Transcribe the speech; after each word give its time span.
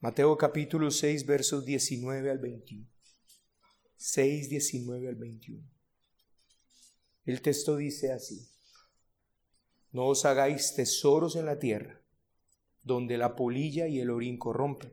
Mateo 0.00 0.36
capítulo 0.38 0.92
6, 0.92 1.26
versos 1.26 1.64
19 1.64 2.30
al 2.30 2.38
21. 2.38 2.86
6, 3.96 4.48
19 4.48 5.08
al 5.08 5.16
21. 5.16 5.68
El 7.24 7.42
texto 7.42 7.76
dice 7.76 8.12
así, 8.12 8.48
no 9.90 10.06
os 10.06 10.24
hagáis 10.24 10.76
tesoros 10.76 11.34
en 11.34 11.46
la 11.46 11.58
tierra, 11.58 12.00
donde 12.84 13.18
la 13.18 13.34
polilla 13.34 13.88
y 13.88 13.98
el 13.98 14.10
orín 14.10 14.38
corrompen, 14.38 14.92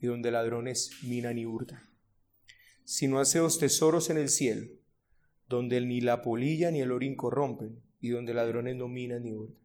y 0.00 0.08
donde 0.08 0.32
ladrones 0.32 0.90
minan 1.04 1.38
y 1.38 1.46
hurtan, 1.46 1.88
sino 2.82 3.20
haceos 3.20 3.60
tesoros 3.60 4.10
en 4.10 4.18
el 4.18 4.30
cielo, 4.30 4.66
donde 5.48 5.80
ni 5.80 6.00
la 6.00 6.22
polilla 6.22 6.72
ni 6.72 6.80
el 6.80 6.90
orín 6.90 7.14
corrompen, 7.14 7.80
y 8.00 8.08
donde 8.08 8.34
ladrones 8.34 8.74
no 8.74 8.88
minan 8.88 9.22
ni 9.22 9.32
hurtan. 9.32 9.62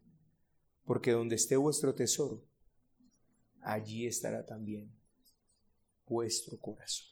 Porque 0.85 1.11
donde 1.11 1.37
esté 1.37 1.57
vuestro 1.57 1.95
tesoro, 1.95 2.45
allí 3.63 4.07
estará 4.07 4.45
también 4.45 4.91
vuestro 6.07 6.57
corazón. 6.59 7.07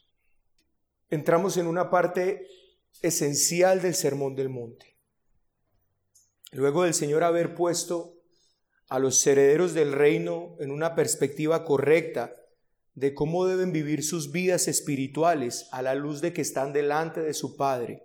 Entramos 1.10 1.58
en 1.58 1.68
una 1.68 1.90
parte 1.90 2.48
esencial 3.02 3.82
del 3.82 3.96
Sermón 3.96 4.36
del 4.36 4.50
Monte. 4.50 4.96
Luego 6.52 6.84
del 6.84 6.94
Señor 6.94 7.24
haber 7.24 7.55
puesto 7.55 8.22
a 8.90 9.00
los 9.00 9.26
herederos 9.26 9.74
del 9.74 9.94
reino 9.94 10.55
en 10.60 10.72
una 10.72 10.96
perspectiva 10.96 11.64
correcta 11.64 12.36
de 12.94 13.13
cómo 13.13 13.46
deben 13.46 13.72
vivir 13.72 14.04
sus 14.04 14.32
vidas 14.32 14.68
espirituales 14.68 15.68
a 15.72 15.82
la 15.82 15.96
luz 15.96 16.20
de 16.20 16.34
que 16.34 16.41
están 16.41 16.74
delante 16.74 17.22
de 17.22 17.34
su 17.34 17.55
Padre, 17.55 18.04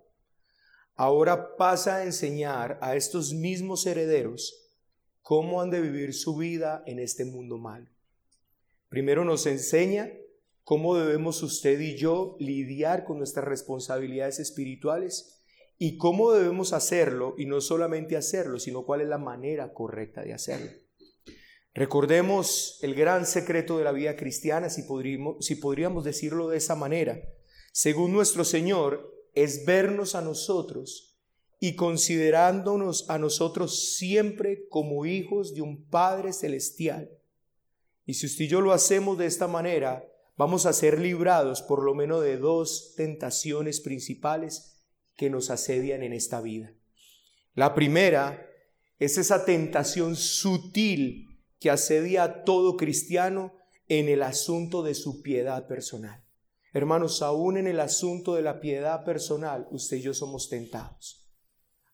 ahora 0.94 1.56
pasa 1.56 1.96
a 1.96 2.04
enseñar 2.04 2.78
a 2.80 2.94
estos 2.94 3.34
mismos 3.34 3.84
herederos 3.86 4.72
cómo 5.22 5.60
han 5.60 5.70
de 5.70 5.80
vivir 5.80 6.14
su 6.14 6.36
vida 6.36 6.84
en 6.86 7.00
este 7.00 7.24
mundo 7.24 7.58
malo. 7.58 7.88
Primero 8.88 9.24
nos 9.24 9.46
enseña 9.46 10.12
cómo 10.62 10.96
debemos 10.96 11.42
usted 11.42 11.78
y 11.80 11.96
yo 11.96 12.36
lidiar 12.38 13.04
con 13.04 13.18
nuestras 13.18 13.44
responsabilidades 13.44 14.38
espirituales 14.38 15.42
y 15.78 15.96
cómo 15.98 16.32
debemos 16.32 16.72
hacerlo, 16.72 17.34
y 17.36 17.46
no 17.46 17.60
solamente 17.60 18.16
hacerlo, 18.16 18.58
sino 18.58 18.84
cuál 18.84 19.02
es 19.02 19.08
la 19.08 19.18
manera 19.18 19.72
correcta 19.74 20.22
de 20.22 20.32
hacerlo. 20.32 20.70
Recordemos 21.74 22.78
el 22.80 22.94
gran 22.94 23.26
secreto 23.26 23.76
de 23.76 23.84
la 23.84 23.92
vida 23.92 24.16
cristiana, 24.16 24.70
si 24.70 24.84
podríamos, 24.84 26.04
decirlo 26.04 26.48
de 26.48 26.56
esa 26.56 26.74
manera. 26.74 27.20
Según 27.72 28.12
nuestro 28.12 28.44
Señor, 28.44 29.14
es 29.34 29.66
vernos 29.66 30.14
a 30.14 30.22
nosotros 30.22 31.18
y 31.60 31.76
considerándonos 31.76 33.10
a 33.10 33.18
nosotros 33.18 33.96
siempre 33.96 34.66
como 34.70 35.04
hijos 35.04 35.54
de 35.54 35.60
un 35.60 35.84
Padre 35.84 36.32
Celestial 36.32 37.10
y 38.06 38.14
si 38.14 38.26
usted 38.26 38.44
y 38.44 38.48
yo 38.48 38.60
lo 38.60 38.72
hacemos 38.72 39.18
de 39.18 39.26
esta 39.26 39.48
manera, 39.48 40.06
vamos 40.36 40.64
a 40.64 40.72
ser 40.72 41.00
librados 41.00 41.60
por 41.60 41.82
lo 41.82 41.94
menos 41.94 42.22
de 42.22 42.38
dos 42.38 42.94
tentaciones 42.96 43.80
principales 43.80 44.84
que 45.16 45.28
nos 45.28 45.50
asedian 45.50 46.04
en 46.04 46.12
esta 46.12 46.40
vida. 46.40 46.72
La 47.54 47.74
primera 47.74 48.46
es 48.98 49.18
esa 49.18 49.44
tentación 49.44 50.14
sutil 50.14 51.26
que 51.58 51.70
asedia 51.70 52.22
a 52.22 52.44
todo 52.44 52.76
cristiano 52.76 53.54
en 53.88 54.08
el 54.08 54.22
asunto 54.22 54.82
de 54.82 54.94
su 54.94 55.22
piedad 55.22 55.66
personal. 55.66 56.24
Hermanos, 56.72 57.22
aún 57.22 57.56
en 57.56 57.66
el 57.66 57.80
asunto 57.80 58.34
de 58.34 58.42
la 58.42 58.60
piedad 58.60 59.04
personal, 59.04 59.66
usted 59.70 59.96
y 59.96 60.02
yo 60.02 60.14
somos 60.14 60.48
tentados 60.48 61.26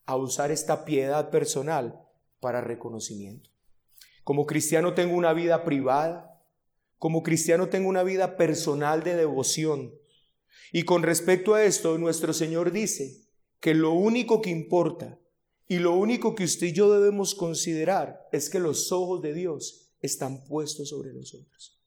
a 0.05 0.17
usar 0.17 0.51
esta 0.51 0.85
piedad 0.85 1.31
personal 1.31 2.01
para 2.41 2.61
reconocimiento. 2.61 3.52
Como 4.25 4.47
cristiano 4.47 4.95
tengo 4.95 5.17
una 5.17 5.33
vida 5.33 5.65
privada. 5.65 6.41
Como 6.99 7.23
cristiano 7.23 7.69
tengo 7.69 7.89
una 7.89 8.03
vida 8.03 8.37
personal 8.37 9.03
de 9.03 9.17
devoción. 9.17 9.93
Y 10.73 10.85
con 10.85 11.03
respecto 11.03 11.55
a 11.55 11.65
esto, 11.65 11.99
nuestro 11.99 12.33
Señor 12.33 12.71
dice 12.71 13.27
que 13.61 13.75
lo 13.75 13.93
único 13.93 14.41
que 14.41 14.51
importa 14.51 15.19
y 15.67 15.79
lo 15.79 15.95
único 15.95 16.35
que 16.35 16.45
usted 16.45 16.69
y 16.69 16.73
yo 16.73 16.93
debemos 16.93 17.35
considerar 17.35 18.29
es 18.31 18.51
que 18.51 18.61
los 18.61 18.93
ojos 18.93 19.23
de 19.23 19.35
Dios 19.35 19.95
están 20.01 20.45
puestos 20.45 20.91
sobre 20.91 21.13
nosotros. 21.13 21.81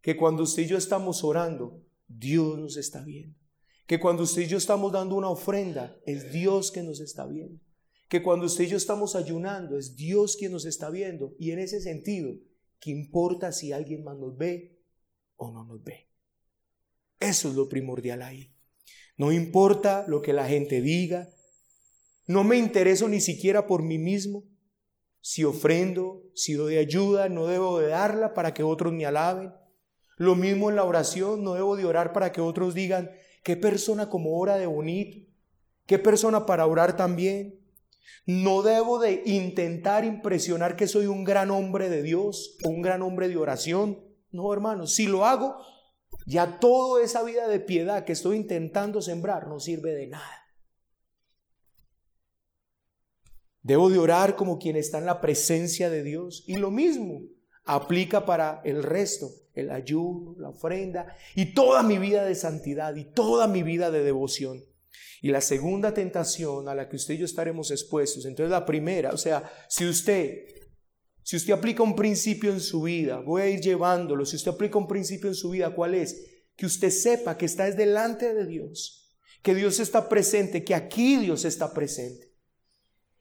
Que 0.00 0.16
cuando 0.16 0.42
usted 0.42 0.64
y 0.64 0.66
yo 0.66 0.76
estamos 0.76 1.24
orando, 1.24 1.82
Dios 2.06 2.58
nos 2.58 2.76
está 2.76 3.02
viendo. 3.02 3.38
Que 3.86 3.98
cuando 3.98 4.22
usted 4.22 4.42
y 4.42 4.46
yo 4.46 4.58
estamos 4.58 4.92
dando 4.92 5.16
una 5.16 5.30
ofrenda, 5.30 5.96
es 6.06 6.32
Dios 6.32 6.70
que 6.70 6.82
nos 6.82 7.00
está 7.00 7.26
viendo 7.26 7.60
que 8.14 8.22
cuando 8.22 8.46
usted 8.46 8.62
y 8.62 8.68
yo 8.68 8.76
estamos 8.76 9.16
ayunando 9.16 9.76
es 9.76 9.96
Dios 9.96 10.36
quien 10.36 10.52
nos 10.52 10.66
está 10.66 10.88
viendo 10.88 11.34
y 11.36 11.50
en 11.50 11.58
ese 11.58 11.80
sentido, 11.80 12.32
¿qué 12.78 12.92
importa 12.92 13.50
si 13.50 13.72
alguien 13.72 14.04
más 14.04 14.16
nos 14.16 14.36
ve 14.36 14.78
o 15.34 15.50
no 15.50 15.64
nos 15.64 15.82
ve? 15.82 16.08
Eso 17.18 17.48
es 17.48 17.56
lo 17.56 17.68
primordial 17.68 18.22
ahí. 18.22 18.54
No 19.16 19.32
importa 19.32 20.04
lo 20.06 20.22
que 20.22 20.32
la 20.32 20.46
gente 20.46 20.80
diga, 20.80 21.28
no 22.28 22.44
me 22.44 22.56
intereso 22.56 23.08
ni 23.08 23.20
siquiera 23.20 23.66
por 23.66 23.82
mí 23.82 23.98
mismo. 23.98 24.44
Si 25.20 25.42
ofrendo, 25.42 26.22
si 26.36 26.52
doy 26.52 26.76
ayuda, 26.76 27.28
no 27.28 27.48
debo 27.48 27.80
de 27.80 27.88
darla 27.88 28.32
para 28.32 28.54
que 28.54 28.62
otros 28.62 28.92
me 28.92 29.06
alaben. 29.06 29.52
Lo 30.18 30.36
mismo 30.36 30.70
en 30.70 30.76
la 30.76 30.84
oración, 30.84 31.42
no 31.42 31.54
debo 31.54 31.74
de 31.74 31.84
orar 31.84 32.12
para 32.12 32.30
que 32.30 32.40
otros 32.40 32.74
digan, 32.74 33.10
qué 33.42 33.56
persona 33.56 34.08
como 34.08 34.38
ora 34.38 34.56
de 34.56 34.66
bonito, 34.66 35.28
qué 35.84 35.98
persona 35.98 36.46
para 36.46 36.64
orar 36.64 36.96
también. 36.96 37.63
No 38.26 38.62
debo 38.62 38.98
de 38.98 39.22
intentar 39.26 40.04
impresionar 40.04 40.76
que 40.76 40.88
soy 40.88 41.06
un 41.06 41.24
gran 41.24 41.50
hombre 41.50 41.88
de 41.88 42.02
Dios 42.02 42.56
o 42.64 42.68
un 42.68 42.82
gran 42.82 43.02
hombre 43.02 43.28
de 43.28 43.36
oración. 43.36 44.02
No, 44.30 44.52
hermano, 44.52 44.86
si 44.86 45.06
lo 45.06 45.24
hago, 45.24 45.56
ya 46.26 46.58
toda 46.58 47.02
esa 47.02 47.22
vida 47.22 47.48
de 47.48 47.60
piedad 47.60 48.04
que 48.04 48.12
estoy 48.12 48.36
intentando 48.36 49.02
sembrar 49.02 49.48
no 49.48 49.60
sirve 49.60 49.94
de 49.94 50.06
nada. 50.08 50.44
Debo 53.62 53.88
de 53.88 53.98
orar 53.98 54.36
como 54.36 54.58
quien 54.58 54.76
está 54.76 54.98
en 54.98 55.06
la 55.06 55.20
presencia 55.20 55.88
de 55.88 56.02
Dios. 56.02 56.44
Y 56.46 56.56
lo 56.56 56.70
mismo 56.70 57.22
aplica 57.64 58.26
para 58.26 58.60
el 58.64 58.82
resto, 58.82 59.30
el 59.54 59.70
ayuno, 59.70 60.34
la 60.38 60.50
ofrenda 60.50 61.16
y 61.34 61.54
toda 61.54 61.82
mi 61.82 61.98
vida 61.98 62.24
de 62.24 62.34
santidad 62.34 62.94
y 62.94 63.04
toda 63.04 63.48
mi 63.48 63.62
vida 63.62 63.90
de 63.90 64.02
devoción. 64.02 64.62
Y 65.22 65.30
la 65.30 65.40
segunda 65.40 65.94
tentación 65.94 66.68
a 66.68 66.74
la 66.74 66.88
que 66.88 66.96
usted 66.96 67.14
y 67.14 67.18
yo 67.18 67.24
estaremos 67.24 67.70
expuestos, 67.70 68.26
entonces 68.26 68.50
la 68.50 68.66
primera, 68.66 69.10
o 69.10 69.16
sea, 69.16 69.50
si 69.68 69.86
usted, 69.86 70.44
si 71.22 71.36
usted 71.36 71.54
aplica 71.54 71.82
un 71.82 71.96
principio 71.96 72.52
en 72.52 72.60
su 72.60 72.82
vida, 72.82 73.20
voy 73.20 73.42
a 73.42 73.48
ir 73.48 73.60
llevándolo, 73.60 74.26
si 74.26 74.36
usted 74.36 74.52
aplica 74.52 74.78
un 74.78 74.86
principio 74.86 75.28
en 75.28 75.34
su 75.34 75.50
vida, 75.50 75.74
¿cuál 75.74 75.94
es? 75.94 76.44
Que 76.56 76.66
usted 76.66 76.90
sepa 76.90 77.38
que 77.38 77.46
está 77.46 77.70
delante 77.70 78.34
de 78.34 78.46
Dios, 78.46 79.18
que 79.42 79.54
Dios 79.54 79.80
está 79.80 80.08
presente, 80.08 80.62
que 80.62 80.74
aquí 80.74 81.16
Dios 81.16 81.44
está 81.44 81.72
presente. 81.72 82.34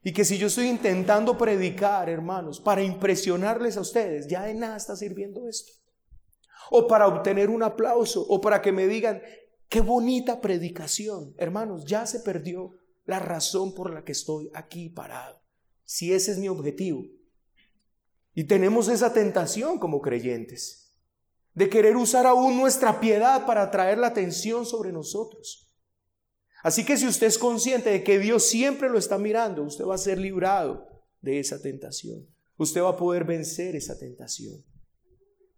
Y 0.04 0.12
que 0.12 0.26
si 0.26 0.38
yo 0.38 0.48
estoy 0.48 0.68
intentando 0.68 1.38
predicar, 1.38 2.10
hermanos, 2.10 2.60
para 2.60 2.84
impresionarles 2.84 3.78
a 3.78 3.82
ustedes, 3.82 4.28
ya 4.28 4.44
de 4.44 4.54
nada 4.54 4.76
está 4.76 4.98
sirviendo 4.98 5.48
esto. 5.48 5.72
O 6.72 6.88
para 6.88 7.08
obtener 7.08 7.50
un 7.50 7.64
aplauso, 7.64 8.22
o 8.28 8.42
para 8.42 8.62
que 8.62 8.74
me 8.74 8.88
digan, 8.88 9.22
Qué 9.74 9.82
bonita 9.82 10.40
predicación. 10.40 11.34
Hermanos, 11.36 11.86
ya 11.86 12.06
se 12.06 12.20
perdió 12.20 12.76
la 13.06 13.18
razón 13.18 13.74
por 13.74 13.92
la 13.92 14.04
que 14.04 14.12
estoy 14.12 14.52
aquí 14.54 14.90
parado. 14.90 15.42
Si 15.84 16.14
ese 16.14 16.32
es 16.32 16.38
mi 16.38 16.48
objetivo. 16.48 17.02
Y 18.36 18.44
tenemos 18.44 18.88
esa 18.88 19.14
tentación 19.14 19.80
como 19.80 20.00
creyentes 20.00 20.94
de 21.56 21.72
querer 21.72 21.98
usar 21.98 22.28
aún 22.28 22.56
nuestra 22.56 23.00
piedad 23.00 23.48
para 23.48 23.64
atraer 23.64 23.98
la 23.98 24.06
atención 24.06 24.68
sobre 24.68 24.92
nosotros. 24.92 25.76
Así 26.62 26.86
que 26.86 26.96
si 26.96 27.08
usted 27.08 27.26
es 27.26 27.40
consciente 27.40 27.90
de 27.90 28.04
que 28.04 28.20
Dios 28.20 28.48
siempre 28.48 28.92
lo 28.92 29.00
está 29.00 29.18
mirando, 29.18 29.64
usted 29.64 29.86
va 29.86 29.96
a 29.96 29.98
ser 29.98 30.20
librado 30.20 30.88
de 31.20 31.40
esa 31.40 31.60
tentación. 31.60 32.28
Usted 32.58 32.84
va 32.84 32.90
a 32.90 32.98
poder 32.98 33.24
vencer 33.24 33.76
esa 33.76 33.98
tentación. 33.98 34.64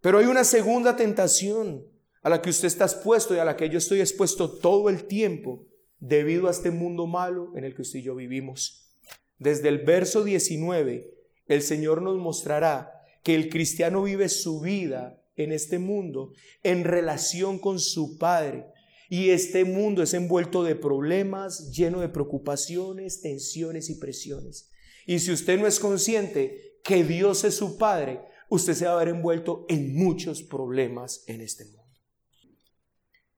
Pero 0.00 0.16
hay 0.16 0.24
una 0.24 0.44
segunda 0.44 0.96
tentación 0.96 1.94
a 2.22 2.30
la 2.30 2.42
que 2.42 2.50
usted 2.50 2.66
está 2.66 2.84
expuesto 2.84 3.34
y 3.34 3.38
a 3.38 3.44
la 3.44 3.56
que 3.56 3.68
yo 3.68 3.78
estoy 3.78 4.00
expuesto 4.00 4.50
todo 4.58 4.88
el 4.88 5.04
tiempo 5.04 5.66
debido 5.98 6.48
a 6.48 6.50
este 6.50 6.70
mundo 6.70 7.06
malo 7.06 7.52
en 7.56 7.64
el 7.64 7.74
que 7.74 7.82
usted 7.82 8.00
y 8.00 8.02
yo 8.02 8.14
vivimos. 8.14 8.90
Desde 9.38 9.68
el 9.68 9.78
verso 9.78 10.24
19, 10.24 11.14
el 11.46 11.62
Señor 11.62 12.02
nos 12.02 12.16
mostrará 12.18 12.92
que 13.22 13.34
el 13.34 13.48
cristiano 13.48 14.02
vive 14.02 14.28
su 14.28 14.60
vida 14.60 15.22
en 15.36 15.52
este 15.52 15.78
mundo 15.78 16.32
en 16.62 16.84
relación 16.84 17.58
con 17.58 17.78
su 17.78 18.18
Padre. 18.18 18.66
Y 19.08 19.30
este 19.30 19.64
mundo 19.64 20.02
es 20.02 20.14
envuelto 20.14 20.64
de 20.64 20.74
problemas, 20.74 21.70
lleno 21.70 22.00
de 22.00 22.08
preocupaciones, 22.08 23.20
tensiones 23.20 23.88
y 23.90 23.96
presiones. 23.96 24.70
Y 25.06 25.20
si 25.20 25.30
usted 25.32 25.58
no 25.60 25.66
es 25.66 25.78
consciente 25.78 26.80
que 26.82 27.04
Dios 27.04 27.44
es 27.44 27.54
su 27.54 27.78
Padre, 27.78 28.20
usted 28.48 28.74
se 28.74 28.86
va 28.86 28.94
a 28.94 29.04
ver 29.04 29.08
envuelto 29.08 29.64
en 29.68 29.94
muchos 29.94 30.42
problemas 30.42 31.22
en 31.26 31.40
este 31.40 31.64
mundo. 31.64 31.75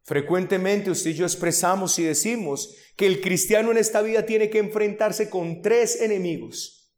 Frecuentemente 0.09 0.91
usted 0.91 1.11
y 1.11 1.15
yo 1.17 1.27
expresamos 1.27 1.99
y 1.99 2.05
decimos 2.05 2.75
que 2.97 3.07
el 3.07 3.21
cristiano 3.21 3.73
en 3.73 3.77
esta 3.77 4.01
vida 4.01 4.25
tiene 4.25 4.49
que 4.49 4.57
enfrentarse 4.57 5.29
con 5.29 5.61
tres 5.61 6.01
enemigos. 6.01 6.91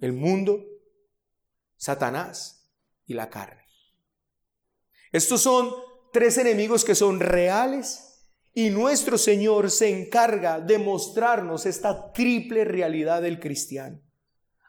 El 0.00 0.12
mundo, 0.12 0.64
Satanás 1.76 2.72
y 3.04 3.14
la 3.14 3.28
carne. 3.30 3.64
Estos 5.10 5.40
son 5.40 5.72
tres 6.12 6.38
enemigos 6.38 6.84
que 6.84 6.94
son 6.94 7.18
reales 7.18 8.30
y 8.54 8.70
nuestro 8.70 9.18
Señor 9.18 9.68
se 9.68 9.88
encarga 9.88 10.60
de 10.60 10.78
mostrarnos 10.78 11.66
esta 11.66 12.12
triple 12.12 12.64
realidad 12.64 13.22
del 13.22 13.40
cristiano. 13.40 14.00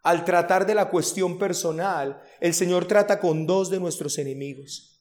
Al 0.02 0.26
tratar 0.26 0.66
de 0.66 0.74
la 0.74 0.90
cuestión 0.90 1.38
personal, 1.38 2.20
el 2.40 2.56
Señor 2.56 2.88
trata 2.88 3.20
con 3.20 3.46
dos 3.46 3.70
de 3.70 3.80
nuestros 3.80 4.18
enemigos, 4.18 4.93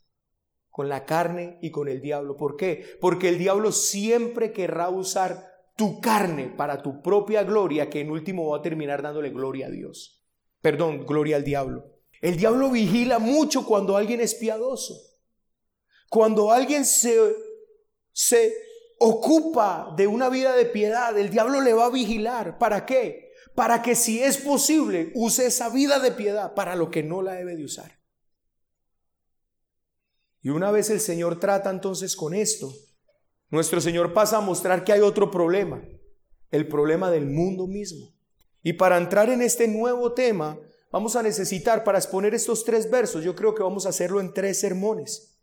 con 0.73 0.89
la 0.89 1.05
carne 1.05 1.59
y 1.61 1.71
con 1.71 1.87
el 1.87 2.01
diablo. 2.01 2.37
¿Por 2.37 2.57
qué? 2.57 2.97
Porque 3.01 3.29
el 3.29 3.39
diablo 3.39 3.71
siempre 3.71 4.53
querrá 4.53 4.89
usar 4.89 5.53
tu 5.77 6.01
carne 6.01 6.47
para 6.49 6.83
tu 6.83 7.03
propia 7.03 7.45
gloria, 7.45 7.91
que 7.91 8.01
en 8.01 8.11
último 8.11 8.49
va 8.49 8.59
a 8.59 8.63
terminar 8.63 9.03
dándole 9.03 9.31
gloria 9.31 9.67
a 9.67 9.71
Dios. 9.71 10.25
Perdón, 10.63 11.05
gloria 11.07 11.37
al 11.37 11.45
diablo. 11.45 11.93
El 12.23 12.39
diablo 12.39 12.71
vigila 12.71 13.19
mucho 13.19 13.67
cuando 13.67 13.97
alguien 13.97 14.21
es 14.21 14.35
piadoso. 14.35 14.97
Cuando 16.09 16.51
alguien 16.51 16.87
se, 16.87 17.19
se 18.13 18.55
ocupa 18.99 19.93
de 19.95 20.07
una 20.07 20.31
vida 20.31 20.55
de 20.55 20.65
piedad, 20.65 21.19
el 21.19 21.29
diablo 21.29 21.61
le 21.61 21.75
va 21.75 21.87
a 21.87 21.91
vigilar. 21.91 22.57
¿Para 22.59 22.87
qué? 22.87 23.33
Para 23.55 23.83
que 23.83 23.95
si 23.95 24.23
es 24.23 24.39
posible, 24.39 25.13
use 25.15 25.47
esa 25.47 25.69
vida 25.69 25.99
de 25.99 26.13
piedad 26.13 26.55
para 26.55 26.77
lo 26.77 26.91
que 26.91 27.03
no 27.03 27.21
la 27.21 27.35
debe 27.35 27.57
de 27.57 27.65
usar. 27.65 28.02
Y 30.43 30.51
una 30.51 30.71
vez 30.71 30.91
el 30.91 31.01
Señor 31.01 31.39
trata 31.39 31.71
entonces 31.71 32.17
con 32.17 32.35
esto, 32.35 32.73
nuestro 33.49 33.81
Señor 33.81 34.13
pasa 34.13 34.39
a 34.39 34.41
mostrar 34.41 34.83
que 34.83 34.93
hay 34.93 35.01
otro 35.01 35.31
problema, 35.31 35.83
el 36.51 36.67
problema 36.67 37.11
del 37.11 37.27
mundo 37.27 37.67
mismo. 37.67 38.13
Y 38.63 38.75
para 38.75 38.97
entrar 38.97 39.31
en 39.31 39.43
este 39.43 39.69
nuevo 39.69 40.13
tema, 40.13 40.59
vamos 40.91 41.17
a 41.17 41.23
necesitar, 41.23 41.85
para 41.85 41.99
exponer 41.99 42.35
estos 42.35 42.65
tres 42.65 42.91
versos, 42.91 43.23
yo 43.23 43.37
creo 43.37 43.55
que 43.55 43.63
vamos 43.63 43.87
a 43.87 43.91
hacerlo 43.91 44.21
en 44.21 44.33
tres 44.33 44.61
sermones. 44.61 45.39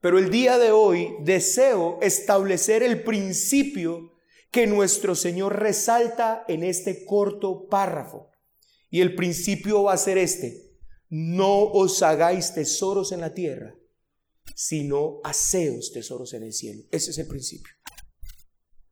Pero 0.00 0.18
el 0.18 0.30
día 0.30 0.58
de 0.58 0.72
hoy 0.72 1.14
deseo 1.20 1.98
establecer 2.00 2.82
el 2.82 3.02
principio 3.04 4.12
que 4.50 4.66
nuestro 4.66 5.14
Señor 5.14 5.60
resalta 5.60 6.44
en 6.48 6.64
este 6.64 7.04
corto 7.04 7.68
párrafo. 7.68 8.30
Y 8.88 9.00
el 9.00 9.14
principio 9.14 9.84
va 9.84 9.92
a 9.92 9.98
ser 9.98 10.18
este, 10.18 10.72
no 11.08 11.62
os 11.62 12.02
hagáis 12.02 12.54
tesoros 12.54 13.12
en 13.12 13.20
la 13.20 13.34
tierra, 13.34 13.74
sino 14.54 15.20
haceos 15.24 15.92
tesoros 15.92 16.32
en 16.34 16.44
el 16.44 16.52
cielo. 16.52 16.82
Ese 16.90 17.10
es 17.10 17.18
el 17.18 17.26
principio. 17.26 17.72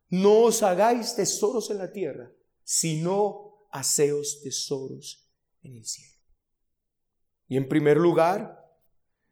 No 0.08 0.44
os 0.44 0.62
hagáis 0.62 1.14
tesoros 1.14 1.70
en 1.70 1.78
la 1.78 1.92
tierra, 1.92 2.32
sino 2.64 3.68
haceos 3.70 4.40
tesoros 4.42 5.30
en 5.62 5.76
el 5.76 5.84
cielo. 5.84 6.18
Y 7.46 7.56
en 7.56 7.68
primer 7.68 7.96
lugar, 7.96 8.58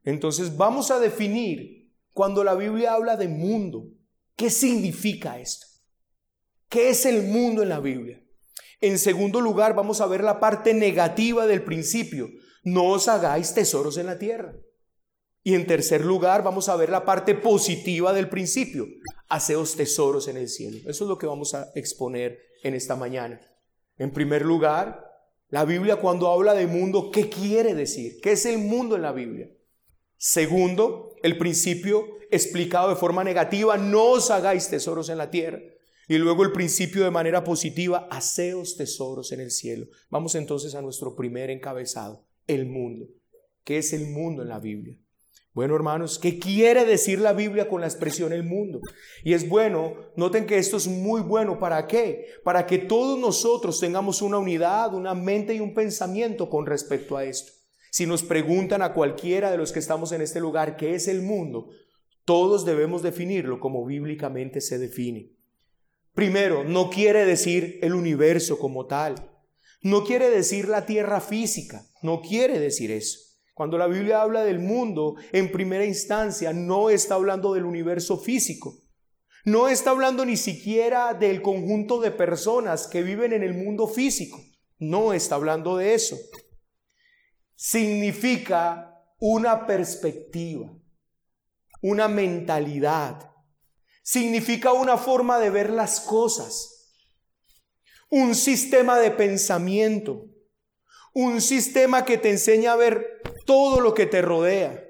entonces 0.02 0.56
vamos 0.56 0.90
a 0.90 0.98
definir 0.98 1.92
cuando 2.12 2.44
la 2.44 2.54
Biblia 2.54 2.94
habla 2.94 3.16
de 3.16 3.28
mundo, 3.28 3.88
¿qué 4.36 4.48
significa 4.50 5.38
esto? 5.38 5.66
¿Qué 6.68 6.90
es 6.90 7.04
el 7.06 7.22
mundo 7.24 7.62
en 7.62 7.68
la 7.68 7.80
Biblia? 7.80 8.22
En 8.80 8.98
segundo 8.98 9.40
lugar, 9.40 9.74
vamos 9.74 10.00
a 10.00 10.06
ver 10.06 10.22
la 10.22 10.40
parte 10.40 10.74
negativa 10.74 11.46
del 11.46 11.62
principio. 11.62 12.28
No 12.62 12.86
os 12.88 13.08
hagáis 13.08 13.54
tesoros 13.54 13.96
en 13.96 14.06
la 14.06 14.18
tierra. 14.18 14.54
Y 15.46 15.54
en 15.54 15.64
tercer 15.64 16.04
lugar, 16.04 16.42
vamos 16.42 16.68
a 16.68 16.74
ver 16.74 16.90
la 16.90 17.04
parte 17.04 17.36
positiva 17.36 18.12
del 18.12 18.28
principio. 18.28 18.88
Haceos 19.28 19.76
tesoros 19.76 20.26
en 20.26 20.36
el 20.36 20.48
cielo. 20.48 20.78
Eso 20.90 21.04
es 21.04 21.08
lo 21.08 21.18
que 21.18 21.28
vamos 21.28 21.54
a 21.54 21.70
exponer 21.76 22.40
en 22.64 22.74
esta 22.74 22.96
mañana. 22.96 23.40
En 23.96 24.12
primer 24.12 24.44
lugar, 24.44 25.08
la 25.50 25.64
Biblia 25.64 26.00
cuando 26.00 26.32
habla 26.32 26.52
de 26.52 26.66
mundo, 26.66 27.12
¿qué 27.12 27.28
quiere 27.28 27.76
decir? 27.76 28.18
¿Qué 28.20 28.32
es 28.32 28.44
el 28.44 28.58
mundo 28.58 28.96
en 28.96 29.02
la 29.02 29.12
Biblia? 29.12 29.48
Segundo, 30.16 31.14
el 31.22 31.38
principio 31.38 32.08
explicado 32.32 32.88
de 32.88 32.96
forma 32.96 33.22
negativa, 33.22 33.76
no 33.76 34.02
os 34.14 34.32
hagáis 34.32 34.68
tesoros 34.68 35.10
en 35.10 35.18
la 35.18 35.30
tierra. 35.30 35.60
Y 36.08 36.18
luego 36.18 36.42
el 36.42 36.50
principio 36.50 37.04
de 37.04 37.12
manera 37.12 37.44
positiva, 37.44 38.08
haceos 38.10 38.76
tesoros 38.76 39.30
en 39.30 39.38
el 39.38 39.52
cielo. 39.52 39.86
Vamos 40.10 40.34
entonces 40.34 40.74
a 40.74 40.82
nuestro 40.82 41.14
primer 41.14 41.50
encabezado, 41.50 42.26
el 42.48 42.66
mundo. 42.66 43.06
¿Qué 43.62 43.78
es 43.78 43.92
el 43.92 44.08
mundo 44.08 44.42
en 44.42 44.48
la 44.48 44.58
Biblia? 44.58 44.98
Bueno, 45.56 45.74
hermanos, 45.74 46.18
¿qué 46.18 46.38
quiere 46.38 46.84
decir 46.84 47.18
la 47.18 47.32
Biblia 47.32 47.66
con 47.66 47.80
la 47.80 47.86
expresión 47.86 48.34
el 48.34 48.42
mundo? 48.42 48.78
Y 49.24 49.32
es 49.32 49.48
bueno, 49.48 49.94
noten 50.14 50.44
que 50.44 50.58
esto 50.58 50.76
es 50.76 50.86
muy 50.86 51.22
bueno. 51.22 51.58
¿Para 51.58 51.86
qué? 51.86 52.26
Para 52.44 52.66
que 52.66 52.76
todos 52.76 53.18
nosotros 53.18 53.80
tengamos 53.80 54.20
una 54.20 54.36
unidad, 54.36 54.92
una 54.92 55.14
mente 55.14 55.54
y 55.54 55.60
un 55.60 55.72
pensamiento 55.72 56.50
con 56.50 56.66
respecto 56.66 57.16
a 57.16 57.24
esto. 57.24 57.52
Si 57.90 58.04
nos 58.04 58.22
preguntan 58.22 58.82
a 58.82 58.92
cualquiera 58.92 59.50
de 59.50 59.56
los 59.56 59.72
que 59.72 59.78
estamos 59.78 60.12
en 60.12 60.20
este 60.20 60.40
lugar 60.40 60.76
qué 60.76 60.94
es 60.94 61.08
el 61.08 61.22
mundo, 61.22 61.70
todos 62.26 62.66
debemos 62.66 63.00
definirlo 63.00 63.58
como 63.58 63.86
bíblicamente 63.86 64.60
se 64.60 64.78
define. 64.78 65.32
Primero, 66.12 66.64
no 66.64 66.90
quiere 66.90 67.24
decir 67.24 67.78
el 67.80 67.94
universo 67.94 68.58
como 68.58 68.84
tal. 68.84 69.14
No 69.80 70.04
quiere 70.04 70.28
decir 70.28 70.68
la 70.68 70.84
tierra 70.84 71.22
física. 71.22 71.86
No 72.02 72.20
quiere 72.20 72.60
decir 72.60 72.90
eso. 72.90 73.25
Cuando 73.56 73.78
la 73.78 73.86
Biblia 73.86 74.20
habla 74.20 74.44
del 74.44 74.58
mundo, 74.58 75.14
en 75.32 75.50
primera 75.50 75.86
instancia 75.86 76.52
no 76.52 76.90
está 76.90 77.14
hablando 77.14 77.54
del 77.54 77.64
universo 77.64 78.18
físico. 78.18 78.82
No 79.46 79.68
está 79.68 79.92
hablando 79.92 80.26
ni 80.26 80.36
siquiera 80.36 81.14
del 81.14 81.40
conjunto 81.40 81.98
de 81.98 82.10
personas 82.10 82.86
que 82.86 83.02
viven 83.02 83.32
en 83.32 83.42
el 83.42 83.54
mundo 83.54 83.88
físico. 83.88 84.38
No 84.78 85.14
está 85.14 85.36
hablando 85.36 85.78
de 85.78 85.94
eso. 85.94 86.18
Significa 87.54 88.94
una 89.18 89.66
perspectiva, 89.66 90.70
una 91.80 92.08
mentalidad. 92.08 93.30
Significa 94.02 94.74
una 94.74 94.98
forma 94.98 95.38
de 95.38 95.48
ver 95.48 95.70
las 95.70 96.00
cosas. 96.00 96.92
Un 98.10 98.34
sistema 98.34 98.98
de 98.98 99.12
pensamiento. 99.12 100.26
Un 101.14 101.40
sistema 101.40 102.04
que 102.04 102.18
te 102.18 102.28
enseña 102.28 102.72
a 102.72 102.76
ver 102.76 103.15
todo 103.46 103.80
lo 103.80 103.94
que 103.94 104.04
te 104.04 104.20
rodea. 104.20 104.82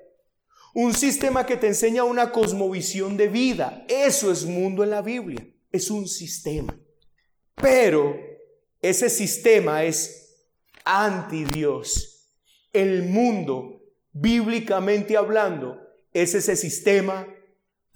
Un 0.75 0.93
sistema 0.93 1.47
que 1.47 1.57
te 1.57 1.69
enseña 1.69 2.05
una 2.05 2.33
cosmovisión 2.33 3.17
de 3.17 3.29
vida. 3.29 3.85
Eso 3.89 4.33
es 4.33 4.45
mundo 4.45 4.83
en 4.83 4.91
la 4.91 5.03
Biblia. 5.03 5.47
Es 5.71 5.91
un 5.91 6.09
sistema. 6.09 6.79
Pero 7.55 8.17
ese 8.83 9.09
sistema 9.09 9.85
es 9.85 10.45
anti 10.85 11.45
Dios. 11.45 12.31
El 12.73 13.05
mundo, 13.05 13.83
bíblicamente 14.13 15.17
hablando, 15.17 15.81
es 16.13 16.35
ese 16.35 16.57
sistema 16.57 17.27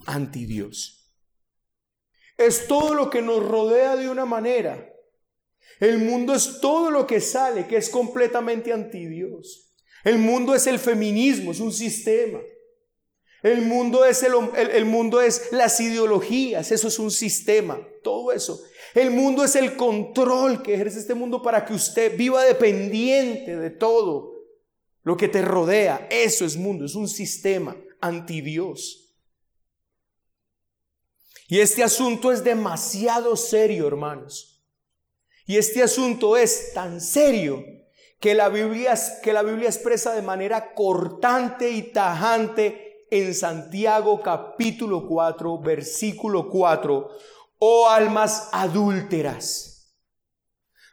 anti 0.06 0.46
Dios. 0.46 1.12
Es 2.38 2.66
todo 2.66 2.94
lo 2.94 3.10
que 3.10 3.20
nos 3.20 3.46
rodea 3.46 3.96
de 3.96 4.08
una 4.08 4.24
manera. 4.24 4.90
El 5.78 5.98
mundo 5.98 6.34
es 6.34 6.60
todo 6.60 6.90
lo 6.90 7.06
que 7.06 7.20
sale, 7.20 7.66
que 7.66 7.76
es 7.76 7.90
completamente 7.90 8.72
anti 8.72 9.06
Dios. 9.06 9.69
El 10.04 10.18
mundo 10.18 10.54
es 10.54 10.66
el 10.66 10.78
feminismo, 10.78 11.52
es 11.52 11.60
un 11.60 11.72
sistema. 11.72 12.40
El 13.42 13.62
mundo 13.62 14.04
es, 14.04 14.22
el, 14.22 14.34
el, 14.56 14.84
mundo 14.84 15.20
es 15.20 15.50
las 15.50 15.80
ideologías, 15.80 16.70
eso 16.72 16.88
es 16.88 16.98
un 16.98 17.10
sistema, 17.10 17.80
todo 18.02 18.32
eso. 18.32 18.62
El 18.94 19.10
mundo 19.10 19.44
es 19.44 19.56
el 19.56 19.76
control 19.76 20.62
que 20.62 20.74
ejerce 20.74 20.98
este 20.98 21.14
mundo 21.14 21.40
para 21.40 21.64
que 21.64 21.72
usted 21.72 22.16
viva 22.18 22.44
dependiente 22.44 23.56
de 23.56 23.70
todo 23.70 24.34
lo 25.02 25.16
que 25.16 25.28
te 25.28 25.40
rodea. 25.40 26.06
Eso 26.10 26.44
es 26.44 26.56
mundo, 26.56 26.84
es 26.84 26.94
un 26.94 27.08
sistema 27.08 27.76
anti 28.00 28.42
Dios. 28.42 29.14
Y 31.48 31.60
este 31.60 31.82
asunto 31.82 32.30
es 32.30 32.44
demasiado 32.44 33.36
serio, 33.36 33.86
hermanos. 33.86 34.62
Y 35.46 35.56
este 35.56 35.82
asunto 35.82 36.36
es 36.36 36.72
tan 36.74 37.00
serio 37.00 37.64
que 38.20 38.34
la 38.34 38.50
Biblia, 38.50 38.94
que 39.22 39.32
la 39.32 39.42
Biblia 39.42 39.68
expresa 39.68 40.12
de 40.12 40.20
manera 40.20 40.74
cortante 40.74 41.70
y 41.70 41.90
tajante 41.90 43.06
en 43.10 43.34
Santiago 43.34 44.20
capítulo 44.20 45.08
4, 45.08 45.58
versículo 45.58 46.50
4, 46.50 47.10
oh 47.58 47.88
almas 47.88 48.50
adúlteras, 48.52 49.96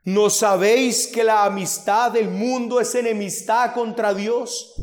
¿no 0.06 0.30
sabéis 0.30 1.08
que 1.08 1.26
la 1.26 1.44
amistad 1.44 2.14
del 2.14 2.30
mundo 2.30 2.80
es 2.80 2.96
enemistad 2.96 3.74
contra 3.74 4.14
Dios? 4.14 4.74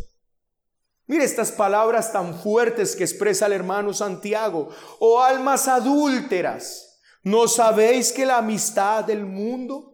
Mire 1.07 1.25
estas 1.25 1.51
palabras 1.51 2.13
tan 2.13 2.39
fuertes 2.39 2.95
que 2.95 3.05
expresa 3.05 3.47
el 3.47 3.53
hermano 3.55 3.95
Santiago, 3.95 4.69
oh 4.99 5.23
almas 5.23 5.67
adúlteras, 5.67 7.01
¿no 7.23 7.49
sabéis 7.49 8.13
que 8.13 8.27
la 8.27 8.37
amistad 8.37 9.05
del 9.05 9.25
mundo 9.25 9.94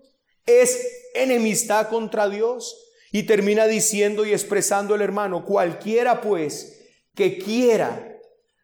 es 0.51 1.11
enemistad 1.15 1.89
contra 1.89 2.29
Dios. 2.29 2.77
Y 3.13 3.25
termina 3.25 3.67
diciendo 3.67 4.25
y 4.25 4.33
expresando 4.33 4.95
el 4.95 5.03
hermano, 5.03 5.45
cualquiera 5.45 6.21
pues 6.21 6.81
que 7.15 7.39
quiera 7.39 8.17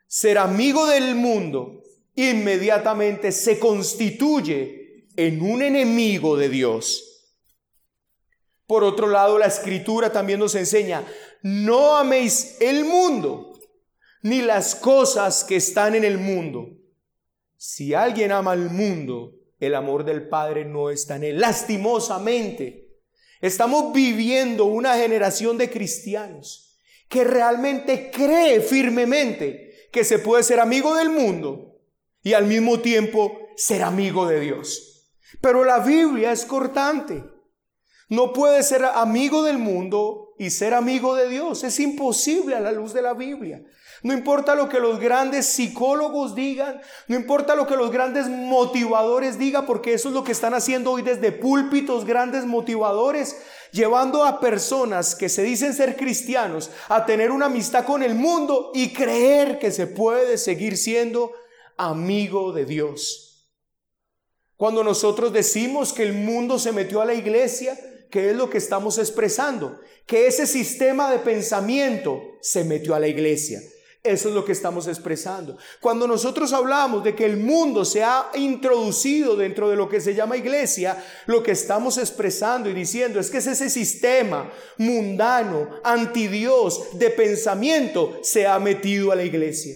ser 0.06 0.38
amigo 0.38 0.86
del 0.86 1.16
mundo, 1.16 1.82
inmediatamente 2.14 3.32
se 3.32 3.58
constituye 3.58 5.08
en 5.16 5.42
un 5.42 5.62
enemigo 5.62 6.36
de 6.36 6.48
Dios. 6.48 7.16
Por 8.66 8.84
otro 8.84 9.08
lado, 9.08 9.38
la 9.38 9.46
escritura 9.46 10.12
también 10.12 10.40
nos 10.40 10.54
enseña, 10.54 11.04
no 11.42 11.96
améis 11.96 12.56
el 12.60 12.84
mundo, 12.84 13.58
ni 14.22 14.42
las 14.42 14.74
cosas 14.74 15.44
que 15.44 15.56
están 15.56 15.94
en 15.94 16.04
el 16.04 16.18
mundo. 16.18 16.70
Si 17.56 17.94
alguien 17.94 18.32
ama 18.32 18.52
al 18.52 18.70
mundo, 18.70 19.35
el 19.58 19.74
amor 19.74 20.04
del 20.04 20.28
Padre 20.28 20.64
no 20.64 20.90
está 20.90 21.16
en 21.16 21.24
él. 21.24 21.40
Lastimosamente, 21.40 22.88
estamos 23.40 23.92
viviendo 23.92 24.66
una 24.66 24.96
generación 24.96 25.58
de 25.58 25.70
cristianos 25.70 26.78
que 27.08 27.24
realmente 27.24 28.10
cree 28.10 28.60
firmemente 28.60 29.88
que 29.92 30.04
se 30.04 30.18
puede 30.18 30.42
ser 30.42 30.60
amigo 30.60 30.94
del 30.94 31.10
mundo 31.10 31.80
y 32.22 32.34
al 32.34 32.46
mismo 32.46 32.80
tiempo 32.80 33.48
ser 33.56 33.82
amigo 33.82 34.26
de 34.26 34.40
Dios. 34.40 35.12
Pero 35.40 35.64
la 35.64 35.78
Biblia 35.78 36.32
es 36.32 36.44
cortante. 36.44 37.24
No 38.08 38.32
puede 38.32 38.62
ser 38.62 38.84
amigo 38.84 39.42
del 39.42 39.58
mundo 39.58 40.34
y 40.38 40.50
ser 40.50 40.74
amigo 40.74 41.14
de 41.14 41.28
Dios. 41.28 41.64
Es 41.64 41.80
imposible 41.80 42.54
a 42.54 42.60
la 42.60 42.72
luz 42.72 42.92
de 42.92 43.02
la 43.02 43.14
Biblia. 43.14 43.64
No 44.02 44.12
importa 44.12 44.54
lo 44.54 44.68
que 44.68 44.78
los 44.78 45.00
grandes 45.00 45.46
psicólogos 45.46 46.34
digan, 46.34 46.80
no 47.08 47.16
importa 47.16 47.54
lo 47.54 47.66
que 47.66 47.76
los 47.76 47.90
grandes 47.90 48.28
motivadores 48.28 49.38
digan, 49.38 49.66
porque 49.66 49.94
eso 49.94 50.08
es 50.08 50.14
lo 50.14 50.24
que 50.24 50.32
están 50.32 50.54
haciendo 50.54 50.92
hoy 50.92 51.02
desde 51.02 51.32
púlpitos 51.32 52.04
grandes 52.04 52.44
motivadores, 52.44 53.36
llevando 53.72 54.24
a 54.24 54.40
personas 54.40 55.14
que 55.14 55.28
se 55.28 55.42
dicen 55.42 55.74
ser 55.74 55.96
cristianos 55.96 56.70
a 56.88 57.06
tener 57.06 57.30
una 57.30 57.46
amistad 57.46 57.84
con 57.84 58.02
el 58.02 58.14
mundo 58.14 58.70
y 58.74 58.92
creer 58.92 59.58
que 59.58 59.70
se 59.70 59.86
puede 59.86 60.38
seguir 60.38 60.76
siendo 60.76 61.32
amigo 61.76 62.52
de 62.52 62.64
Dios. 62.64 63.26
Cuando 64.56 64.82
nosotros 64.82 65.32
decimos 65.32 65.92
que 65.92 66.02
el 66.02 66.14
mundo 66.14 66.58
se 66.58 66.72
metió 66.72 67.02
a 67.02 67.04
la 67.04 67.14
iglesia, 67.14 67.78
¿qué 68.10 68.30
es 68.30 68.36
lo 68.36 68.48
que 68.48 68.58
estamos 68.58 68.98
expresando? 68.98 69.78
Que 70.06 70.26
ese 70.26 70.46
sistema 70.46 71.10
de 71.10 71.18
pensamiento 71.18 72.22
se 72.40 72.64
metió 72.64 72.94
a 72.94 73.00
la 73.00 73.08
iglesia. 73.08 73.60
Eso 74.06 74.28
es 74.28 74.34
lo 74.36 74.44
que 74.44 74.52
estamos 74.52 74.86
expresando. 74.86 75.58
Cuando 75.80 76.06
nosotros 76.06 76.52
hablamos 76.52 77.02
de 77.02 77.16
que 77.16 77.24
el 77.24 77.38
mundo 77.38 77.84
se 77.84 78.04
ha 78.04 78.30
introducido 78.34 79.34
dentro 79.34 79.68
de 79.68 79.74
lo 79.74 79.88
que 79.88 80.00
se 80.00 80.14
llama 80.14 80.36
iglesia, 80.36 81.04
lo 81.26 81.42
que 81.42 81.50
estamos 81.50 81.98
expresando 81.98 82.70
y 82.70 82.72
diciendo 82.72 83.18
es 83.18 83.30
que 83.30 83.38
es 83.38 83.48
ese 83.48 83.68
sistema 83.68 84.48
mundano, 84.78 85.70
anti 85.82 86.28
Dios, 86.28 86.90
de 86.92 87.10
pensamiento, 87.10 88.20
se 88.22 88.46
ha 88.46 88.60
metido 88.60 89.10
a 89.10 89.16
la 89.16 89.24
iglesia. 89.24 89.74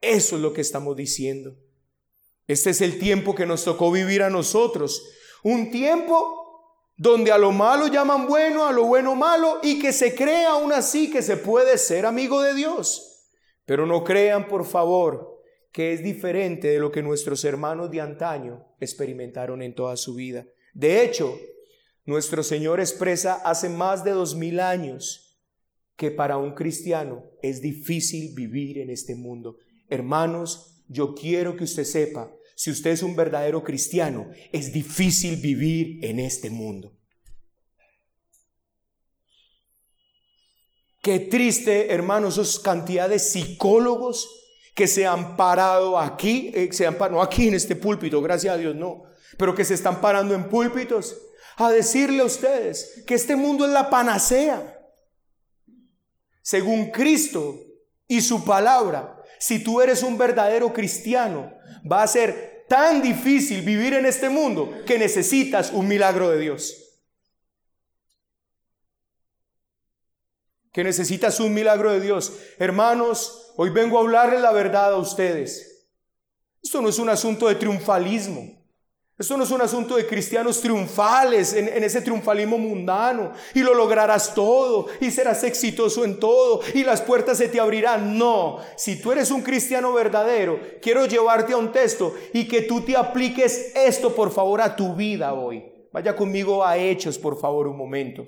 Eso 0.00 0.36
es 0.36 0.42
lo 0.42 0.54
que 0.54 0.62
estamos 0.62 0.96
diciendo. 0.96 1.54
Este 2.46 2.70
es 2.70 2.80
el 2.80 2.98
tiempo 2.98 3.34
que 3.34 3.44
nos 3.44 3.64
tocó 3.64 3.92
vivir 3.92 4.22
a 4.22 4.30
nosotros. 4.30 5.06
Un 5.42 5.70
tiempo 5.70 6.40
donde 6.96 7.32
a 7.32 7.38
lo 7.38 7.52
malo 7.52 7.86
llaman 7.86 8.26
bueno, 8.26 8.66
a 8.66 8.72
lo 8.72 8.84
bueno 8.84 9.14
malo, 9.14 9.58
y 9.62 9.78
que 9.78 9.92
se 9.92 10.14
crea 10.14 10.52
aún 10.52 10.72
así 10.72 11.10
que 11.10 11.20
se 11.20 11.36
puede 11.36 11.76
ser 11.76 12.06
amigo 12.06 12.40
de 12.40 12.54
Dios. 12.54 13.09
Pero 13.70 13.86
no 13.86 14.02
crean, 14.02 14.48
por 14.48 14.66
favor, 14.66 15.44
que 15.70 15.92
es 15.92 16.02
diferente 16.02 16.66
de 16.66 16.80
lo 16.80 16.90
que 16.90 17.04
nuestros 17.04 17.44
hermanos 17.44 17.88
de 17.92 18.00
antaño 18.00 18.66
experimentaron 18.80 19.62
en 19.62 19.76
toda 19.76 19.96
su 19.96 20.16
vida. 20.16 20.44
De 20.74 21.04
hecho, 21.04 21.38
nuestro 22.04 22.42
Señor 22.42 22.80
expresa 22.80 23.34
hace 23.34 23.68
más 23.68 24.02
de 24.02 24.10
dos 24.10 24.34
mil 24.34 24.58
años 24.58 25.40
que 25.94 26.10
para 26.10 26.36
un 26.36 26.54
cristiano 26.54 27.22
es 27.42 27.62
difícil 27.62 28.34
vivir 28.34 28.78
en 28.78 28.90
este 28.90 29.14
mundo. 29.14 29.58
Hermanos, 29.88 30.82
yo 30.88 31.14
quiero 31.14 31.54
que 31.54 31.62
usted 31.62 31.84
sepa, 31.84 32.28
si 32.56 32.72
usted 32.72 32.90
es 32.90 33.04
un 33.04 33.14
verdadero 33.14 33.62
cristiano, 33.62 34.32
es 34.50 34.72
difícil 34.72 35.36
vivir 35.36 36.04
en 36.04 36.18
este 36.18 36.50
mundo. 36.50 36.99
Qué 41.02 41.18
triste, 41.18 41.92
hermanos, 41.94 42.34
esos 42.34 42.60
cantidad 42.60 43.08
de 43.08 43.18
psicólogos 43.18 44.28
que 44.74 44.86
se 44.86 45.06
han 45.06 45.36
parado 45.36 45.98
aquí, 45.98 46.52
eh, 46.54 46.68
se 46.72 46.86
han 46.86 46.96
parado, 46.96 47.18
no 47.18 47.22
aquí 47.22 47.48
en 47.48 47.54
este 47.54 47.74
púlpito, 47.74 48.20
gracias 48.20 48.54
a 48.54 48.58
Dios, 48.58 48.74
no, 48.74 49.04
pero 49.38 49.54
que 49.54 49.64
se 49.64 49.74
están 49.74 50.02
parando 50.02 50.34
en 50.34 50.48
púlpitos 50.48 51.16
a 51.56 51.70
decirle 51.70 52.20
a 52.20 52.26
ustedes 52.26 53.02
que 53.06 53.14
este 53.14 53.34
mundo 53.34 53.64
es 53.64 53.72
la 53.72 53.88
panacea. 53.88 54.78
Según 56.42 56.90
Cristo 56.90 57.58
y 58.06 58.20
su 58.20 58.44
palabra, 58.44 59.22
si 59.38 59.62
tú 59.62 59.80
eres 59.80 60.02
un 60.02 60.18
verdadero 60.18 60.72
cristiano, 60.72 61.50
va 61.90 62.02
a 62.02 62.06
ser 62.06 62.66
tan 62.68 63.00
difícil 63.00 63.62
vivir 63.62 63.94
en 63.94 64.04
este 64.04 64.28
mundo 64.28 64.70
que 64.86 64.98
necesitas 64.98 65.72
un 65.72 65.88
milagro 65.88 66.30
de 66.30 66.40
Dios. 66.40 66.89
Que 70.72 70.84
necesitas 70.84 71.40
un 71.40 71.52
milagro 71.52 71.92
de 71.92 72.00
Dios. 72.00 72.32
Hermanos, 72.58 73.52
hoy 73.56 73.70
vengo 73.70 73.98
a 73.98 74.02
hablarles 74.02 74.40
la 74.40 74.52
verdad 74.52 74.92
a 74.92 74.98
ustedes. 74.98 75.88
Esto 76.62 76.80
no 76.80 76.88
es 76.88 76.98
un 76.98 77.08
asunto 77.08 77.48
de 77.48 77.54
triunfalismo. 77.54 78.60
Esto 79.20 79.36
no 79.36 79.44
es 79.44 79.50
un 79.50 79.60
asunto 79.60 79.96
de 79.96 80.06
cristianos 80.06 80.62
triunfales 80.62 81.52
en, 81.52 81.84
ese 81.84 82.00
triunfalismo 82.00 82.56
mundano 82.56 83.32
y 83.54 83.60
lo 83.60 83.74
lograrás 83.74 84.34
todo 84.34 84.86
y 84.98 85.10
serás 85.10 85.44
exitoso 85.44 86.06
en 86.06 86.18
todo 86.18 86.62
y 86.72 86.84
las 86.84 87.02
puertas 87.02 87.36
se 87.36 87.48
te 87.48 87.60
abrirán. 87.60 88.16
No, 88.16 88.60
si 88.78 88.98
tú 88.98 89.12
eres 89.12 89.30
un 89.30 89.42
cristiano 89.42 89.92
verdadero, 89.92 90.58
quiero 90.80 91.04
llevarte 91.04 91.52
a 91.52 91.58
un 91.58 91.70
texto 91.70 92.14
y 92.32 92.48
que 92.48 92.62
tú 92.62 92.80
te 92.80 92.96
apliques 92.96 93.72
esto 93.76 94.14
por 94.14 94.30
favor 94.30 94.62
a 94.62 94.74
tu 94.74 94.94
vida 94.94 95.34
hoy. 95.34 95.70
Vaya 95.92 96.16
conmigo 96.16 96.64
a 96.64 96.78
Hechos 96.78 97.18
por 97.18 97.38
favor 97.38 97.68
un 97.68 97.76
momento 97.76 98.24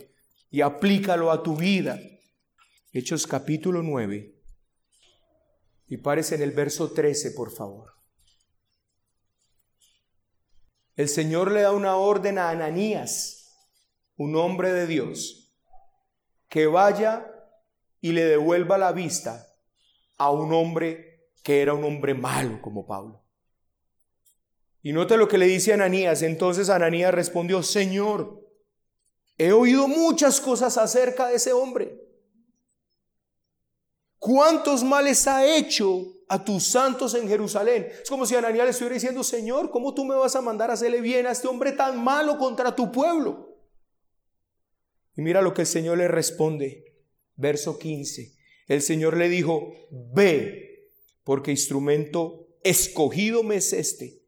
y 0.50 0.60
aplícalo 0.60 1.30
a 1.30 1.42
tu 1.42 1.56
vida. 1.56 1.98
Hechos 2.94 3.26
capítulo 3.26 3.82
9. 3.82 4.34
Y 5.86 5.96
parece 5.96 6.34
en 6.34 6.42
el 6.42 6.50
verso 6.50 6.92
13, 6.92 7.30
por 7.30 7.50
favor. 7.50 7.94
El 10.94 11.08
Señor 11.08 11.50
le 11.52 11.62
da 11.62 11.72
una 11.72 11.96
orden 11.96 12.36
a 12.36 12.50
Ananías, 12.50 13.56
un 14.16 14.36
hombre 14.36 14.74
de 14.74 14.86
Dios, 14.86 15.56
que 16.50 16.66
vaya 16.66 17.32
y 18.02 18.12
le 18.12 18.26
devuelva 18.26 18.76
la 18.76 18.92
vista 18.92 19.46
a 20.18 20.30
un 20.30 20.52
hombre 20.52 21.30
que 21.42 21.62
era 21.62 21.72
un 21.72 21.84
hombre 21.84 22.12
malo 22.12 22.60
como 22.60 22.86
Pablo. 22.86 23.24
Y 24.82 24.92
note 24.92 25.16
lo 25.16 25.28
que 25.28 25.38
le 25.38 25.46
dice 25.46 25.72
Ananías. 25.72 26.20
Entonces 26.20 26.68
Ananías 26.68 27.14
respondió, 27.14 27.62
Señor, 27.62 28.46
he 29.38 29.52
oído 29.52 29.88
muchas 29.88 30.42
cosas 30.42 30.76
acerca 30.76 31.28
de 31.28 31.36
ese 31.36 31.54
hombre 31.54 32.11
¿Cuántos 34.24 34.84
males 34.84 35.26
ha 35.26 35.44
hecho 35.44 36.14
a 36.28 36.44
tus 36.44 36.62
santos 36.62 37.12
en 37.16 37.26
Jerusalén? 37.26 37.88
Es 38.00 38.08
como 38.08 38.24
si 38.24 38.36
Ananías 38.36 38.66
le 38.66 38.70
estuviera 38.70 38.94
diciendo, 38.94 39.24
Señor, 39.24 39.72
¿cómo 39.72 39.94
tú 39.94 40.04
me 40.04 40.14
vas 40.14 40.36
a 40.36 40.40
mandar 40.40 40.70
a 40.70 40.74
hacerle 40.74 41.00
bien 41.00 41.26
a 41.26 41.32
este 41.32 41.48
hombre 41.48 41.72
tan 41.72 42.00
malo 42.00 42.38
contra 42.38 42.76
tu 42.76 42.92
pueblo? 42.92 43.58
Y 45.16 45.22
mira 45.22 45.42
lo 45.42 45.52
que 45.52 45.62
el 45.62 45.66
Señor 45.66 45.98
le 45.98 46.06
responde. 46.06 46.84
Verso 47.34 47.80
15. 47.80 48.32
El 48.68 48.80
Señor 48.80 49.16
le 49.16 49.28
dijo, 49.28 49.72
ve, 49.90 50.92
porque 51.24 51.50
instrumento 51.50 52.46
escogido 52.62 53.42
me 53.42 53.56
es 53.56 53.72
este, 53.72 54.22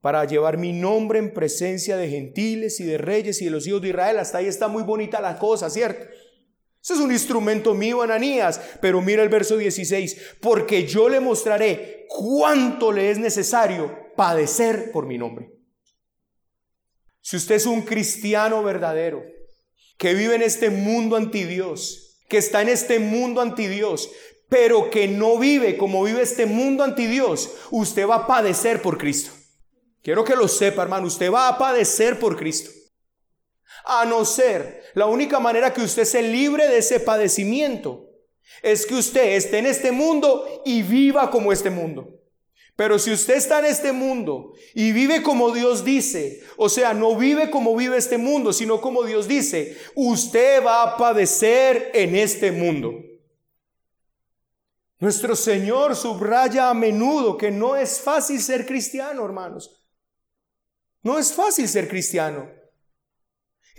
para 0.00 0.24
llevar 0.26 0.58
mi 0.58 0.72
nombre 0.72 1.18
en 1.18 1.34
presencia 1.34 1.96
de 1.96 2.08
gentiles 2.08 2.78
y 2.78 2.84
de 2.84 2.98
reyes 2.98 3.42
y 3.42 3.46
de 3.46 3.50
los 3.50 3.66
hijos 3.66 3.82
de 3.82 3.88
Israel. 3.88 4.20
Hasta 4.20 4.38
ahí 4.38 4.46
está 4.46 4.68
muy 4.68 4.84
bonita 4.84 5.20
la 5.20 5.40
cosa, 5.40 5.68
¿cierto? 5.70 6.06
Ese 6.82 6.94
es 6.94 7.00
un 7.00 7.12
instrumento 7.12 7.74
mío, 7.74 8.02
Ananías. 8.02 8.60
Pero 8.80 9.00
mira 9.02 9.22
el 9.22 9.28
verso 9.28 9.56
16, 9.56 10.36
porque 10.40 10.86
yo 10.86 11.08
le 11.08 11.20
mostraré 11.20 12.06
cuánto 12.08 12.92
le 12.92 13.10
es 13.10 13.18
necesario 13.18 13.94
padecer 14.16 14.90
por 14.92 15.06
mi 15.06 15.18
nombre. 15.18 15.52
Si 17.20 17.36
usted 17.36 17.56
es 17.56 17.66
un 17.66 17.82
cristiano 17.82 18.62
verdadero, 18.62 19.22
que 19.98 20.14
vive 20.14 20.34
en 20.34 20.42
este 20.42 20.70
mundo 20.70 21.16
anti 21.16 21.44
Dios, 21.44 22.18
que 22.28 22.38
está 22.38 22.62
en 22.62 22.70
este 22.70 22.98
mundo 22.98 23.42
anti 23.42 23.66
Dios, 23.66 24.10
pero 24.48 24.90
que 24.90 25.06
no 25.06 25.38
vive 25.38 25.76
como 25.76 26.02
vive 26.02 26.22
este 26.22 26.46
mundo 26.46 26.82
anti 26.82 27.06
Dios, 27.06 27.50
usted 27.70 28.08
va 28.08 28.16
a 28.16 28.26
padecer 28.26 28.80
por 28.80 28.96
Cristo. 28.96 29.30
Quiero 30.02 30.24
que 30.24 30.34
lo 30.34 30.48
sepa, 30.48 30.82
hermano, 30.82 31.06
usted 31.06 31.30
va 31.30 31.48
a 31.48 31.58
padecer 31.58 32.18
por 32.18 32.36
Cristo. 32.36 32.70
A 33.84 34.04
no 34.04 34.24
ser, 34.24 34.84
la 34.94 35.06
única 35.06 35.40
manera 35.40 35.72
que 35.72 35.82
usted 35.82 36.04
se 36.04 36.22
libre 36.22 36.68
de 36.68 36.78
ese 36.78 37.00
padecimiento 37.00 38.10
es 38.62 38.86
que 38.86 38.94
usted 38.94 39.36
esté 39.36 39.58
en 39.58 39.66
este 39.66 39.92
mundo 39.92 40.62
y 40.64 40.82
viva 40.82 41.30
como 41.30 41.52
este 41.52 41.70
mundo. 41.70 42.20
Pero 42.76 42.98
si 42.98 43.12
usted 43.12 43.34
está 43.34 43.58
en 43.58 43.66
este 43.66 43.92
mundo 43.92 44.54
y 44.74 44.92
vive 44.92 45.22
como 45.22 45.50
Dios 45.52 45.84
dice, 45.84 46.40
o 46.56 46.68
sea, 46.68 46.94
no 46.94 47.14
vive 47.14 47.50
como 47.50 47.76
vive 47.76 47.98
este 47.98 48.16
mundo, 48.16 48.52
sino 48.52 48.80
como 48.80 49.02
Dios 49.04 49.28
dice, 49.28 49.76
usted 49.94 50.64
va 50.64 50.82
a 50.82 50.96
padecer 50.96 51.90
en 51.92 52.16
este 52.16 52.52
mundo. 52.52 52.94
Nuestro 54.98 55.36
Señor 55.36 55.96
subraya 55.96 56.70
a 56.70 56.74
menudo 56.74 57.36
que 57.36 57.50
no 57.50 57.76
es 57.76 58.00
fácil 58.00 58.40
ser 58.40 58.66
cristiano, 58.66 59.24
hermanos. 59.24 59.82
No 61.02 61.18
es 61.18 61.32
fácil 61.32 61.68
ser 61.68 61.88
cristiano. 61.88 62.50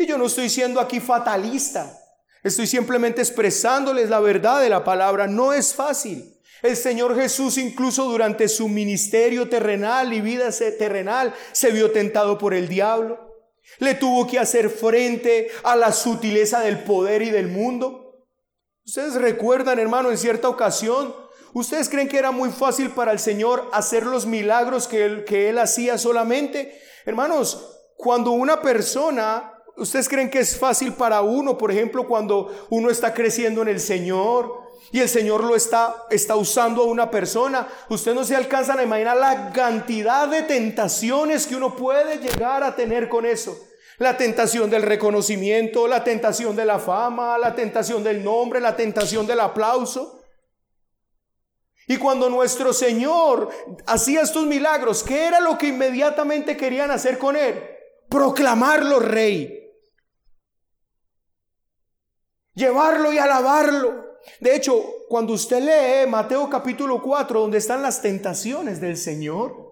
Y 0.01 0.07
yo 0.07 0.17
no 0.17 0.25
estoy 0.25 0.49
siendo 0.49 0.79
aquí 0.79 0.99
fatalista. 0.99 1.95
Estoy 2.43 2.65
simplemente 2.65 3.21
expresándoles 3.21 4.09
la 4.09 4.19
verdad 4.19 4.59
de 4.59 4.69
la 4.69 4.83
palabra. 4.83 5.27
No 5.27 5.53
es 5.53 5.75
fácil. 5.75 6.39
El 6.63 6.75
Señor 6.75 7.15
Jesús 7.15 7.59
incluso 7.59 8.05
durante 8.05 8.49
su 8.49 8.67
ministerio 8.67 9.47
terrenal 9.47 10.11
y 10.11 10.21
vida 10.21 10.49
terrenal 10.77 11.35
se 11.51 11.69
vio 11.69 11.91
tentado 11.91 12.39
por 12.39 12.55
el 12.55 12.67
diablo. 12.67 13.19
Le 13.77 13.93
tuvo 13.93 14.25
que 14.25 14.39
hacer 14.39 14.71
frente 14.71 15.51
a 15.63 15.75
la 15.75 15.91
sutileza 15.91 16.61
del 16.61 16.79
poder 16.79 17.21
y 17.21 17.29
del 17.29 17.47
mundo. 17.47 18.25
Ustedes 18.83 19.13
recuerdan, 19.13 19.77
hermano, 19.77 20.09
en 20.09 20.17
cierta 20.17 20.49
ocasión, 20.49 21.15
¿ustedes 21.53 21.89
creen 21.89 22.09
que 22.09 22.17
era 22.17 22.31
muy 22.31 22.49
fácil 22.49 22.89
para 22.89 23.11
el 23.11 23.19
Señor 23.19 23.69
hacer 23.71 24.07
los 24.07 24.25
milagros 24.25 24.87
que 24.87 25.05
él, 25.05 25.25
que 25.25 25.49
él 25.49 25.59
hacía 25.59 25.99
solamente? 25.99 26.81
Hermanos, 27.05 27.77
cuando 27.97 28.31
una 28.31 28.61
persona, 28.61 29.60
¿ustedes 29.81 30.07
creen 30.07 30.29
que 30.29 30.39
es 30.39 30.57
fácil 30.57 30.93
para 30.93 31.21
uno, 31.21 31.57
por 31.57 31.71
ejemplo, 31.71 32.07
cuando 32.07 32.67
uno 32.69 32.89
está 32.89 33.13
creciendo 33.13 33.61
en 33.61 33.67
el 33.67 33.79
Señor? 33.79 34.61
y 34.91 34.99
el 34.99 35.09
Señor 35.09 35.43
lo 35.43 35.55
está, 35.55 36.05
está 36.09 36.35
usando 36.35 36.83
a 36.83 36.85
una 36.85 37.09
persona. 37.09 37.67
Usted 37.89 38.13
no 38.13 38.23
se 38.23 38.35
alcanzan 38.35 38.79
a 38.79 38.83
imaginar 38.83 39.17
la 39.17 39.51
cantidad 39.53 40.27
de 40.27 40.43
tentaciones 40.43 41.47
que 41.47 41.55
uno 41.55 41.75
puede 41.75 42.17
llegar 42.17 42.63
a 42.63 42.75
tener 42.75 43.07
con 43.07 43.25
eso. 43.25 43.57
La 43.99 44.17
tentación 44.17 44.69
del 44.69 44.83
reconocimiento, 44.83 45.87
la 45.87 46.03
tentación 46.03 46.55
de 46.55 46.65
la 46.65 46.79
fama, 46.79 47.37
la 47.37 47.55
tentación 47.55 48.03
del 48.03 48.23
nombre, 48.23 48.59
la 48.59 48.75
tentación 48.75 49.25
del 49.25 49.39
aplauso. 49.39 50.23
Y 51.87 51.97
cuando 51.97 52.29
nuestro 52.29 52.73
Señor 52.73 53.49
hacía 53.85 54.21
estos 54.21 54.45
milagros, 54.45 55.03
¿qué 55.03 55.25
era 55.27 55.39
lo 55.39 55.57
que 55.57 55.67
inmediatamente 55.67 56.57
querían 56.57 56.91
hacer 56.91 57.17
con 57.17 57.37
Él? 57.37 57.63
Proclamarlo 58.09 58.99
rey. 58.99 59.60
Llevarlo 62.53 63.13
y 63.13 63.17
alabarlo. 63.17 64.17
De 64.39 64.55
hecho, 64.55 64.83
cuando 65.09 65.33
usted 65.33 65.61
lee 65.61 66.09
Mateo 66.09 66.49
capítulo 66.49 67.01
4, 67.01 67.39
donde 67.39 67.57
están 67.57 67.81
las 67.81 68.01
tentaciones 68.01 68.79
del 68.81 68.97
Señor, 68.97 69.71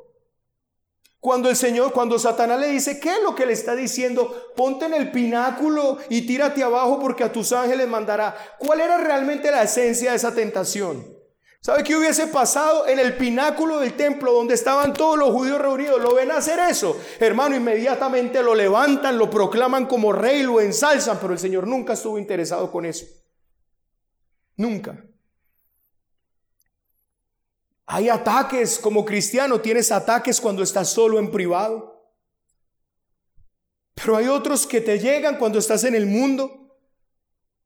cuando 1.20 1.50
el 1.50 1.58
Señor, 1.58 1.92
cuando 1.92 2.18
Satanás 2.18 2.60
le 2.60 2.70
dice, 2.70 3.00
¿qué 3.00 3.10
es 3.10 3.24
lo 3.24 3.36
que 3.36 3.46
le 3.46 3.52
está 3.52 3.76
diciendo? 3.76 4.54
Ponte 4.56 4.86
en 4.86 4.94
el 4.94 5.12
pináculo 5.12 5.98
y 6.10 6.26
tírate 6.26 6.64
abajo 6.64 7.00
porque 7.00 7.26
a 7.26 7.32
tus 7.32 7.52
ángeles 7.52 7.90
mandará. 7.90 8.36
¿Cuál 8.58 8.80
era 8.80 8.98
realmente 8.98 9.52
la 9.52 9.64
esencia 9.64 10.12
de 10.12 10.16
esa 10.16 10.34
tentación? 10.34 11.19
¿Sabe 11.62 11.84
qué 11.84 11.96
hubiese 11.96 12.28
pasado 12.28 12.88
en 12.88 13.00
el 13.00 13.18
pináculo 13.18 13.80
del 13.80 13.94
templo 13.94 14.32
donde 14.32 14.54
estaban 14.54 14.94
todos 14.94 15.18
los 15.18 15.32
judíos 15.32 15.60
reunidos? 15.60 16.02
¿Lo 16.02 16.16
ven 16.16 16.32
hacer 16.32 16.58
eso? 16.60 16.98
Hermano, 17.20 17.56
inmediatamente 17.56 18.42
lo 18.42 18.56
levantan, 18.56 19.18
lo 19.18 19.30
proclaman 19.30 19.86
como 19.86 20.14
rey, 20.14 20.44
lo 20.44 20.62
ensalzan, 20.62 21.20
pero 21.20 21.34
el 21.34 21.40
Señor 21.40 21.68
nunca 21.68 21.94
estuvo 21.94 22.18
interesado 22.18 22.72
con 22.72 22.86
eso. 22.86 23.06
Nunca. 24.56 25.06
Hay 27.86 28.08
ataques 28.08 28.80
como 28.80 29.04
cristiano, 29.04 29.60
tienes 29.60 29.92
ataques 29.92 30.40
cuando 30.40 30.64
estás 30.64 30.90
solo 30.90 31.20
en 31.20 31.30
privado. 31.30 32.14
Pero 33.96 34.16
hay 34.16 34.28
otros 34.28 34.66
que 34.66 34.80
te 34.80 34.98
llegan 34.98 35.38
cuando 35.38 35.60
estás 35.60 35.84
en 35.84 35.96
el 35.96 36.06
mundo. 36.06 36.69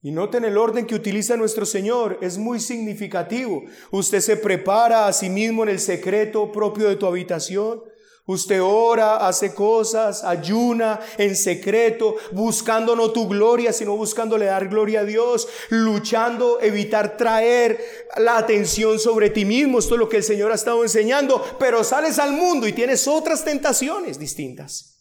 Y 0.06 0.12
noten 0.12 0.44
el 0.44 0.58
orden 0.58 0.86
que 0.86 0.96
utiliza 0.96 1.38
nuestro 1.38 1.66
Señor, 1.66 2.20
es 2.22 2.38
muy 2.38 2.60
significativo. 2.60 3.64
Usted 3.90 4.20
se 4.20 4.36
prepara 4.36 5.08
a 5.08 5.14
sí 5.14 5.30
mismo 5.30 5.64
en 5.64 5.70
el 5.70 5.80
secreto 5.80 6.52
propio 6.52 6.90
de 6.90 6.98
tu 6.98 7.06
habitación. 7.06 7.82
Usted 8.26 8.62
ora, 8.62 9.26
hace 9.26 9.56
cosas, 9.56 10.26
ayuna 10.26 11.00
en 11.18 11.38
secreto, 11.38 12.18
buscando 12.34 12.98
no 12.98 13.12
tu 13.12 13.30
gloria, 13.30 13.72
sino 13.72 13.96
buscándole 13.96 14.46
dar 14.46 14.68
gloria 14.68 15.02
a 15.02 15.06
Dios, 15.06 15.48
luchando, 15.70 16.60
evitar 16.60 17.16
traer 17.16 17.80
la 18.18 18.38
atención 18.38 19.00
sobre 19.00 19.30
ti 19.30 19.46
mismo. 19.46 19.80
Esto 19.80 19.96
es 19.96 20.00
lo 20.00 20.10
que 20.10 20.18
el 20.18 20.24
Señor 20.24 20.52
ha 20.52 20.56
estado 20.56 20.84
enseñando, 20.84 21.42
pero 21.58 21.82
sales 21.82 22.20
al 22.20 22.34
mundo 22.34 22.68
y 22.68 22.74
tienes 22.74 23.08
otras 23.08 23.46
tentaciones 23.46 24.20
distintas. 24.20 24.93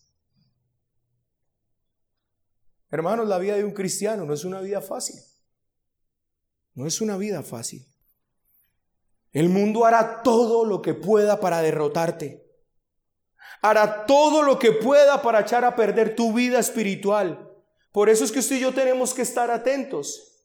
Hermanos, 2.92 3.26
la 3.26 3.38
vida 3.38 3.57
de 3.57 3.64
un 3.64 3.72
cristiano 3.72 4.24
no 4.24 4.35
es 4.35 4.44
una 4.44 4.61
vida 4.61 4.81
fácil. 4.81 5.16
No 6.74 6.87
es 6.87 7.00
una 7.00 7.16
vida 7.16 7.42
fácil. 7.42 7.85
El 9.33 9.48
mundo 9.48 9.85
hará 9.85 10.22
todo 10.22 10.64
lo 10.64 10.81
que 10.81 10.94
pueda 10.94 11.40
para 11.40 11.61
derrotarte 11.61 12.42
hará 13.62 14.07
todo 14.07 14.42
lo 14.42 14.59
que 14.59 14.72
pueda 14.72 15.22
para 15.22 15.40
echar 15.40 15.64
a 15.64 15.74
perder 15.76 16.16
tu 16.16 16.33
vida 16.33 16.59
espiritual. 16.59 17.48
Por 17.92 18.11
eso 18.11 18.24
es 18.24 18.33
que 18.33 18.40
usted 18.40 18.57
y 18.57 18.61
yo 18.61 18.74
tenemos 18.74 19.14
que 19.14 19.22
estar 19.22 19.50
atentos. 19.50 20.44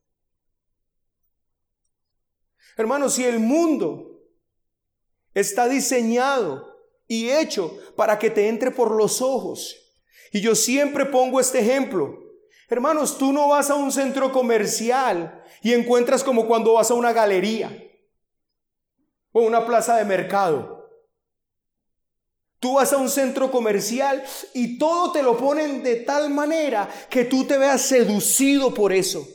Hermanos, 2.78 3.16
si 3.16 3.26
el 3.26 3.40
mundo 3.40 4.22
está 5.34 5.68
diseñado 5.68 6.78
y 7.08 7.30
hecho 7.30 7.76
para 7.96 8.20
que 8.20 8.30
te 8.30 8.48
entre 8.50 8.70
por 8.70 8.92
los 8.92 9.22
ojos, 9.22 9.76
y 10.32 10.42
yo 10.42 10.54
siempre 10.54 11.06
pongo 11.06 11.40
este 11.40 11.60
ejemplo, 11.60 12.27
hermanos, 12.68 13.18
tú 13.18 13.32
no 13.34 13.48
vas 13.48 13.70
a 13.70 13.76
un 13.76 13.92
centro 13.92 14.32
comercial 14.32 15.44
y 15.62 15.74
encuentras 15.74 16.24
como 16.24 16.48
cuando 16.48 16.74
vas 16.74 16.92
a 16.92 16.96
una 16.96 17.14
galería 17.14 17.72
o 19.32 19.42
una 19.42 19.66
plaza 19.66 19.96
de 19.98 20.06
mercado 20.06 20.78
Tú 22.60 22.74
vas 22.74 22.92
a 22.92 22.98
un 22.98 23.10
centro 23.10 23.52
comercial 23.52 24.24
y 24.54 24.80
todo 24.80 25.12
te 25.12 25.22
lo 25.22 25.38
ponen 25.38 25.84
de 25.84 25.98
tal 25.98 26.32
manera 26.32 26.90
que 27.10 27.26
tú 27.26 27.46
te 27.46 27.58
veas 27.58 27.82
seducido 27.82 28.74
por 28.74 28.92
eso. 28.92 29.28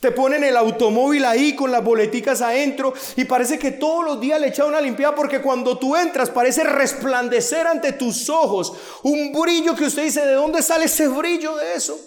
Te 0.00 0.10
ponen 0.10 0.44
el 0.44 0.56
automóvil 0.56 1.24
ahí 1.24 1.54
con 1.54 1.72
las 1.72 1.82
boleticas 1.82 2.42
adentro 2.42 2.92
y 3.16 3.24
parece 3.24 3.58
que 3.58 3.70
todos 3.70 4.04
los 4.04 4.20
días 4.20 4.38
le 4.38 4.48
echan 4.48 4.68
una 4.68 4.80
limpiada 4.80 5.14
porque 5.14 5.40
cuando 5.40 5.78
tú 5.78 5.96
entras 5.96 6.28
parece 6.28 6.64
resplandecer 6.64 7.66
ante 7.66 7.92
tus 7.92 8.28
ojos 8.28 8.74
un 9.02 9.32
brillo 9.32 9.74
que 9.74 9.84
usted 9.84 10.04
dice, 10.04 10.26
¿de 10.26 10.34
dónde 10.34 10.62
sale 10.62 10.84
ese 10.84 11.08
brillo 11.08 11.56
de 11.56 11.74
eso? 11.74 11.98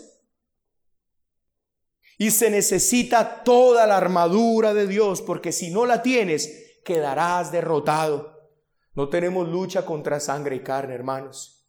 Y 2.20 2.30
se 2.30 2.52
necesita 2.52 3.44
toda 3.44 3.88
la 3.88 3.98
armadura 3.98 4.76
de 4.76 4.86
Dios 4.86 5.24
porque 5.24 5.52
si 5.52 5.72
no 5.72 5.88
la 5.88 6.04
tienes, 6.04 6.80
quedarás 6.86 7.52
derrotado. 7.52 8.52
No 8.94 9.10
tenemos 9.10 9.48
lucha 9.48 9.84
contra 9.84 10.20
sangre 10.20 10.58
y 10.58 10.60
carne, 10.60 10.94
hermanos. 10.94 11.63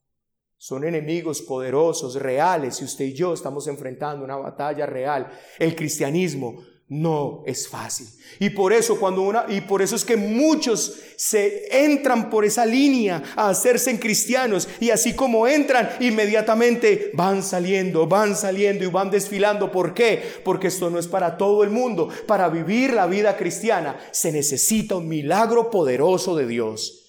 Son 0.65 0.83
enemigos 0.83 1.43
poderosos, 1.43 2.15
reales, 2.15 2.81
y 2.81 2.85
usted 2.85 3.05
y 3.05 3.13
yo 3.13 3.35
estamos 3.35 3.67
enfrentando 3.67 4.25
una 4.25 4.37
batalla 4.37 4.87
real. 4.87 5.31
El 5.59 5.77
cristianismo 5.77 6.65
no 6.89 7.43
es 7.45 7.69
fácil. 7.69 8.09
Y 8.41 8.49
por 8.49 8.73
eso 8.73 8.99
cuando 8.99 9.21
una 9.21 9.45
y 9.47 9.61
por 9.61 9.83
eso 9.83 9.95
es 9.95 10.07
que 10.07 10.17
muchos 10.17 11.01
se 11.19 11.85
entran 11.85 12.31
por 12.31 12.47
esa 12.47 12.65
línea 12.65 13.23
a 13.37 13.51
hacerse 13.51 14.01
cristianos 14.01 14.67
y 14.81 14.89
así 14.89 15.13
como 15.13 15.47
entran 15.47 15.91
inmediatamente 16.01 17.11
van 17.13 17.43
saliendo, 17.43 18.07
van 18.07 18.35
saliendo 18.35 18.85
y 18.85 18.87
van 18.87 19.11
desfilando. 19.11 19.71
¿Por 19.71 19.93
qué? 19.93 20.23
Porque 20.47 20.69
esto 20.69 20.89
no 20.89 20.99
es 20.99 21.07
para 21.07 21.37
todo 21.37 21.63
el 21.63 21.69
mundo. 21.69 22.09
Para 22.27 22.49
vivir 22.49 22.95
la 22.95 23.07
vida 23.07 23.37
cristiana 23.37 23.99
se 24.13 24.33
necesita 24.33 24.97
un 24.97 25.09
milagro 25.09 25.71
poderoso 25.71 26.35
de 26.35 26.47
Dios 26.47 27.05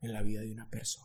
en 0.00 0.14
la 0.14 0.22
vida 0.22 0.40
de 0.40 0.50
una 0.50 0.66
persona. 0.70 1.03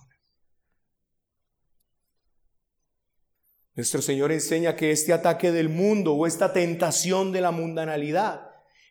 Nuestro 3.79 4.01
Señor 4.01 4.33
enseña 4.33 4.75
que 4.75 4.91
este 4.91 5.13
ataque 5.13 5.53
del 5.53 5.69
mundo 5.69 6.13
o 6.13 6.27
esta 6.27 6.51
tentación 6.51 7.31
de 7.31 7.39
la 7.39 7.51
mundanalidad 7.51 8.41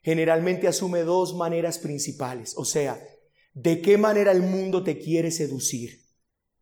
generalmente 0.02 0.66
asume 0.66 1.00
dos 1.00 1.36
maneras 1.36 1.78
principales. 1.78 2.54
O 2.56 2.64
sea, 2.64 2.98
¿de 3.52 3.82
qué 3.82 3.98
manera 3.98 4.32
el 4.32 4.40
mundo 4.40 4.82
te 4.82 4.98
quiere 4.98 5.30
seducir? 5.30 6.06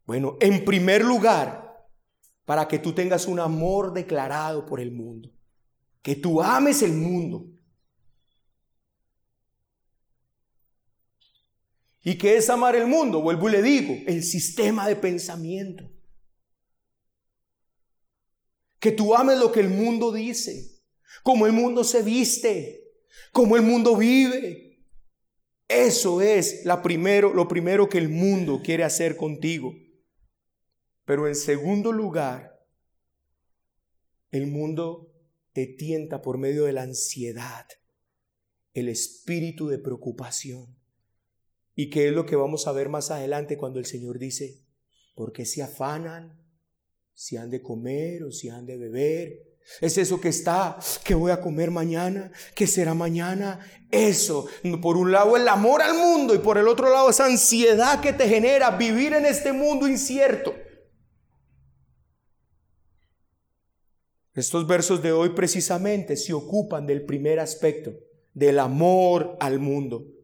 Bueno, 0.06 0.38
en 0.40 0.64
primer 0.64 1.04
lugar, 1.04 1.86
para 2.44 2.66
que 2.66 2.80
tú 2.80 2.92
tengas 2.92 3.28
un 3.28 3.38
amor 3.38 3.92
declarado 3.92 4.66
por 4.66 4.80
el 4.80 4.90
mundo, 4.90 5.30
que 6.02 6.16
tú 6.16 6.42
ames 6.42 6.82
el 6.82 6.94
mundo, 6.94 7.46
¿Y 12.02 12.18
qué 12.18 12.36
es 12.36 12.50
amar 12.50 12.74
el 12.74 12.86
mundo? 12.88 13.20
Vuelvo 13.20 13.48
y 13.48 13.52
le 13.52 13.62
digo, 13.62 13.94
el 14.06 14.22
sistema 14.22 14.86
de 14.86 14.94
pensamiento. 14.96 15.95
Que 18.78 18.92
tú 18.92 19.14
ames 19.14 19.38
lo 19.38 19.52
que 19.52 19.60
el 19.60 19.68
mundo 19.68 20.12
dice, 20.12 20.82
como 21.22 21.46
el 21.46 21.52
mundo 21.52 21.84
se 21.84 22.02
viste, 22.02 22.92
como 23.32 23.56
el 23.56 23.62
mundo 23.62 23.96
vive. 23.96 24.84
Eso 25.68 26.20
es 26.20 26.64
la 26.64 26.82
primero, 26.82 27.34
lo 27.34 27.48
primero 27.48 27.88
que 27.88 27.98
el 27.98 28.08
mundo 28.08 28.60
quiere 28.62 28.84
hacer 28.84 29.16
contigo. 29.16 29.74
Pero 31.04 31.26
en 31.26 31.34
segundo 31.34 31.92
lugar, 31.92 32.56
el 34.30 34.46
mundo 34.46 35.12
te 35.52 35.66
tienta 35.66 36.20
por 36.20 36.38
medio 36.38 36.64
de 36.64 36.72
la 36.72 36.82
ansiedad, 36.82 37.66
el 38.74 38.88
espíritu 38.88 39.68
de 39.68 39.78
preocupación. 39.78 40.76
¿Y 41.74 41.90
qué 41.90 42.08
es 42.08 42.12
lo 42.12 42.26
que 42.26 42.36
vamos 42.36 42.66
a 42.66 42.72
ver 42.72 42.88
más 42.88 43.10
adelante 43.10 43.56
cuando 43.56 43.78
el 43.78 43.86
Señor 43.86 44.18
dice, 44.18 44.62
¿por 45.14 45.32
qué 45.32 45.46
se 45.46 45.62
afanan? 45.62 46.45
Si 47.16 47.38
han 47.38 47.50
de 47.50 47.62
comer 47.62 48.22
o 48.24 48.30
si 48.30 48.50
han 48.50 48.66
de 48.66 48.76
beber. 48.76 49.42
Es 49.80 49.98
eso 49.98 50.20
que 50.20 50.28
está, 50.28 50.78
que 51.02 51.14
voy 51.14 51.32
a 51.32 51.40
comer 51.40 51.70
mañana, 51.70 52.30
que 52.54 52.66
será 52.66 52.94
mañana. 52.94 53.58
Eso, 53.90 54.46
por 54.82 54.96
un 54.96 55.10
lado 55.10 55.36
el 55.36 55.48
amor 55.48 55.80
al 55.82 55.94
mundo 55.94 56.34
y 56.34 56.38
por 56.38 56.58
el 56.58 56.68
otro 56.68 56.92
lado 56.92 57.10
esa 57.10 57.24
ansiedad 57.24 58.00
que 58.00 58.12
te 58.12 58.28
genera 58.28 58.70
vivir 58.70 59.14
en 59.14 59.24
este 59.26 59.52
mundo 59.52 59.88
incierto. 59.88 60.54
Estos 64.34 64.66
versos 64.66 65.02
de 65.02 65.12
hoy 65.12 65.30
precisamente 65.30 66.16
se 66.16 66.34
ocupan 66.34 66.86
del 66.86 67.06
primer 67.06 67.40
aspecto, 67.40 67.94
del 68.34 68.58
amor 68.58 69.38
al 69.40 69.58
mundo. 69.58 70.15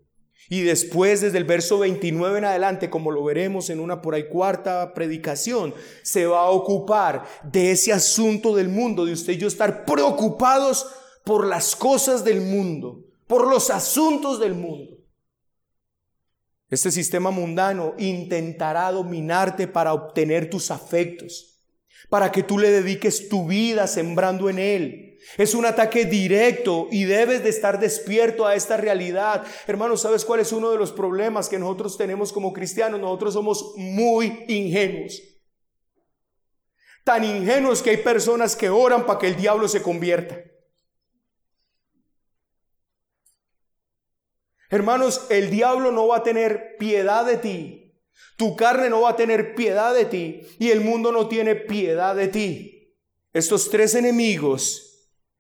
Y 0.49 0.63
después, 0.63 1.21
desde 1.21 1.39
el 1.39 1.45
verso 1.45 1.79
29 1.79 2.39
en 2.39 2.45
adelante, 2.45 2.91
como 2.91 3.11
lo 3.11 3.25
veremos 3.25 3.71
en 3.71 3.81
una 3.81 4.03
por 4.03 4.15
ahí 4.15 4.29
cuarta 4.29 4.93
predicación, 4.95 5.75
se 6.03 6.27
va 6.27 6.43
a 6.43 6.51
ocupar 6.51 7.25
de 7.45 7.71
ese 7.71 7.93
asunto 7.93 8.55
del 8.55 8.69
mundo, 8.69 9.05
de 9.05 9.13
usted 9.13 9.35
y 9.35 9.39
yo 9.39 9.49
estar 9.49 9.85
preocupados 9.85 10.87
por 11.25 11.47
las 11.47 11.77
cosas 11.77 12.25
del 12.25 12.41
mundo, 12.41 13.05
por 13.27 13.49
los 13.49 13.71
asuntos 13.71 14.41
del 14.41 14.55
mundo. 14.55 14.99
Este 16.69 16.91
sistema 16.91 17.31
mundano 17.31 17.95
intentará 17.99 18.91
dominarte 18.91 19.69
para 19.69 19.93
obtener 19.93 20.51
tus 20.51 20.71
afectos, 20.71 21.63
para 22.09 22.33
que 22.33 22.43
tú 22.43 22.59
le 22.59 22.71
dediques 22.71 23.29
tu 23.29 23.47
vida 23.47 23.87
sembrando 23.87 24.51
en 24.51 24.59
él 24.59 25.12
es 25.37 25.55
un 25.55 25.65
ataque 25.65 26.05
directo 26.05 26.89
y 26.91 27.05
debes 27.05 27.43
de 27.43 27.51
estar 27.51 27.79
despierto 27.79 28.47
a 28.47 28.55
esta 28.55 28.77
realidad. 28.77 29.45
Hermano, 29.67 29.97
¿sabes 29.97 30.25
cuál 30.25 30.41
es 30.41 30.53
uno 30.53 30.71
de 30.71 30.79
los 30.79 30.93
problemas 30.93 31.49
que 31.49 31.59
nosotros 31.59 31.97
tenemos 31.97 32.33
como 32.33 32.53
cristianos? 32.53 33.01
Nosotros 33.01 33.35
somos 33.35 33.73
muy 33.77 34.45
ingenuos. 34.49 35.21
Tan 37.05 37.25
ingenuos 37.25 37.83
que 37.83 37.91
hay 37.91 37.97
personas 37.99 38.55
que 38.55 38.69
oran 38.69 39.07
para 39.07 39.19
que 39.19 39.29
el 39.29 39.37
diablo 39.37 39.69
se 39.69 39.83
convierta. 39.83 40.39
Hermanos, 44.69 45.27
el 45.29 45.51
diablo 45.51 45.93
no 45.93 46.09
va 46.09 46.19
a 46.19 46.23
tener 46.23 46.77
piedad 46.79 47.27
de 47.27 47.37
ti. 47.37 47.95
Tu 48.37 48.57
carne 48.57 48.89
no 48.89 49.03
va 49.03 49.11
a 49.11 49.17
tener 49.17 49.55
piedad 49.55 49.95
de 49.95 50.05
ti. 50.07 50.41
Y 50.59 50.71
el 50.71 50.81
mundo 50.81 51.13
no 51.13 51.29
tiene 51.29 51.55
piedad 51.57 52.15
de 52.17 52.29
ti. 52.29 52.97
Estos 53.33 53.71
tres 53.71 53.95
enemigos 53.95 54.92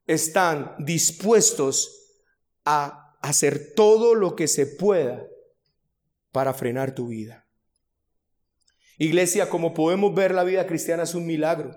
están 0.07 0.75
dispuestos 0.79 2.19
a 2.65 3.17
hacer 3.21 3.75
todo 3.75 4.15
lo 4.15 4.37
que 4.37 4.49
se 4.49 4.67
pueda 4.67 5.27
para 6.33 6.55
frenar 6.55 6.95
tu 6.95 7.09
vida. 7.09 7.47
Iglesia, 8.99 9.49
como 9.49 9.75
podemos 9.75 10.15
ver, 10.15 10.35
la 10.35 10.45
vida 10.45 10.67
cristiana 10.67 11.05
es 11.05 11.15
un 11.15 11.27
milagro. 11.27 11.77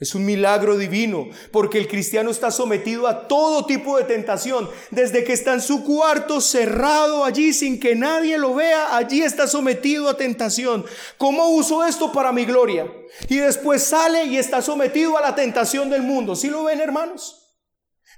Es 0.00 0.14
un 0.14 0.24
milagro 0.24 0.78
divino, 0.78 1.28
porque 1.52 1.76
el 1.76 1.86
cristiano 1.86 2.30
está 2.30 2.50
sometido 2.50 3.06
a 3.06 3.28
todo 3.28 3.66
tipo 3.66 3.98
de 3.98 4.04
tentación. 4.04 4.70
Desde 4.90 5.24
que 5.24 5.34
está 5.34 5.52
en 5.52 5.60
su 5.60 5.84
cuarto 5.84 6.40
cerrado 6.40 7.22
allí 7.22 7.52
sin 7.52 7.78
que 7.78 7.94
nadie 7.94 8.38
lo 8.38 8.54
vea, 8.54 8.96
allí 8.96 9.20
está 9.20 9.46
sometido 9.46 10.08
a 10.08 10.16
tentación. 10.16 10.86
¿Cómo 11.18 11.50
uso 11.50 11.84
esto 11.84 12.10
para 12.12 12.32
mi 12.32 12.46
gloria? 12.46 12.90
Y 13.28 13.36
después 13.36 13.84
sale 13.84 14.24
y 14.24 14.38
está 14.38 14.62
sometido 14.62 15.18
a 15.18 15.20
la 15.20 15.34
tentación 15.34 15.90
del 15.90 16.02
mundo. 16.02 16.34
¿Sí 16.34 16.48
lo 16.48 16.64
ven, 16.64 16.80
hermanos? 16.80 17.36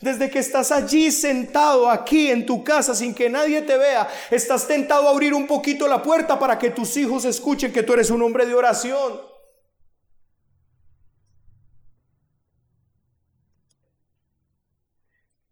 Desde 0.00 0.30
que 0.30 0.38
estás 0.38 0.70
allí 0.70 1.10
sentado 1.10 1.90
aquí 1.90 2.30
en 2.30 2.46
tu 2.46 2.62
casa 2.62 2.94
sin 2.94 3.12
que 3.12 3.28
nadie 3.28 3.60
te 3.62 3.76
vea, 3.76 4.08
estás 4.30 4.68
tentado 4.68 5.08
a 5.08 5.10
abrir 5.10 5.34
un 5.34 5.48
poquito 5.48 5.88
la 5.88 6.00
puerta 6.00 6.38
para 6.38 6.60
que 6.60 6.70
tus 6.70 6.96
hijos 6.96 7.24
escuchen 7.24 7.72
que 7.72 7.82
tú 7.82 7.94
eres 7.94 8.10
un 8.10 8.22
hombre 8.22 8.46
de 8.46 8.54
oración. 8.54 9.31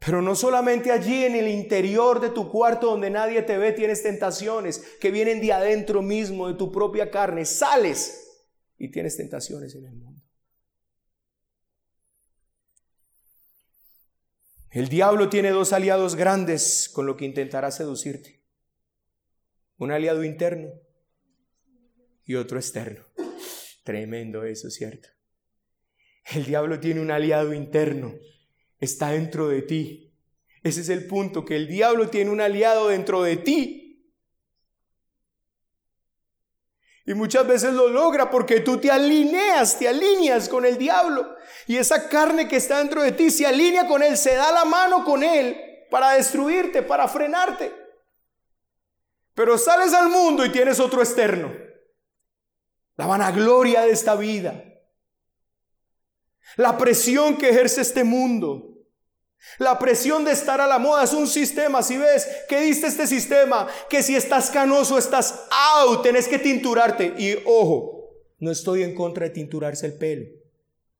Pero 0.00 0.22
no 0.22 0.34
solamente 0.34 0.90
allí 0.90 1.24
en 1.24 1.36
el 1.36 1.46
interior 1.46 2.20
de 2.20 2.30
tu 2.30 2.50
cuarto 2.50 2.86
donde 2.86 3.10
nadie 3.10 3.42
te 3.42 3.58
ve 3.58 3.72
tienes 3.72 4.02
tentaciones 4.02 4.78
que 4.98 5.10
vienen 5.10 5.40
de 5.40 5.52
adentro 5.52 6.00
mismo, 6.00 6.48
de 6.48 6.54
tu 6.54 6.72
propia 6.72 7.10
carne. 7.10 7.44
Sales 7.44 8.46
y 8.78 8.90
tienes 8.90 9.18
tentaciones 9.18 9.74
en 9.74 9.84
el 9.84 9.94
mundo. 9.94 10.22
El 14.70 14.88
diablo 14.88 15.28
tiene 15.28 15.50
dos 15.50 15.74
aliados 15.74 16.14
grandes 16.14 16.88
con 16.88 17.04
lo 17.04 17.16
que 17.18 17.26
intentará 17.26 17.70
seducirte. 17.70 18.40
Un 19.76 19.92
aliado 19.92 20.24
interno 20.24 20.70
y 22.24 22.36
otro 22.36 22.58
externo. 22.58 23.04
Tremendo 23.84 24.44
eso, 24.44 24.70
¿cierto? 24.70 25.08
El 26.32 26.46
diablo 26.46 26.80
tiene 26.80 27.00
un 27.00 27.10
aliado 27.10 27.52
interno. 27.52 28.14
Está 28.80 29.10
dentro 29.10 29.48
de 29.48 29.62
ti. 29.62 30.14
Ese 30.62 30.80
es 30.80 30.88
el 30.88 31.06
punto, 31.06 31.44
que 31.44 31.56
el 31.56 31.68
diablo 31.68 32.10
tiene 32.10 32.30
un 32.30 32.40
aliado 32.40 32.88
dentro 32.88 33.22
de 33.22 33.36
ti 33.36 33.80
Y 37.10 37.14
muchas 37.14 37.44
veces 37.44 37.72
lo 37.72 37.88
logra 37.88 38.30
porque 38.30 38.60
tú 38.60 38.78
te 38.78 38.88
alineas, 38.88 39.76
te 39.76 39.88
alineas 39.88 40.48
con 40.48 40.64
el 40.64 40.78
diablo. 40.78 41.34
Y 41.66 41.76
esa 41.76 42.08
carne 42.08 42.46
que 42.46 42.54
está 42.54 42.78
dentro 42.78 43.02
de 43.02 43.10
ti 43.10 43.32
se 43.32 43.44
alinea 43.44 43.88
con 43.88 44.00
él, 44.00 44.16
se 44.16 44.36
da 44.36 44.52
la 44.52 44.64
mano 44.64 45.04
con 45.04 45.24
él 45.24 45.60
para 45.90 46.12
destruirte, 46.12 46.82
para 46.82 47.08
frenarte. 47.08 47.74
Pero 49.34 49.58
sales 49.58 49.92
al 49.92 50.08
mundo 50.08 50.46
y 50.46 50.52
tienes 50.52 50.78
otro 50.78 51.00
externo. 51.00 51.52
La 52.96 53.06
vanagloria 53.06 53.80
de 53.80 53.90
esta 53.90 54.14
vida. 54.14 54.62
La 56.56 56.78
presión 56.78 57.36
que 57.36 57.48
ejerce 57.48 57.80
este 57.80 58.04
mundo. 58.04 58.69
La 59.58 59.78
presión 59.78 60.24
de 60.24 60.32
estar 60.32 60.60
a 60.60 60.66
la 60.66 60.78
moda 60.78 61.04
es 61.04 61.12
un 61.12 61.26
sistema. 61.26 61.82
Si 61.82 61.96
ves, 61.96 62.28
¿qué 62.48 62.60
dice 62.60 62.86
este 62.86 63.06
sistema? 63.06 63.66
Que 63.88 64.02
si 64.02 64.14
estás 64.14 64.50
canoso, 64.50 64.98
estás 64.98 65.46
out, 65.50 66.02
tenés 66.02 66.28
que 66.28 66.38
tinturarte. 66.38 67.14
Y 67.18 67.38
ojo, 67.46 68.10
no 68.38 68.50
estoy 68.50 68.82
en 68.82 68.94
contra 68.94 69.24
de 69.24 69.30
tinturarse 69.30 69.86
el 69.86 69.94
pelo. 69.94 70.26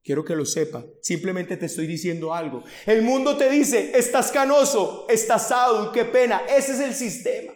Quiero 0.03 0.25
que 0.25 0.35
lo 0.35 0.47
sepa. 0.47 0.85
Simplemente 1.03 1.57
te 1.57 1.67
estoy 1.67 1.87
diciendo 1.87 2.33
algo. 2.33 2.65
El 2.87 3.03
mundo 3.03 3.37
te 3.37 3.51
dice, 3.51 3.93
estás 3.95 4.33
canoso, 4.33 5.07
estás 5.11 5.51
out, 5.53 5.93
qué 5.93 6.07
pena. 6.07 6.43
Ese 6.49 6.73
es 6.73 6.81
el 6.81 6.95
sistema. 6.95 7.53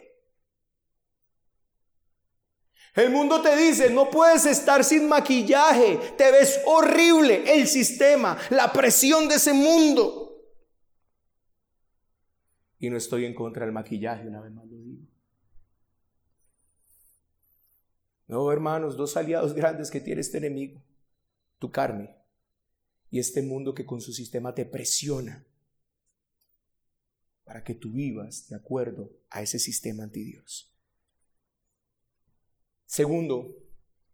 El 2.93 3.09
mundo 3.09 3.41
te 3.41 3.55
dice, 3.57 3.89
no 3.89 4.09
puedes 4.09 4.45
estar 4.45 4.83
sin 4.83 5.09
maquillaje, 5.09 5.99
te 6.17 6.31
ves 6.31 6.61
horrible. 6.65 7.43
El 7.45 7.67
sistema, 7.67 8.37
la 8.51 8.71
presión 8.71 9.27
de 9.27 9.35
ese 9.35 9.51
mundo. 9.51 10.24
Y 12.85 12.89
no 12.91 12.97
estoy 12.97 13.25
en 13.25 13.33
contra 13.33 13.65
del 13.65 13.73
maquillaje, 13.73 14.27
una 14.27 14.41
vez 14.41 14.53
más 14.53 14.67
lo 14.67 14.77
digo. 14.77 15.07
No, 18.27 18.51
hermanos, 18.51 18.95
dos 18.95 19.17
aliados 19.17 19.55
grandes 19.55 19.89
que 19.89 19.99
tiene 19.99 20.21
este 20.21 20.37
enemigo. 20.37 20.83
Tu 21.57 21.71
carne 21.71 22.15
y 23.09 23.17
este 23.17 23.41
mundo 23.41 23.73
que 23.73 23.87
con 23.87 24.01
su 24.01 24.13
sistema 24.13 24.53
te 24.53 24.65
presiona 24.65 25.47
para 27.43 27.63
que 27.63 27.73
tú 27.73 27.91
vivas 27.91 28.49
de 28.49 28.55
acuerdo 28.55 29.09
a 29.31 29.41
ese 29.41 29.57
sistema 29.57 30.03
anti 30.03 30.23
Dios. 30.23 30.71
Segundo, 32.85 33.63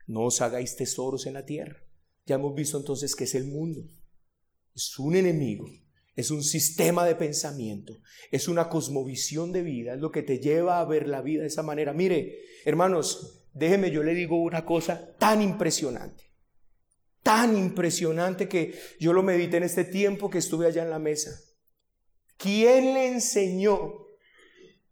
no 0.08 0.24
os 0.24 0.40
hagáis 0.40 0.78
tesoros 0.78 1.26
en 1.26 1.34
la 1.34 1.46
tierra. 1.46 1.84
Ya 2.26 2.36
hemos 2.36 2.56
visto 2.56 2.78
entonces 2.78 3.18
que 3.18 3.26
es 3.26 3.36
el 3.36 3.48
mundo. 3.48 3.82
Es 4.74 4.98
un 4.98 5.18
enemigo 5.18 5.70
es 6.16 6.32
un 6.32 6.44
sistema 6.44 7.06
de 7.06 7.16
pensamiento, 7.16 8.00
es 8.32 8.48
una 8.48 8.70
cosmovisión 8.70 9.52
de 9.52 9.64
vida, 9.64 9.94
es 9.94 10.00
lo 10.00 10.12
que 10.12 10.24
te 10.24 10.40
lleva 10.40 10.80
a 10.80 10.86
ver 10.86 11.08
la 11.08 11.22
vida 11.22 11.42
de 11.42 11.48
esa 11.48 11.64
manera. 11.64 11.94
Mire, 11.94 12.40
hermanos, 12.66 13.46
déjeme, 13.54 13.92
yo 13.92 14.04
le 14.04 14.14
digo 14.14 14.42
una 14.42 14.66
cosa 14.66 15.16
tan 15.18 15.42
impresionante, 15.42 16.32
tan 17.24 17.58
impresionante 17.58 18.48
que 18.48 18.74
yo 19.00 19.14
lo 19.14 19.24
medité 19.24 19.58
en 19.58 19.64
este 19.64 19.86
tiempo 19.86 20.30
que 20.30 20.40
estuve 20.40 20.68
allá 20.68 20.84
en 20.84 20.90
la 20.90 21.00
mesa. 21.00 21.32
¿Quién 22.38 22.94
le 22.94 23.08
enseñó? 23.08 23.94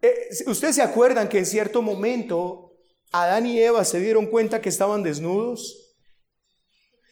Eh, 0.02 0.30
Ustedes 0.48 0.76
se 0.76 0.82
acuerdan 0.82 1.28
que 1.28 1.40
en 1.40 1.46
cierto 1.46 1.82
momento 1.82 2.70
Adán 3.12 3.46
y 3.46 3.60
Eva 3.60 3.84
se 3.86 4.00
dieron 4.00 4.28
cuenta 4.28 4.62
que 4.62 4.70
estaban 4.70 5.04
desnudos. 5.04 5.89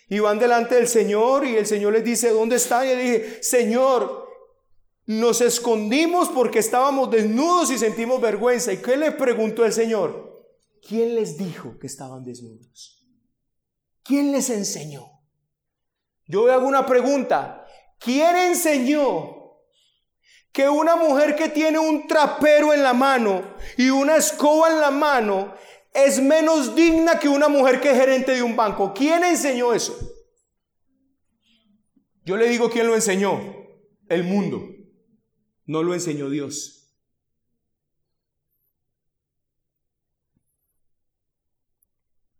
Y 0.10 0.20
van 0.20 0.40
delante 0.40 0.76
del 0.76 0.88
Señor 0.88 1.46
y 1.46 1.58
el 1.58 1.66
Señor 1.66 1.94
les 1.94 2.04
dice, 2.04 2.30
¿dónde 2.30 2.56
están? 2.56 2.86
Y 2.86 2.96
le 2.96 3.04
dije, 3.04 3.44
Señor, 3.44 4.28
nos 5.06 5.42
escondimos 5.42 6.30
porque 6.30 6.60
estábamos 6.60 7.12
desnudos 7.12 7.72
y 7.72 7.78
sentimos 7.78 8.22
vergüenza. 8.22 8.72
¿Y 8.72 8.78
qué 8.78 8.96
le 8.96 9.12
preguntó 9.12 9.66
el 9.66 9.74
Señor? 9.74 10.46
¿Quién 10.88 11.16
les 11.16 11.38
dijo 11.38 11.78
que 11.80 11.88
estaban 11.88 12.24
desnudos? 12.24 13.06
¿Quién 14.04 14.32
les 14.32 14.50
enseñó? 14.50 15.06
Yo 16.26 16.52
hago 16.52 16.68
una 16.68 16.86
pregunta. 16.86 17.66
¿Quién 18.00 18.36
enseñó 18.36 19.38
que 20.52 20.68
una 20.70 20.96
mujer 20.96 21.36
que 21.36 21.50
tiene 21.50 21.78
un 21.78 22.08
trapero 22.08 22.74
en 22.74 22.84
la 22.84 22.94
mano 22.94 23.56
y 23.78 23.90
una 23.90 24.16
escoba 24.16 24.70
en 24.70 24.80
la 24.82 24.92
mano 24.92 25.54
es 25.98 26.22
menos 26.22 26.76
digna 26.76 27.18
que 27.18 27.28
una 27.28 27.48
mujer 27.48 27.82
que 27.82 27.90
es 27.90 27.98
gerente 27.98 28.32
de 28.34 28.44
un 28.44 28.56
banco. 28.56 28.94
¿Quién 28.94 29.24
enseñó 29.24 29.74
eso? 29.74 29.98
Yo 32.24 32.38
le 32.38 32.48
digo 32.48 32.70
quién 32.70 32.86
lo 32.86 32.94
enseñó. 32.94 33.42
El 34.08 34.24
mundo. 34.24 34.70
No 35.66 35.82
lo 35.82 35.96
enseñó 35.96 36.30
Dios. 36.30 36.94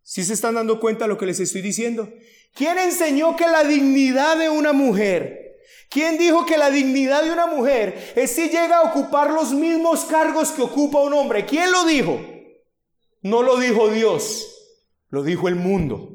Si 0.02 0.24
se 0.24 0.34
están 0.34 0.54
dando 0.54 0.78
cuenta 0.78 1.04
de 1.04 1.08
lo 1.08 1.18
que 1.18 1.26
les 1.26 1.40
estoy 1.40 1.60
diciendo? 1.60 2.08
¿Quién 2.54 2.78
enseñó 2.78 3.36
que 3.36 3.46
la 3.46 3.64
dignidad 3.64 4.38
de 4.38 4.48
una 4.48 4.72
mujer? 4.72 5.56
¿Quién 5.90 6.16
dijo 6.16 6.46
que 6.46 6.56
la 6.56 6.70
dignidad 6.70 7.24
de 7.24 7.32
una 7.32 7.46
mujer 7.46 8.12
es 8.14 8.30
si 8.30 8.48
llega 8.48 8.78
a 8.78 8.82
ocupar 8.82 9.32
los 9.32 9.52
mismos 9.52 10.04
cargos 10.04 10.52
que 10.52 10.62
ocupa 10.62 11.02
un 11.02 11.12
hombre? 11.12 11.44
¿Quién 11.44 11.72
lo 11.72 11.84
dijo? 11.84 12.37
No 13.22 13.42
lo 13.42 13.58
dijo 13.58 13.88
Dios, 13.88 14.48
lo 15.10 15.22
dijo 15.22 15.48
el 15.48 15.56
mundo. 15.56 16.14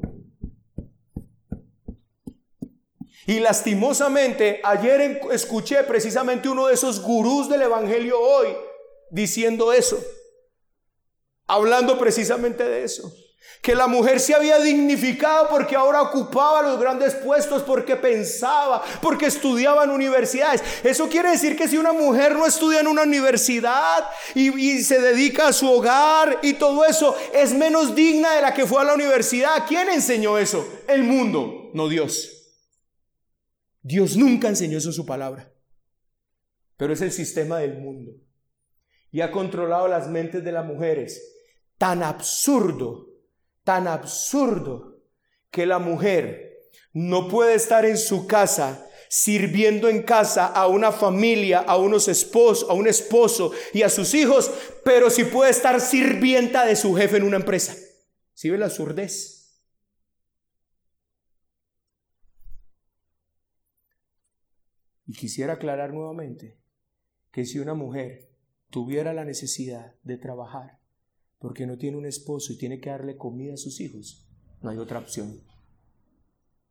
Y 3.26 3.40
lastimosamente, 3.40 4.60
ayer 4.62 5.20
escuché 5.32 5.82
precisamente 5.84 6.48
uno 6.48 6.66
de 6.66 6.74
esos 6.74 7.00
gurús 7.00 7.48
del 7.48 7.62
Evangelio 7.62 8.20
hoy 8.20 8.48
diciendo 9.10 9.72
eso, 9.72 9.98
hablando 11.46 11.98
precisamente 11.98 12.64
de 12.64 12.84
eso. 12.84 13.14
Que 13.60 13.74
la 13.74 13.86
mujer 13.86 14.20
se 14.20 14.34
había 14.34 14.58
dignificado 14.58 15.48
porque 15.48 15.74
ahora 15.74 16.02
ocupaba 16.02 16.62
los 16.62 16.78
grandes 16.78 17.14
puestos, 17.14 17.62
porque 17.62 17.96
pensaba, 17.96 18.82
porque 19.00 19.26
estudiaba 19.26 19.84
en 19.84 19.90
universidades. 19.90 20.62
Eso 20.82 21.08
quiere 21.08 21.30
decir 21.30 21.56
que 21.56 21.66
si 21.66 21.78
una 21.78 21.92
mujer 21.92 22.36
no 22.36 22.46
estudia 22.46 22.80
en 22.80 22.88
una 22.88 23.02
universidad 23.02 24.06
y, 24.34 24.54
y, 24.58 24.82
se 24.82 25.00
dedica 25.00 25.48
a 25.48 25.52
su 25.52 25.70
hogar 25.70 26.40
y 26.42 26.54
todo 26.54 26.84
eso, 26.84 27.16
es 27.32 27.54
menos 27.54 27.94
digna 27.94 28.34
de 28.34 28.42
la 28.42 28.52
que 28.52 28.66
fue 28.66 28.82
a 28.82 28.84
la 28.84 28.94
universidad. 28.94 29.64
¿Quién 29.66 29.88
enseñó 29.88 30.36
eso? 30.36 30.66
El 30.86 31.04
mundo, 31.04 31.70
no 31.72 31.88
Dios. 31.88 32.34
Dios 33.84 34.16
nunca 34.16 34.48
enseñó 34.48 34.78
eso 34.78 34.88
en 34.88 34.94
su 34.94 35.04
palabra, 35.04 35.52
pero 36.78 36.94
es 36.94 37.02
el 37.02 37.12
sistema 37.12 37.58
del 37.58 37.78
mundo. 37.78 38.12
Y 39.10 39.20
ha 39.20 39.30
controlado 39.30 39.88
las 39.88 40.08
mentes 40.08 40.42
de 40.42 40.52
las 40.52 40.64
mujeres. 40.64 41.22
Tan 41.76 42.02
absurdo, 42.02 43.13
tan 43.64 43.88
absurdo, 43.88 45.02
que 45.50 45.66
la 45.66 45.78
mujer 45.78 46.70
no 46.92 47.28
puede 47.28 47.54
estar 47.54 47.84
en 47.84 47.96
su 47.96 48.26
casa 48.26 48.86
sirviendo 49.08 49.88
en 49.88 50.02
casa 50.02 50.46
a 50.46 50.66
una 50.66 50.90
familia, 50.90 51.60
a 51.60 51.76
unos 51.76 52.08
esposos, 52.08 52.68
a 52.68 52.72
un 52.72 52.88
esposo 52.88 53.52
y 53.72 53.82
a 53.82 53.88
sus 53.88 54.12
hijos, 54.14 54.50
pero 54.84 55.10
si 55.10 55.24
puede 55.24 55.52
estar 55.52 55.80
sirvienta 55.80 56.64
de 56.66 56.74
su 56.74 56.94
jefe 56.94 57.18
en 57.18 57.22
una 57.22 57.36
empresa. 57.36 57.76
¿Sí 58.32 58.50
ve 58.50 58.58
la 58.58 58.66
absurdez? 58.66 59.62
Y 65.06 65.12
quisiera 65.12 65.52
aclarar 65.54 65.92
nuevamente 65.92 66.58
que 67.30 67.44
si 67.44 67.60
una 67.60 67.74
mujer 67.74 68.30
tuviera 68.70 69.12
la 69.12 69.24
necesidad 69.24 69.94
de 70.02 70.16
trabajar 70.16 70.80
porque 71.44 71.66
no 71.66 71.76
tiene 71.76 71.98
un 71.98 72.06
esposo 72.06 72.54
y 72.54 72.56
tiene 72.56 72.80
que 72.80 72.88
darle 72.88 73.18
comida 73.18 73.52
a 73.52 73.58
sus 73.58 73.78
hijos, 73.78 74.26
no 74.62 74.70
hay 74.70 74.78
otra 74.78 74.98
opción. 74.98 75.42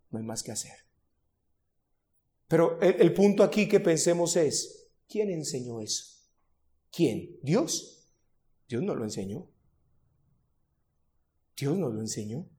No 0.10 0.18
hay 0.18 0.26
más 0.26 0.42
que 0.42 0.52
hacer. 0.52 0.74
Pero 2.48 2.82
el, 2.82 3.14
punto 3.14 3.44
aquí 3.44 3.68
que 3.68 3.80
pensemos 3.80 4.36
es, 4.36 4.90
¿quién 5.08 5.30
enseñó 5.30 5.80
eso? 5.80 6.26
¿Quién? 6.92 7.38
¿Dios? 7.44 8.10
Dios 8.68 8.82
no 8.82 8.96
lo 8.96 9.04
enseñó. 9.04 9.48
Dios 11.56 11.78
no 11.78 11.90
lo 11.90 12.02
enseñó. 12.02 12.50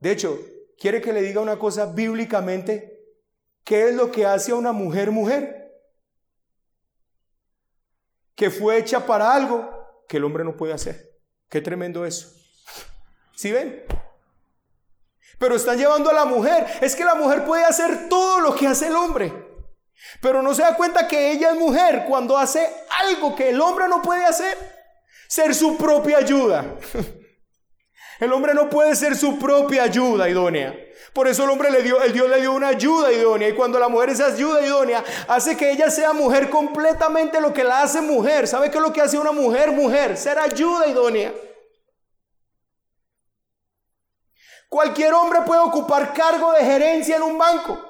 De 0.00 0.10
hecho, 0.10 0.36
¿quiere 0.76 1.00
que 1.00 1.12
le 1.12 1.22
diga 1.22 1.40
una 1.40 1.60
cosa 1.60 1.92
bíblicamente? 1.92 3.14
¿Qué 3.62 3.90
es 3.90 3.94
lo 3.94 4.10
que 4.10 4.26
hace 4.26 4.50
a 4.50 4.56
una 4.56 4.72
mujer 4.72 5.12
mujer? 5.12 5.80
Que 8.34 8.50
fue 8.50 8.78
hecha 8.78 9.06
para 9.06 9.32
algo 9.32 9.77
que 10.08 10.16
el 10.16 10.24
hombre 10.24 10.42
no 10.42 10.56
puede 10.56 10.72
hacer. 10.72 11.10
Qué 11.48 11.60
tremendo 11.60 12.04
eso. 12.04 12.32
¿Sí 13.36 13.52
ven? 13.52 13.84
Pero 15.38 15.54
están 15.54 15.78
llevando 15.78 16.10
a 16.10 16.14
la 16.14 16.24
mujer. 16.24 16.66
Es 16.80 16.96
que 16.96 17.04
la 17.04 17.14
mujer 17.14 17.44
puede 17.44 17.64
hacer 17.64 18.08
todo 18.08 18.40
lo 18.40 18.54
que 18.54 18.66
hace 18.66 18.88
el 18.88 18.96
hombre. 18.96 19.32
Pero 20.20 20.42
no 20.42 20.54
se 20.54 20.62
da 20.62 20.76
cuenta 20.76 21.06
que 21.06 21.30
ella 21.32 21.50
es 21.50 21.56
mujer 21.56 22.04
cuando 22.08 22.36
hace 22.36 22.68
algo 23.04 23.36
que 23.36 23.50
el 23.50 23.60
hombre 23.60 23.86
no 23.88 24.02
puede 24.02 24.24
hacer. 24.24 24.56
Ser 25.28 25.54
su 25.54 25.76
propia 25.76 26.18
ayuda. 26.18 26.74
El 28.18 28.32
hombre 28.32 28.52
no 28.52 28.68
puede 28.68 28.96
ser 28.96 29.16
su 29.16 29.38
propia 29.38 29.84
ayuda 29.84 30.28
idónea. 30.28 30.74
Por 31.12 31.28
eso 31.28 31.44
el 31.44 31.50
hombre 31.50 31.70
le 31.70 31.82
dio, 31.82 32.02
el 32.02 32.12
Dios 32.12 32.28
le 32.28 32.40
dio 32.40 32.52
una 32.52 32.68
ayuda 32.68 33.12
idónea. 33.12 33.48
Y 33.48 33.54
cuando 33.54 33.78
la 33.78 33.88
mujer 33.88 34.10
es 34.10 34.20
ayuda 34.20 34.64
idónea, 34.64 35.04
hace 35.28 35.56
que 35.56 35.70
ella 35.70 35.90
sea 35.90 36.12
mujer 36.12 36.50
completamente 36.50 37.40
lo 37.40 37.52
que 37.52 37.64
la 37.64 37.82
hace 37.82 38.00
mujer. 38.00 38.46
¿Sabe 38.48 38.70
qué 38.70 38.78
es 38.78 38.82
lo 38.82 38.92
que 38.92 39.00
hace 39.00 39.18
una 39.18 39.32
mujer 39.32 39.72
mujer? 39.72 40.16
Ser 40.16 40.38
ayuda 40.38 40.88
idónea. 40.88 41.32
Cualquier 44.68 45.14
hombre 45.14 45.40
puede 45.46 45.60
ocupar 45.60 46.12
cargo 46.12 46.52
de 46.52 46.64
gerencia 46.64 47.16
en 47.16 47.22
un 47.22 47.38
banco. 47.38 47.87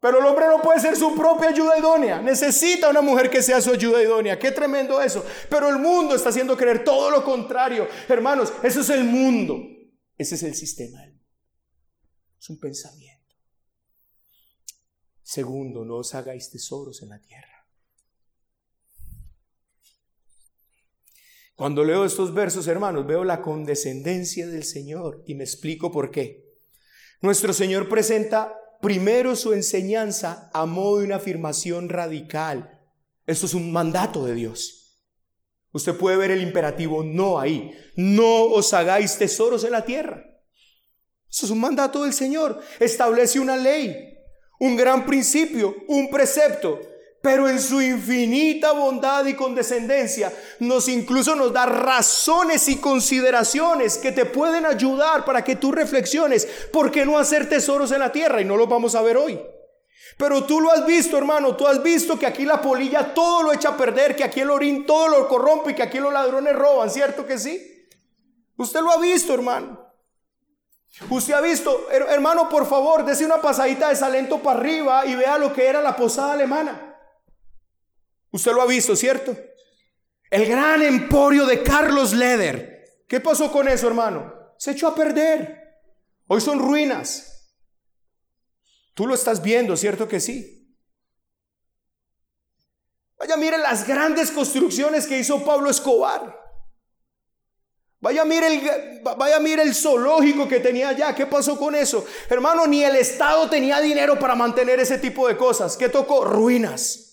Pero 0.00 0.20
el 0.20 0.26
hombre 0.26 0.46
no 0.46 0.62
puede 0.62 0.80
ser 0.80 0.96
su 0.96 1.14
propia 1.16 1.48
ayuda 1.48 1.78
idónea. 1.78 2.22
Necesita 2.22 2.88
una 2.88 3.00
mujer 3.00 3.28
que 3.28 3.42
sea 3.42 3.60
su 3.60 3.72
ayuda 3.72 4.00
idónea. 4.00 4.38
Qué 4.38 4.52
tremendo 4.52 5.02
eso. 5.02 5.24
Pero 5.50 5.68
el 5.68 5.78
mundo 5.78 6.14
está 6.14 6.28
haciendo 6.28 6.56
creer 6.56 6.84
todo 6.84 7.10
lo 7.10 7.24
contrario. 7.24 7.88
Hermanos, 8.08 8.52
eso 8.62 8.80
es 8.80 8.90
el 8.90 9.04
mundo. 9.04 9.60
Ese 10.16 10.36
es 10.36 10.42
el 10.44 10.54
sistema 10.54 11.00
Es 12.38 12.48
un 12.50 12.58
pensamiento. 12.60 13.34
Segundo, 15.22 15.84
no 15.84 15.96
os 15.96 16.14
hagáis 16.14 16.50
tesoros 16.50 17.02
en 17.02 17.10
la 17.10 17.20
tierra. 17.20 17.48
Cuando 21.54 21.82
leo 21.82 22.04
estos 22.04 22.32
versos, 22.32 22.68
hermanos, 22.68 23.04
veo 23.04 23.24
la 23.24 23.42
condescendencia 23.42 24.46
del 24.46 24.62
Señor 24.62 25.24
y 25.26 25.34
me 25.34 25.42
explico 25.42 25.90
por 25.90 26.12
qué. 26.12 26.56
Nuestro 27.20 27.52
Señor 27.52 27.88
presenta 27.88 28.56
primero 28.80 29.36
su 29.36 29.52
enseñanza 29.52 30.50
a 30.52 30.66
modo 30.66 30.98
de 30.98 31.06
una 31.06 31.16
afirmación 31.16 31.88
radical. 31.88 32.80
Esto 33.26 33.46
es 33.46 33.54
un 33.54 33.72
mandato 33.72 34.24
de 34.24 34.34
Dios. 34.34 35.00
Usted 35.72 35.96
puede 35.96 36.16
ver 36.16 36.30
el 36.30 36.42
imperativo 36.42 37.02
no 37.04 37.38
ahí. 37.38 37.72
No 37.96 38.44
os 38.44 38.72
hagáis 38.72 39.16
tesoros 39.18 39.64
en 39.64 39.72
la 39.72 39.84
tierra. 39.84 40.24
Eso 41.30 41.46
es 41.46 41.52
un 41.52 41.60
mandato 41.60 42.04
del 42.04 42.14
Señor. 42.14 42.60
Establece 42.80 43.38
una 43.38 43.56
ley, 43.56 44.16
un 44.60 44.76
gran 44.76 45.04
principio, 45.04 45.76
un 45.88 46.10
precepto 46.10 46.80
pero 47.20 47.48
en 47.48 47.60
su 47.60 47.80
infinita 47.80 48.72
bondad 48.72 49.26
y 49.26 49.34
condescendencia 49.34 50.32
nos 50.60 50.88
incluso 50.88 51.34
nos 51.34 51.52
da 51.52 51.66
razones 51.66 52.68
y 52.68 52.76
consideraciones 52.76 53.98
que 53.98 54.12
te 54.12 54.24
pueden 54.24 54.64
ayudar 54.64 55.24
para 55.24 55.42
que 55.42 55.56
tú 55.56 55.72
reflexiones 55.72 56.46
por 56.72 56.90
qué 56.90 57.04
no 57.04 57.18
hacer 57.18 57.48
tesoros 57.48 57.90
en 57.90 58.00
la 58.00 58.12
tierra 58.12 58.40
y 58.40 58.44
no 58.44 58.56
lo 58.56 58.66
vamos 58.66 58.94
a 58.94 59.02
ver 59.02 59.16
hoy. 59.16 59.40
Pero 60.16 60.44
tú 60.44 60.60
lo 60.60 60.72
has 60.72 60.86
visto, 60.86 61.16
hermano, 61.16 61.56
tú 61.56 61.66
has 61.66 61.82
visto 61.82 62.18
que 62.18 62.26
aquí 62.26 62.44
la 62.44 62.60
polilla 62.60 63.14
todo 63.14 63.42
lo 63.42 63.52
echa 63.52 63.70
a 63.70 63.76
perder, 63.76 64.16
que 64.16 64.24
aquí 64.24 64.40
el 64.40 64.50
orín 64.50 64.86
todo 64.86 65.08
lo 65.08 65.28
corrompe 65.28 65.72
y 65.72 65.74
que 65.74 65.82
aquí 65.82 65.98
los 65.98 66.12
ladrones 66.12 66.54
roban, 66.56 66.90
¿cierto 66.90 67.26
que 67.26 67.38
sí? 67.38 67.88
Usted 68.56 68.80
lo 68.80 68.90
ha 68.90 68.98
visto, 68.98 69.34
hermano. 69.34 69.86
Usted 71.10 71.34
ha 71.34 71.40
visto, 71.40 71.88
hermano, 71.90 72.48
por 72.48 72.66
favor, 72.66 73.04
dese 73.04 73.24
una 73.24 73.40
pasadita 73.40 73.88
de 73.88 73.96
Salento 73.96 74.38
para 74.38 74.58
arriba 74.58 75.06
y 75.06 75.14
vea 75.14 75.38
lo 75.38 75.52
que 75.52 75.66
era 75.66 75.80
la 75.80 75.94
posada 75.94 76.32
alemana. 76.32 76.87
Usted 78.38 78.52
lo 78.52 78.62
ha 78.62 78.66
visto, 78.66 78.94
¿cierto? 78.94 79.36
El 80.30 80.46
gran 80.46 80.80
emporio 80.80 81.44
de 81.44 81.60
Carlos 81.64 82.12
Leder. 82.12 83.02
¿Qué 83.08 83.18
pasó 83.18 83.50
con 83.50 83.66
eso, 83.66 83.88
hermano? 83.88 84.32
Se 84.56 84.70
echó 84.70 84.86
a 84.86 84.94
perder. 84.94 85.60
Hoy 86.28 86.40
son 86.40 86.60
ruinas. 86.60 87.52
Tú 88.94 89.08
lo 89.08 89.16
estás 89.16 89.42
viendo, 89.42 89.76
¿cierto 89.76 90.06
que 90.06 90.20
sí? 90.20 90.72
Vaya, 93.18 93.36
mire 93.36 93.58
las 93.58 93.84
grandes 93.84 94.30
construcciones 94.30 95.08
que 95.08 95.18
hizo 95.18 95.44
Pablo 95.44 95.68
Escobar. 95.68 96.38
Vaya 97.98 98.24
mire, 98.24 98.46
el, 98.46 99.02
vaya, 99.02 99.40
mire 99.40 99.64
el 99.64 99.74
zoológico 99.74 100.46
que 100.46 100.60
tenía 100.60 100.90
allá. 100.90 101.12
¿Qué 101.12 101.26
pasó 101.26 101.58
con 101.58 101.74
eso? 101.74 102.06
Hermano, 102.30 102.68
ni 102.68 102.84
el 102.84 102.94
Estado 102.94 103.50
tenía 103.50 103.80
dinero 103.80 104.16
para 104.16 104.36
mantener 104.36 104.78
ese 104.78 104.98
tipo 104.98 105.26
de 105.26 105.36
cosas. 105.36 105.76
¿Qué 105.76 105.88
tocó? 105.88 106.24
Ruinas. 106.24 107.07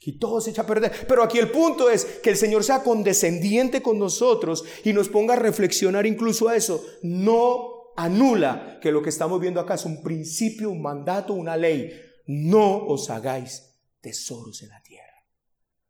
Y 0.00 0.18
todo 0.18 0.40
se 0.40 0.50
echa 0.50 0.62
a 0.62 0.66
perder. 0.66 1.06
Pero 1.06 1.22
aquí 1.22 1.38
el 1.38 1.50
punto 1.50 1.90
es 1.90 2.04
que 2.04 2.30
el 2.30 2.36
Señor 2.36 2.64
sea 2.64 2.82
condescendiente 2.82 3.82
con 3.82 3.98
nosotros 3.98 4.64
y 4.84 4.92
nos 4.92 5.08
ponga 5.08 5.34
a 5.34 5.38
reflexionar 5.38 6.06
incluso 6.06 6.48
a 6.48 6.56
eso. 6.56 6.84
No 7.02 7.92
anula 7.96 8.78
que 8.80 8.92
lo 8.92 9.02
que 9.02 9.10
estamos 9.10 9.40
viendo 9.40 9.60
acá 9.60 9.74
es 9.74 9.84
un 9.84 10.02
principio, 10.02 10.70
un 10.70 10.80
mandato, 10.80 11.34
una 11.34 11.56
ley. 11.56 11.92
No 12.26 12.86
os 12.86 13.10
hagáis 13.10 13.74
tesoros 14.00 14.62
en 14.62 14.68
la 14.68 14.82
tierra. 14.82 15.26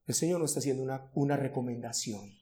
El 0.06 0.14
Señor 0.14 0.40
nos 0.40 0.50
está 0.50 0.60
haciendo 0.60 0.82
una, 0.82 1.10
una 1.14 1.36
recomendación. 1.36 2.38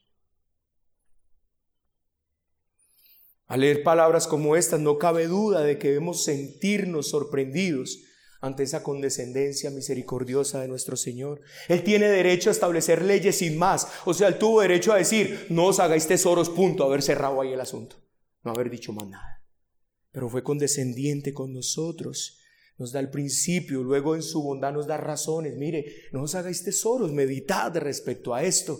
Al 3.47 3.61
leer 3.61 3.83
palabras 3.83 4.27
como 4.27 4.55
estas, 4.55 4.79
no 4.79 4.97
cabe 4.97 5.27
duda 5.27 5.61
de 5.61 5.77
que 5.77 5.89
debemos 5.89 6.23
sentirnos 6.23 7.09
sorprendidos 7.09 7.99
ante 8.41 8.63
esa 8.63 8.83
condescendencia 8.83 9.71
misericordiosa 9.71 10.61
de 10.61 10.67
nuestro 10.67 10.95
Señor. 10.95 11.41
Él 11.67 11.83
tiene 11.83 12.07
derecho 12.07 12.49
a 12.49 12.53
establecer 12.53 13.03
leyes 13.03 13.37
sin 13.37 13.57
más. 13.57 13.87
O 14.05 14.13
sea, 14.13 14.27
él 14.27 14.37
tuvo 14.37 14.61
derecho 14.61 14.93
a 14.93 14.97
decir, 14.97 15.47
no 15.49 15.65
os 15.67 15.79
hagáis 15.79 16.07
tesoros, 16.07 16.49
punto, 16.49 16.83
haber 16.83 17.01
cerrado 17.01 17.41
ahí 17.41 17.53
el 17.53 17.61
asunto. 17.61 17.97
No 18.43 18.51
haber 18.51 18.69
dicho 18.69 18.93
más 18.93 19.07
nada. 19.07 19.43
Pero 20.11 20.29
fue 20.29 20.43
condescendiente 20.43 21.33
con 21.33 21.53
nosotros. 21.53 22.39
Nos 22.77 22.91
da 22.91 22.99
el 22.99 23.09
principio, 23.09 23.83
luego 23.83 24.15
en 24.15 24.21
su 24.21 24.43
bondad 24.43 24.71
nos 24.71 24.85
da 24.85 24.97
razones. 24.97 25.55
Mire, 25.57 25.85
no 26.11 26.23
os 26.23 26.35
hagáis 26.35 26.63
tesoros, 26.63 27.11
meditad 27.11 27.75
respecto 27.77 28.35
a 28.35 28.43
esto. 28.43 28.79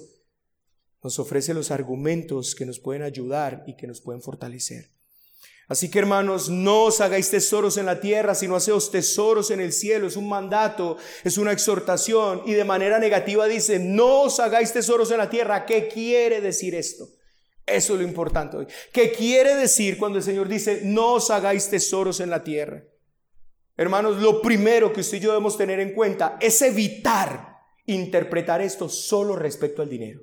Nos 1.03 1.19
ofrece 1.19 1.53
los 1.53 1.71
argumentos 1.71 2.53
que 2.53 2.65
nos 2.65 2.79
pueden 2.79 3.01
ayudar 3.01 3.63
y 3.65 3.75
que 3.75 3.87
nos 3.87 4.01
pueden 4.01 4.21
fortalecer. 4.21 4.96
Así 5.67 5.91
que 5.91 5.99
hermanos, 5.99 6.49
no 6.49 6.85
os 6.85 7.01
hagáis 7.01 7.29
tesoros 7.29 7.75
en 7.77 7.85
la 7.85 7.99
tierra, 7.99 8.35
sino 8.35 8.55
haceos 8.55 8.89
tesoros 8.89 9.51
en 9.51 9.59
el 9.59 9.73
cielo. 9.73 10.07
Es 10.07 10.15
un 10.15 10.29
mandato, 10.29 10.97
es 11.25 11.37
una 11.37 11.51
exhortación. 11.51 12.43
Y 12.45 12.53
de 12.53 12.63
manera 12.63 12.99
negativa 12.99 13.47
dice, 13.47 13.77
no 13.77 14.21
os 14.21 14.39
hagáis 14.39 14.71
tesoros 14.71 15.11
en 15.11 15.17
la 15.17 15.29
tierra. 15.29 15.65
¿Qué 15.65 15.89
quiere 15.89 16.39
decir 16.39 16.73
esto? 16.73 17.09
Eso 17.65 17.93
es 17.93 17.99
lo 17.99 18.07
importante 18.07 18.55
hoy. 18.55 18.67
¿Qué 18.93 19.11
quiere 19.11 19.55
decir 19.55 19.97
cuando 19.97 20.19
el 20.19 20.23
Señor 20.23 20.47
dice, 20.47 20.81
no 20.85 21.15
os 21.15 21.29
hagáis 21.31 21.69
tesoros 21.69 22.21
en 22.21 22.29
la 22.29 22.43
tierra? 22.43 22.85
Hermanos, 23.75 24.21
lo 24.21 24.41
primero 24.41 24.93
que 24.93 25.01
usted 25.01 25.17
y 25.17 25.19
yo 25.19 25.31
debemos 25.31 25.57
tener 25.57 25.81
en 25.81 25.93
cuenta 25.93 26.37
es 26.39 26.61
evitar 26.61 27.57
interpretar 27.85 28.61
esto 28.61 28.87
solo 28.87 29.35
respecto 29.35 29.81
al 29.81 29.89
dinero. 29.89 30.21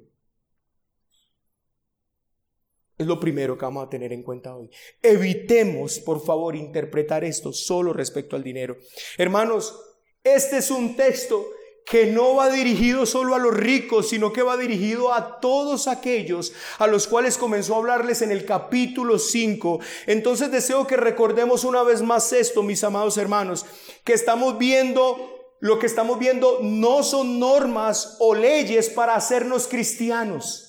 Es 2.96 3.06
lo 3.06 3.18
primero 3.18 3.58
que 3.58 3.64
vamos 3.64 3.86
a 3.86 3.90
tener 3.90 4.12
en 4.12 4.22
cuenta 4.22 4.54
hoy. 4.54 4.70
Evitemos, 5.02 5.98
por 5.98 6.24
favor, 6.24 6.54
interpretar 6.54 7.24
esto 7.24 7.52
solo 7.52 7.92
respecto 7.92 8.36
al 8.36 8.44
dinero. 8.44 8.76
Hermanos, 9.18 9.80
este 10.22 10.58
es 10.58 10.70
un 10.70 10.94
texto 10.94 11.44
que 11.84 12.06
no 12.06 12.36
va 12.36 12.50
dirigido 12.50 13.04
solo 13.04 13.34
a 13.34 13.38
los 13.38 13.54
ricos, 13.54 14.08
sino 14.08 14.32
que 14.32 14.42
va 14.42 14.56
dirigido 14.56 15.12
a 15.12 15.40
todos 15.40 15.86
aquellos 15.86 16.52
a 16.78 16.86
los 16.86 17.06
cuales 17.06 17.36
comenzó 17.36 17.74
a 17.74 17.78
hablarles 17.78 18.22
en 18.22 18.30
el 18.30 18.44
capítulo 18.44 19.18
5. 19.18 19.80
Entonces 20.06 20.50
deseo 20.50 20.86
que 20.86 20.96
recordemos 20.96 21.64
una 21.64 21.82
vez 21.82 22.00
más 22.00 22.32
esto, 22.32 22.62
mis 22.62 22.84
amados 22.84 23.18
hermanos, 23.18 23.66
que 24.02 24.14
estamos 24.14 24.56
viendo, 24.56 25.56
lo 25.60 25.78
que 25.78 25.86
estamos 25.86 26.18
viendo 26.18 26.60
no 26.62 27.02
son 27.02 27.38
normas 27.38 28.16
o 28.18 28.34
leyes 28.34 28.88
para 28.88 29.14
hacernos 29.16 29.68
cristianos. 29.68 30.63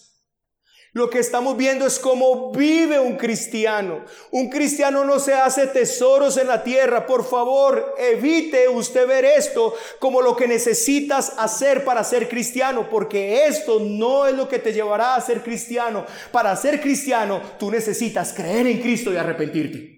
Lo 0.95 1.09
que 1.09 1.19
estamos 1.19 1.57
viendo 1.57 1.85
es 1.85 1.99
cómo 1.99 2.53
vive 2.53 2.97
un 2.97 3.17
cristiano. 3.17 4.05
Un 4.31 4.49
cristiano 4.49 5.03
no 5.03 5.19
se 5.19 5.33
hace 5.33 5.67
tesoros 5.67 6.37
en 6.37 6.47
la 6.47 6.63
tierra. 6.63 7.05
Por 7.05 7.27
favor, 7.27 7.95
evite 7.97 8.69
usted 8.69 9.05
ver 9.05 9.25
esto 9.25 9.75
como 9.99 10.21
lo 10.21 10.37
que 10.37 10.47
necesitas 10.47 11.33
hacer 11.37 11.83
para 11.83 12.01
ser 12.05 12.29
cristiano, 12.29 12.89
porque 12.89 13.45
esto 13.45 13.81
no 13.81 14.25
es 14.25 14.35
lo 14.35 14.47
que 14.47 14.59
te 14.59 14.71
llevará 14.71 15.15
a 15.15 15.21
ser 15.21 15.43
cristiano. 15.43 16.05
Para 16.31 16.55
ser 16.55 16.79
cristiano, 16.79 17.41
tú 17.59 17.69
necesitas 17.69 18.31
creer 18.31 18.65
en 18.65 18.79
Cristo 18.79 19.11
y 19.11 19.17
arrepentirte. 19.17 19.94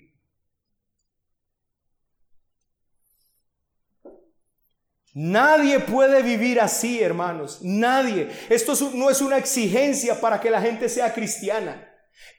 Nadie 5.20 5.80
puede 5.80 6.22
vivir 6.22 6.62
así, 6.62 7.02
hermanos. 7.02 7.58
Nadie. 7.64 8.30
Esto 8.50 8.76
no 8.94 9.10
es 9.10 9.20
una 9.20 9.40
exigencia 9.40 10.22
para 10.22 10.40
que 10.40 10.52
la 10.52 10.62
gente 10.62 10.88
sea 10.90 11.12
cristiana. 11.12 11.92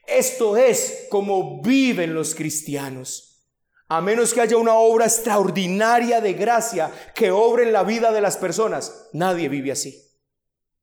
Esto 0.07 0.55
es 0.55 1.07
como 1.09 1.61
viven 1.61 2.13
los 2.13 2.33
cristianos. 2.33 3.43
A 3.89 3.99
menos 3.99 4.33
que 4.33 4.39
haya 4.39 4.55
una 4.55 4.75
obra 4.75 5.07
extraordinaria 5.07 6.21
de 6.21 6.31
gracia 6.31 6.89
que 7.13 7.31
obre 7.31 7.63
en 7.63 7.73
la 7.73 7.83
vida 7.83 8.13
de 8.13 8.21
las 8.21 8.37
personas. 8.37 9.09
Nadie 9.11 9.49
vive 9.49 9.73
así. 9.73 10.01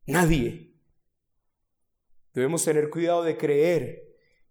Nadie. 0.05 0.75
Debemos 2.35 2.63
tener 2.63 2.91
cuidado 2.91 3.25
de 3.25 3.39
creer 3.39 4.03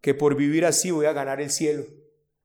que 0.01 0.15
por 0.15 0.35
vivir 0.35 0.65
así 0.65 0.89
voy 0.89 1.05
a 1.05 1.13
ganar 1.13 1.39
el 1.39 1.51
cielo. 1.51 1.85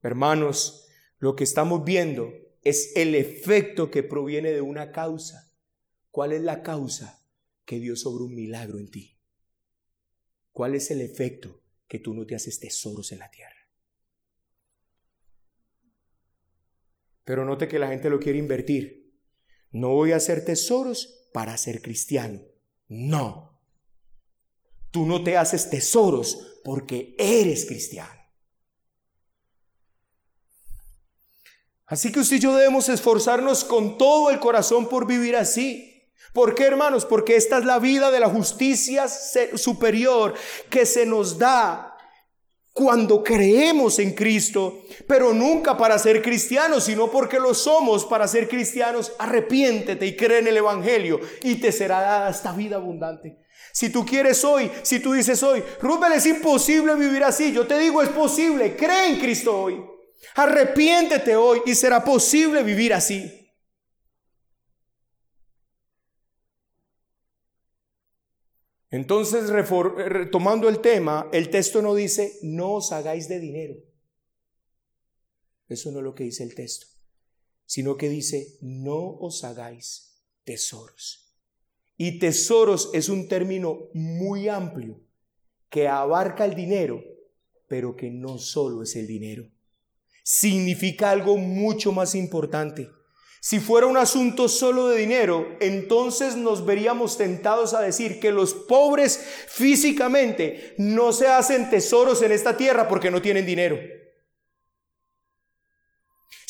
Hermanos, 0.03 0.87
lo 1.21 1.37
que 1.37 1.45
estamos 1.45 1.85
viendo 1.85 2.50
es 2.63 2.93
el 2.97 3.15
efecto 3.15 3.91
que 3.91 4.03
proviene 4.03 4.53
de 4.53 4.61
una 4.61 4.93
causa. 4.93 5.53
¿Cuál 6.11 6.33
es 6.33 6.43
la 6.43 6.63
causa? 6.63 7.25
Que 7.65 7.79
Dios 7.79 8.01
sobre 8.01 8.25
un 8.25 8.35
milagro 8.35 8.79
en 8.79 8.91
ti. 8.91 9.19
¿Cuál 10.53 10.75
es 10.75 10.91
el 10.91 11.01
efecto? 11.01 11.63
Que 11.87 11.99
tú 11.99 12.15
no 12.15 12.27
te 12.27 12.35
haces 12.35 12.61
tesoros 12.61 13.13
en 13.13 13.21
la 13.21 13.31
tierra. 13.31 13.57
Pero 17.25 17.45
note 17.45 17.69
que 17.69 17.79
la 17.79 17.89
gente 17.89 18.11
lo 18.11 18.19
quiere 18.19 18.39
invertir. 18.39 19.15
No 19.71 19.91
voy 19.91 20.13
a 20.13 20.17
hacer 20.17 20.45
tesoros 20.45 21.29
para 21.33 21.57
ser 21.57 21.81
cristiano. 21.81 22.43
No. 22.89 23.63
Tú 24.91 25.07
no 25.07 25.23
te 25.23 25.37
haces 25.37 25.71
tesoros 25.71 26.61
porque 26.65 27.15
eres 27.19 27.67
cristiano. 27.67 28.20
Así 31.91 32.13
que 32.13 32.21
usted 32.21 32.37
y 32.37 32.39
yo 32.39 32.55
debemos 32.55 32.89
esforzarnos 32.89 33.65
con 33.65 33.99
todo 33.99 34.31
el 34.31 34.39
corazón 34.39 34.89
por 34.89 35.09
vivir 35.09 35.35
así. 35.35 36.09
¿Por 36.33 36.55
qué, 36.55 36.63
hermanos? 36.63 37.05
Porque 37.05 37.35
esta 37.35 37.59
es 37.59 37.65
la 37.65 37.81
vida 37.81 38.13
de 38.13 38.21
la 38.21 38.29
justicia 38.29 39.09
superior 39.09 40.35
que 40.71 40.87
se 40.87 41.05
nos 41.05 41.37
da 41.37 41.97
cuando 42.73 43.25
creemos 43.25 43.99
en 43.99 44.13
Cristo, 44.13 44.85
pero 45.09 45.35
nunca 45.35 45.77
para 45.77 45.99
ser 45.99 46.23
cristianos, 46.23 46.85
sino 46.85 47.11
porque 47.11 47.41
lo 47.41 47.55
somos 47.55 48.05
para 48.05 48.29
ser 48.29 48.49
cristianos. 48.49 49.13
Arrepiéntete 49.19 50.07
y 50.07 50.17
cree 50.17 50.39
en 50.39 50.47
el 50.47 50.59
Evangelio 50.59 51.19
y 51.43 51.57
te 51.57 51.73
será 51.73 52.01
dada 52.03 52.31
esta 52.31 52.53
vida 52.53 52.77
abundante. 52.77 53.41
Si 53.73 53.91
tú 53.91 54.07
quieres 54.07 54.45
hoy, 54.45 54.71
si 54.83 55.01
tú 55.01 55.13
dices 55.13 55.43
hoy, 55.43 55.65
Rubén, 55.83 56.13
es 56.13 56.27
imposible 56.27 56.95
vivir 56.95 57.25
así, 57.25 57.53
yo 57.53 57.67
te 57.67 57.81
digo, 57.81 58.01
es 58.01 58.11
posible, 58.11 58.77
cree 58.77 59.09
en 59.09 59.19
Cristo 59.19 59.61
hoy. 59.61 59.91
Arrepiéntete 60.35 61.37
hoy 61.37 61.63
y 61.67 61.75
será 61.75 62.05
posible 62.05 62.63
vivir 62.63 62.93
así. 62.93 63.37
Entonces, 68.91 69.49
retomando 69.49 70.69
el 70.69 70.81
tema, 70.81 71.29
el 71.33 71.49
texto 71.49 71.81
no 71.81 71.95
dice, 71.95 72.39
no 72.43 72.75
os 72.75 72.91
hagáis 72.91 73.29
de 73.29 73.39
dinero. 73.39 73.77
Eso 75.69 75.93
no 75.93 75.99
es 75.99 76.05
lo 76.05 76.15
que 76.15 76.25
dice 76.25 76.43
el 76.43 76.57
texto, 76.57 76.89
sino 77.65 77.97
que 77.97 78.09
dice, 78.09 78.59
no 78.61 79.17
os 79.21 79.45
hagáis 79.45 80.25
tesoros. 80.43 81.33
Y 81.97 82.19
tesoros 82.19 82.91
es 82.93 83.09
un 83.09 83.29
término 83.29 83.91
muy 83.95 84.49
amplio 84.49 85.01
que 85.69 85.87
abarca 85.87 86.45
el 86.45 86.57
dinero, 86.57 87.01
pero 87.69 87.95
que 87.95 88.11
no 88.11 88.39
solo 88.39 88.83
es 88.83 88.97
el 88.97 89.07
dinero 89.07 89.49
significa 90.33 91.11
algo 91.11 91.37
mucho 91.39 91.91
más 91.91 92.15
importante. 92.15 92.89
Si 93.41 93.59
fuera 93.59 93.89
un 93.89 93.97
asunto 93.97 94.49
solo 94.49 94.87
de 94.87 94.99
dinero, 94.99 95.57
entonces 95.61 96.37
nos 96.37 96.65
veríamos 96.65 97.19
tentados 97.19 97.75
a 97.75 97.81
decir 97.81 98.21
que 98.21 98.31
los 98.31 98.55
pobres 98.55 99.19
físicamente 99.49 100.75
no 100.79 101.13
se 101.13 101.27
hacen 101.27 101.69
tesoros 101.69 102.23
en 102.23 102.31
esta 102.31 102.57
tierra 102.57 102.87
porque 102.87 103.11
no 103.11 103.21
tienen 103.21 103.45
dinero. 103.45 103.77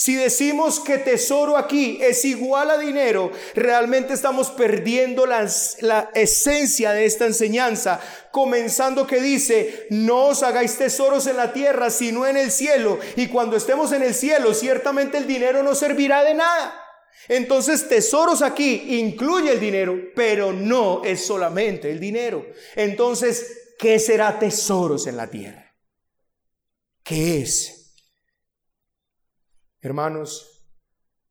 Si 0.00 0.14
decimos 0.14 0.80
que 0.80 0.96
tesoro 0.96 1.58
aquí 1.58 1.98
es 2.00 2.24
igual 2.24 2.70
a 2.70 2.78
dinero, 2.78 3.30
realmente 3.54 4.14
estamos 4.14 4.50
perdiendo 4.50 5.26
la, 5.26 5.42
esencia 6.14 6.92
de 6.92 7.04
esta 7.04 7.26
enseñanza, 7.26 8.00
comenzando 8.32 9.06
que 9.06 9.20
dice, 9.20 9.88
no 9.90 10.28
os 10.28 10.42
hagáis 10.42 10.78
tesoros 10.78 11.26
en 11.26 11.36
la 11.36 11.52
tierra, 11.52 11.90
sino 11.90 12.26
en 12.26 12.38
el 12.38 12.50
cielo. 12.50 12.98
Y 13.14 13.26
cuando 13.26 13.58
estemos 13.58 13.92
en 13.92 14.02
el 14.02 14.14
cielo, 14.14 14.54
ciertamente 14.54 15.18
el 15.18 15.26
dinero 15.26 15.62
no 15.62 15.74
servirá 15.74 16.24
de 16.24 16.32
nada. 16.32 16.82
Entonces, 17.28 17.86
tesoros 17.86 18.40
aquí 18.40 19.00
incluye 19.00 19.52
el 19.52 19.60
dinero, 19.60 20.00
pero 20.16 20.50
no 20.50 21.04
es 21.04 21.26
solamente 21.26 21.90
el 21.90 22.00
dinero. 22.00 22.46
Entonces, 22.74 23.74
¿qué 23.78 23.98
será 23.98 24.38
tesoros 24.38 25.06
en 25.06 25.18
la 25.18 25.26
tierra? 25.26 25.74
¿Qué 27.04 27.42
es? 27.42 27.79
Hermanos, 29.80 30.66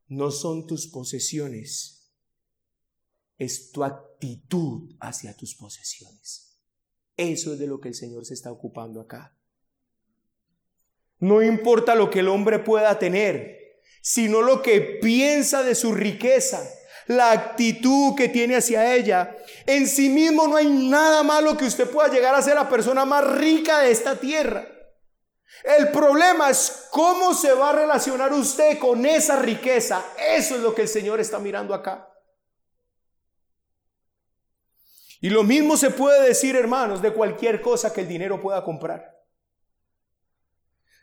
no 0.07 0.31
son 0.31 0.65
tus 0.65 0.87
posesiones, 0.87 2.11
es 3.37 3.71
tu 3.71 3.83
actitud 3.83 4.95
hacia 4.99 5.35
tus 5.35 5.55
posesiones. 5.55 6.59
Eso 7.15 7.53
es 7.53 7.59
de 7.59 7.67
lo 7.67 7.79
que 7.79 7.89
el 7.89 7.95
Señor 7.95 8.25
se 8.25 8.33
está 8.33 8.51
ocupando 8.51 9.01
acá. 9.01 9.35
No 11.19 11.43
importa 11.43 11.95
lo 11.95 12.09
que 12.09 12.19
el 12.19 12.29
hombre 12.29 12.59
pueda 12.59 12.97
tener, 12.97 13.81
sino 14.01 14.41
lo 14.41 14.61
que 14.61 14.99
piensa 15.01 15.61
de 15.61 15.75
su 15.75 15.93
riqueza, 15.93 16.67
la 17.07 17.31
actitud 17.31 18.15
que 18.15 18.29
tiene 18.29 18.55
hacia 18.55 18.95
ella. 18.95 19.35
En 19.65 19.87
sí 19.87 20.09
mismo 20.09 20.47
no 20.47 20.55
hay 20.55 20.69
nada 20.69 21.21
malo 21.21 21.57
que 21.57 21.65
usted 21.65 21.89
pueda 21.89 22.07
llegar 22.07 22.33
a 22.33 22.41
ser 22.41 22.55
la 22.55 22.69
persona 22.69 23.05
más 23.05 23.27
rica 23.37 23.81
de 23.81 23.91
esta 23.91 24.19
tierra. 24.19 24.78
El 25.63 25.91
problema 25.91 26.49
es 26.49 26.87
cómo 26.91 27.33
se 27.33 27.53
va 27.53 27.71
a 27.71 27.73
relacionar 27.73 28.31
usted 28.33 28.79
con 28.79 29.05
esa 29.05 29.37
riqueza. 29.37 30.05
Eso 30.17 30.55
es 30.55 30.61
lo 30.61 30.73
que 30.73 30.83
el 30.83 30.87
Señor 30.87 31.19
está 31.19 31.39
mirando 31.39 31.73
acá. 31.73 32.09
Y 35.21 35.29
lo 35.29 35.43
mismo 35.43 35.75
se 35.75 35.89
puede 35.89 36.27
decir, 36.27 36.55
hermanos, 36.55 37.01
de 37.01 37.13
cualquier 37.13 37.61
cosa 37.61 37.91
que 37.91 38.01
el 38.01 38.07
dinero 38.07 38.39
pueda 38.39 38.63
comprar. 38.63 39.19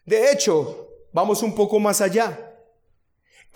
De 0.06 0.30
hecho, 0.30 0.88
vamos 1.12 1.42
un 1.42 1.54
poco 1.54 1.78
más 1.78 2.00
allá. 2.00 2.45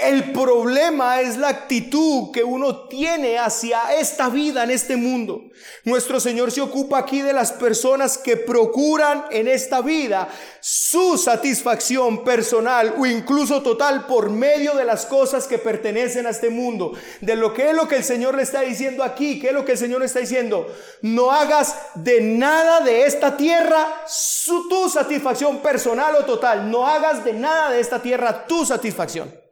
El 0.02 0.32
problema 0.32 1.20
es 1.20 1.36
la 1.36 1.48
actitud 1.48 2.30
que 2.32 2.42
uno 2.42 2.88
tiene 2.88 3.38
hacia 3.38 3.94
esta 3.94 4.28
vida 4.30 4.64
en 4.64 4.70
este 4.70 4.96
mundo. 4.96 5.50
Nuestro 5.84 6.20
Señor 6.20 6.50
se 6.52 6.62
ocupa 6.62 6.98
aquí 6.98 7.20
de 7.20 7.32
las 7.32 7.52
personas 7.52 8.16
que 8.16 8.36
procuran 8.36 9.24
en 9.30 9.46
esta 9.46 9.82
vida 9.82 10.28
su 10.60 11.18
satisfacción 11.18 12.24
personal 12.24 12.94
o 12.98 13.04
incluso 13.04 13.62
total 13.62 14.06
por 14.06 14.30
medio 14.30 14.74
de 14.74 14.84
las 14.84 15.04
cosas 15.04 15.46
que 15.46 15.58
pertenecen 15.58 16.26
a 16.26 16.30
este 16.30 16.48
mundo. 16.48 16.92
De 17.20 17.36
lo 17.36 17.52
que 17.52 17.70
es 17.70 17.76
lo 17.76 17.86
que 17.86 17.96
el 17.96 18.04
Señor 18.04 18.36
le 18.36 18.42
está 18.42 18.62
diciendo 18.62 19.04
aquí, 19.04 19.38
¿qué 19.38 19.48
es 19.48 19.54
lo 19.54 19.64
que 19.64 19.72
el 19.72 19.78
Señor 19.78 20.00
le 20.00 20.06
está 20.06 20.20
diciendo? 20.20 20.66
No 21.02 21.30
hagas 21.30 21.76
de 21.94 22.20
nada 22.22 22.80
de 22.80 23.04
esta 23.04 23.36
tierra 23.36 24.02
su, 24.06 24.68
tu 24.68 24.88
satisfacción 24.88 25.58
personal 25.58 26.16
o 26.16 26.24
total. 26.24 26.70
No 26.70 26.86
hagas 26.86 27.24
de 27.24 27.34
nada 27.34 27.70
de 27.70 27.80
esta 27.80 28.00
tierra 28.00 28.46
tu 28.46 28.64
satisfacción. 28.64 29.49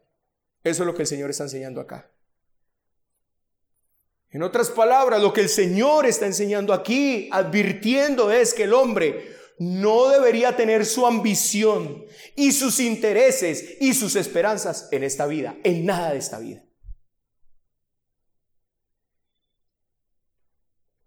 Eso 0.68 0.82
es 0.82 0.86
lo 0.86 0.94
que 0.94 1.02
el 1.02 1.08
Señor 1.08 1.30
está 1.30 1.44
enseñando 1.44 1.80
acá. 1.80 2.10
En 4.30 4.42
otras 4.42 4.68
palabras, 4.70 5.22
lo 5.22 5.32
que 5.32 5.40
el 5.40 5.48
Señor 5.48 6.04
está 6.06 6.26
enseñando 6.26 6.74
aquí, 6.74 7.30
advirtiendo 7.32 8.30
es 8.30 8.52
que 8.52 8.64
el 8.64 8.74
hombre 8.74 9.34
no 9.58 10.08
debería 10.08 10.54
tener 10.54 10.84
su 10.84 11.06
ambición 11.06 12.04
y 12.36 12.52
sus 12.52 12.78
intereses 12.78 13.76
y 13.80 13.94
sus 13.94 14.16
esperanzas 14.16 14.88
en 14.92 15.02
esta 15.02 15.26
vida, 15.26 15.56
en 15.64 15.86
nada 15.86 16.12
de 16.12 16.18
esta 16.18 16.38
vida. 16.38 16.62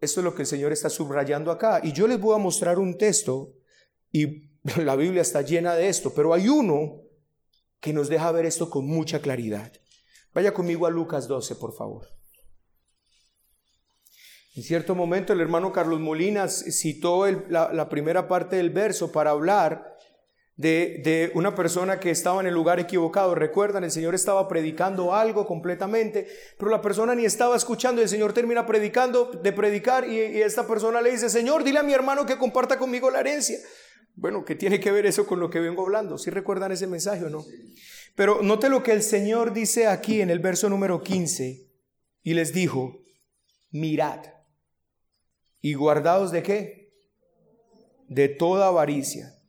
Esto 0.01 0.20
es 0.20 0.24
lo 0.24 0.34
que 0.34 0.41
el 0.41 0.47
Señor 0.47 0.72
está 0.72 0.89
subrayando 0.89 1.51
acá. 1.51 1.80
Y 1.84 1.93
yo 1.93 2.07
les 2.07 2.20
voy 2.20 2.34
a 2.34 2.39
mostrar 2.39 2.80
un 2.80 2.97
texto, 2.97 3.53
y 4.12 4.49
la 4.78 4.95
Biblia 4.95 5.22
está 5.22 5.43
llena 5.43 5.76
de 5.76 5.88
esto, 5.88 6.12
pero 6.14 6.34
hay 6.34 6.49
uno 6.49 7.01
que 7.82 7.91
nos 7.91 8.07
deja 8.07 8.32
ver 8.32 8.45
esto 8.45 8.69
con 8.69 8.86
mucha 8.86 9.19
claridad. 9.19 9.73
Vaya 10.34 10.53
conmigo 10.53 10.86
a 10.86 10.89
Lucas 10.89 11.27
12, 11.27 11.55
por 11.55 11.73
favor. 11.73 12.07
En 14.55 14.63
cierto 14.63 14.95
momento 14.95 15.34
el 15.34 15.41
hermano 15.41 15.71
Carlos 15.71 15.99
Molinas 15.99 16.63
citó 16.71 17.25
la, 17.25 17.89
primera 17.89 18.27
parte 18.27 18.57
del 18.57 18.69
verso 18.69 19.11
para 19.11 19.32
hablar 19.32 19.97
de, 20.57 21.32
una 21.36 21.55
persona 21.55 21.99
que 21.99 22.11
estaba 22.11 22.41
en 22.41 22.47
el 22.47 22.53
lugar 22.53 22.79
equivocado. 22.79 23.34
Recuerdan, 23.34 23.84
el 23.84 23.91
Señor 23.91 24.13
estaba 24.13 24.47
predicando 24.47 25.15
algo 25.15 25.47
completamente, 25.47 26.27
pero 26.57 26.69
la 26.69 26.82
persona 26.82 27.15
ni 27.15 27.25
estaba 27.25 27.55
escuchando 27.55 28.01
el 28.01 28.09
Señor 28.09 28.34
termina 28.34 28.65
predicando, 28.65 29.32
de 29.32 29.53
predicar 29.53 30.07
y, 30.07 30.19
y 30.19 30.41
esta 30.41 30.67
persona 30.67 31.01
le 31.01 31.11
dice, 31.11 31.29
Señor, 31.29 31.63
dile 31.63 31.79
a 31.79 31.84
mi 31.84 31.93
hermano 31.93 32.25
que 32.25 32.38
comparta 32.38 32.77
conmigo 32.77 33.09
la 33.09 33.21
herencia. 33.21 33.57
Bueno, 34.22 34.45
¿qué 34.45 34.53
tiene 34.53 34.80
que 34.80 34.91
ver 34.91 35.07
eso 35.07 35.26
con 35.26 35.39
lo 35.39 35.49
que 35.49 35.59
vengo 35.59 35.82
hablando? 35.82 36.19
¿Sí 36.19 36.30
recuerdan 36.30 36.72
ese 36.72 36.86
mensaje 36.86 37.26
o 37.26 37.30
no? 37.32 37.43
Pero 38.13 38.43
note 38.43 38.69
lo 38.69 38.84
que 38.84 38.91
el 38.91 39.01
Señor 39.01 39.51
dice 39.51 39.88
aquí 39.88 40.22
en 40.22 40.30
el 40.30 40.38
verso 40.38 40.69
número 40.69 41.01
15 41.01 41.67
y 42.22 42.34
les 42.36 42.53
dijo, 42.53 43.01
mirad 43.72 44.19
y 45.59 45.74
guardaos 45.74 46.32
de 46.32 46.43
qué? 46.43 46.93
De 48.09 48.28
toda 48.28 48.67
avaricia. 48.67 49.39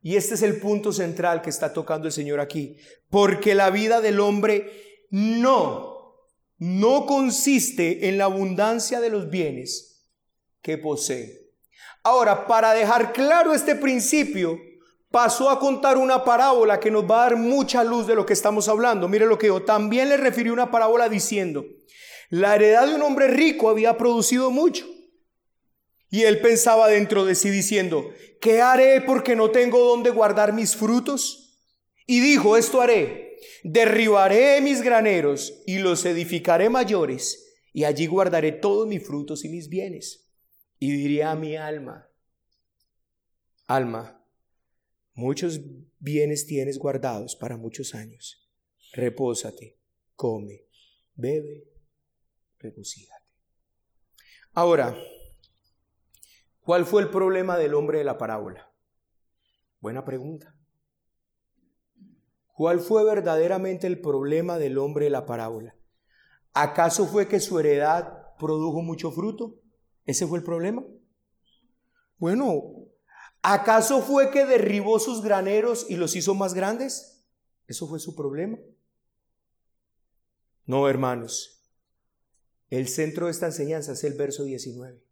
Y 0.00 0.16
este 0.16 0.32
es 0.36 0.40
el 0.40 0.60
punto 0.60 0.90
central 0.90 1.42
que 1.42 1.50
está 1.50 1.74
tocando 1.74 2.06
el 2.06 2.12
Señor 2.14 2.40
aquí, 2.40 2.78
porque 3.10 3.54
la 3.54 3.68
vida 3.68 4.00
del 4.00 4.18
hombre 4.18 5.06
no, 5.10 6.24
no 6.56 7.04
consiste 7.04 8.08
en 8.08 8.16
la 8.16 8.24
abundancia 8.24 9.02
de 9.02 9.10
los 9.10 9.28
bienes 9.28 10.08
que 10.62 10.78
posee 10.78 11.43
Ahora, 12.04 12.46
para 12.46 12.74
dejar 12.74 13.14
claro 13.14 13.54
este 13.54 13.74
principio, 13.74 14.60
pasó 15.10 15.48
a 15.48 15.58
contar 15.58 15.96
una 15.96 16.22
parábola 16.22 16.78
que 16.78 16.90
nos 16.90 17.10
va 17.10 17.22
a 17.22 17.30
dar 17.30 17.36
mucha 17.36 17.82
luz 17.82 18.06
de 18.06 18.14
lo 18.14 18.26
que 18.26 18.34
estamos 18.34 18.68
hablando. 18.68 19.08
Mire 19.08 19.24
lo 19.24 19.38
que 19.38 19.46
yo 19.46 19.62
también 19.62 20.10
le 20.10 20.18
refirió 20.18 20.52
una 20.52 20.70
parábola 20.70 21.08
diciendo, 21.08 21.64
la 22.28 22.54
heredad 22.56 22.86
de 22.86 22.94
un 22.94 23.02
hombre 23.02 23.28
rico 23.28 23.70
había 23.70 23.96
producido 23.96 24.50
mucho. 24.50 24.86
Y 26.10 26.24
él 26.24 26.40
pensaba 26.40 26.88
dentro 26.88 27.24
de 27.24 27.34
sí 27.34 27.48
diciendo, 27.48 28.10
¿qué 28.40 28.60
haré 28.60 29.00
porque 29.00 29.34
no 29.34 29.50
tengo 29.50 29.78
dónde 29.80 30.10
guardar 30.10 30.52
mis 30.52 30.76
frutos? 30.76 31.58
Y 32.06 32.20
dijo, 32.20 32.58
esto 32.58 32.82
haré, 32.82 33.38
derribaré 33.62 34.60
mis 34.60 34.82
graneros 34.82 35.62
y 35.66 35.78
los 35.78 36.04
edificaré 36.04 36.68
mayores, 36.68 37.56
y 37.72 37.84
allí 37.84 38.06
guardaré 38.06 38.52
todos 38.52 38.86
mis 38.86 39.04
frutos 39.04 39.44
y 39.44 39.48
mis 39.48 39.68
bienes. 39.68 40.23
Y 40.78 40.92
diría 40.92 41.30
a 41.30 41.36
mi 41.36 41.56
alma, 41.56 42.08
alma, 43.66 44.24
muchos 45.14 45.60
bienes 45.98 46.46
tienes 46.46 46.78
guardados 46.78 47.36
para 47.36 47.56
muchos 47.56 47.94
años. 47.94 48.50
Repósate, 48.92 49.78
come, 50.14 50.66
bebe, 51.14 51.64
regocíjate. 52.58 53.24
Ahora, 54.52 54.96
¿cuál 56.60 56.84
fue 56.86 57.02
el 57.02 57.10
problema 57.10 57.56
del 57.58 57.74
hombre 57.74 57.98
de 57.98 58.04
la 58.04 58.18
parábola? 58.18 58.72
Buena 59.80 60.04
pregunta. 60.04 60.54
¿Cuál 62.54 62.78
fue 62.78 63.04
verdaderamente 63.04 63.88
el 63.88 64.00
problema 64.00 64.58
del 64.58 64.78
hombre 64.78 65.06
de 65.06 65.10
la 65.10 65.26
parábola? 65.26 65.76
¿Acaso 66.52 67.06
fue 67.06 67.26
que 67.26 67.40
su 67.40 67.58
heredad 67.58 68.36
produjo 68.38 68.80
mucho 68.80 69.10
fruto? 69.10 69.60
¿Ese 70.04 70.26
fue 70.26 70.38
el 70.38 70.44
problema? 70.44 70.84
Bueno, 72.18 72.62
¿acaso 73.42 74.02
fue 74.02 74.30
que 74.30 74.44
derribó 74.44 74.98
sus 74.98 75.22
graneros 75.22 75.86
y 75.88 75.96
los 75.96 76.14
hizo 76.16 76.34
más 76.34 76.54
grandes? 76.54 77.24
¿Eso 77.66 77.88
fue 77.88 77.98
su 77.98 78.14
problema? 78.14 78.58
No, 80.66 80.88
hermanos. 80.88 81.62
El 82.70 82.88
centro 82.88 83.26
de 83.26 83.32
esta 83.32 83.46
enseñanza 83.46 83.92
es 83.92 84.04
el 84.04 84.14
verso 84.14 84.44
19. 84.44 85.02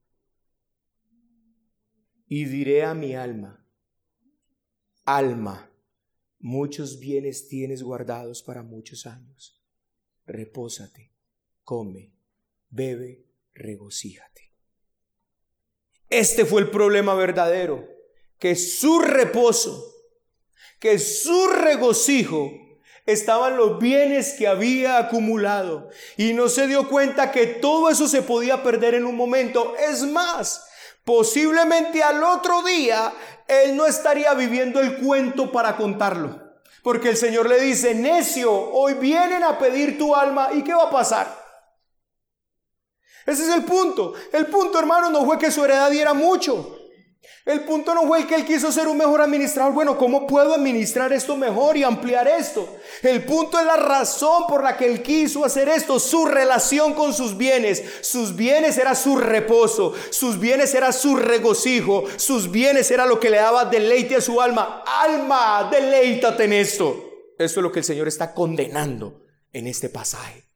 Y 2.27 2.47
diré 2.47 2.85
a 2.85 2.95
mi 2.95 3.15
alma, 3.15 3.67
alma, 5.05 5.71
muchos 6.39 6.99
bienes 6.99 7.49
tienes 7.49 7.83
guardados 7.83 8.43
para 8.43 8.63
muchos 8.63 9.07
años. 9.07 9.63
Repósate, 10.25 11.13
come, 11.63 12.15
bebe, 12.71 13.27
regocíjate. 13.53 14.52
Este 16.13 16.45
fue 16.45 16.61
el 16.61 16.69
problema 16.69 17.15
verdadero, 17.15 17.89
que 18.39 18.55
su 18.55 18.99
reposo, 18.99 19.83
que 20.79 20.99
su 20.99 21.47
regocijo 21.47 22.53
estaban 23.07 23.57
los 23.57 23.79
bienes 23.79 24.35
que 24.35 24.47
había 24.47 24.99
acumulado 24.99 25.89
y 26.19 26.35
no 26.35 26.51
se 26.51 26.67
dio 26.67 26.87
cuenta 26.91 27.33
que 27.33 27.47
todo 27.47 27.89
eso 27.89 28.09
se 28.09 28.21
podía 28.21 28.63
perder 28.63 28.93
en 28.93 29.07
un 29.07 29.17
momento. 29.17 29.75
Es 29.89 30.03
más, 30.03 30.67
posiblemente 31.03 32.03
al 32.03 32.23
otro 32.23 32.63
día 32.63 33.11
él 33.49 33.75
no 33.75 33.87
estaría 33.87 34.35
viviendo 34.35 34.81
el 34.81 34.99
cuento 34.99 35.51
para 35.51 35.79
contarlo. 35.79 36.43
Porque 36.83 37.09
el 37.09 37.17
Señor 37.17 37.49
le 37.49 37.59
dice, 37.59 37.95
necio, 37.95 38.53
hoy 38.53 38.93
vienen 38.95 39.43
a 39.45 39.59
pedir 39.59 39.97
tu 39.97 40.15
alma 40.15 40.51
y 40.53 40.63
¿qué 40.63 40.75
va 40.75 40.85
a 40.85 40.91
pasar? 40.91 41.42
Ese 43.27 43.43
es 43.43 43.55
el 43.55 43.65
punto. 43.65 44.15
El 44.33 44.47
punto, 44.47 44.79
hermano, 44.79 45.11
no 45.11 45.25
fue 45.25 45.39
que 45.39 45.51
su 45.51 45.65
heredad 45.65 45.91
diera 45.91 46.15
mucho. 46.15 46.79
El 47.45 47.65
punto 47.65 47.93
no 47.93 48.07
fue 48.07 48.25
que 48.27 48.37
él 48.37 48.45
quiso 48.45 48.71
ser 48.71 48.87
un 48.87 48.97
mejor 48.97 49.21
administrador. 49.21 49.73
Bueno, 49.73 49.99
¿cómo 49.99 50.29
puedo 50.29 50.55
administrar 50.55 51.13
esto 51.13 51.37
mejor 51.37 51.77
y 51.77 51.83
ampliar 51.83 52.29
esto? 52.29 52.77
El 53.03 53.25
punto 53.25 53.59
es 53.59 53.67
la 53.67 53.77
razón 53.77 54.45
por 54.49 54.63
la 54.63 54.77
que 54.77 54.87
él 54.87 55.03
quiso 55.03 55.45
hacer 55.45 55.69
esto, 55.69 55.99
su 55.99 56.25
relación 56.25 56.95
con 56.95 57.13
sus 57.13 57.37
bienes. 57.37 57.83
Sus 58.03 58.37
bienes 58.37 58.79
era 58.79 58.95
su 58.95 59.17
reposo, 59.17 59.93
sus 60.11 60.39
bienes 60.39 60.73
era 60.75 60.93
su 60.93 61.17
regocijo, 61.17 62.05
sus 62.17 62.49
bienes 62.49 62.91
era 62.93 63.07
lo 63.07 63.19
que 63.19 63.31
le 63.31 63.39
daba 63.39 63.65
deleite 63.65 64.17
a 64.17 64.21
su 64.21 64.41
alma. 64.41 64.85
Alma, 64.87 65.69
deleítate 65.71 66.45
en 66.45 66.53
esto. 66.53 67.11
Esto 67.39 67.61
es 67.61 67.63
lo 67.65 67.73
que 67.73 67.81
el 67.81 67.85
Señor 67.85 68.07
está 68.07 68.35
condenando 68.35 69.25
en 69.53 69.67
este 69.67 69.89
pasaje. 69.89 70.49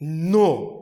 No 0.00 0.77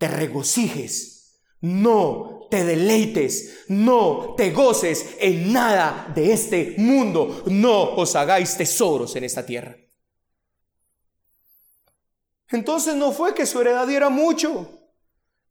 te 0.00 0.08
regocijes, 0.08 1.42
no 1.60 2.48
te 2.50 2.64
deleites, 2.64 3.66
no 3.68 4.34
te 4.34 4.50
goces 4.50 5.16
en 5.20 5.52
nada 5.52 6.10
de 6.14 6.32
este 6.32 6.74
mundo, 6.78 7.42
no 7.44 7.96
os 7.96 8.16
hagáis 8.16 8.56
tesoros 8.56 9.14
en 9.16 9.24
esta 9.24 9.44
tierra. 9.44 9.76
Entonces 12.48 12.94
no 12.94 13.12
fue 13.12 13.34
que 13.34 13.44
su 13.44 13.60
heredad 13.60 13.86
diera 13.86 14.08
mucho, 14.08 14.79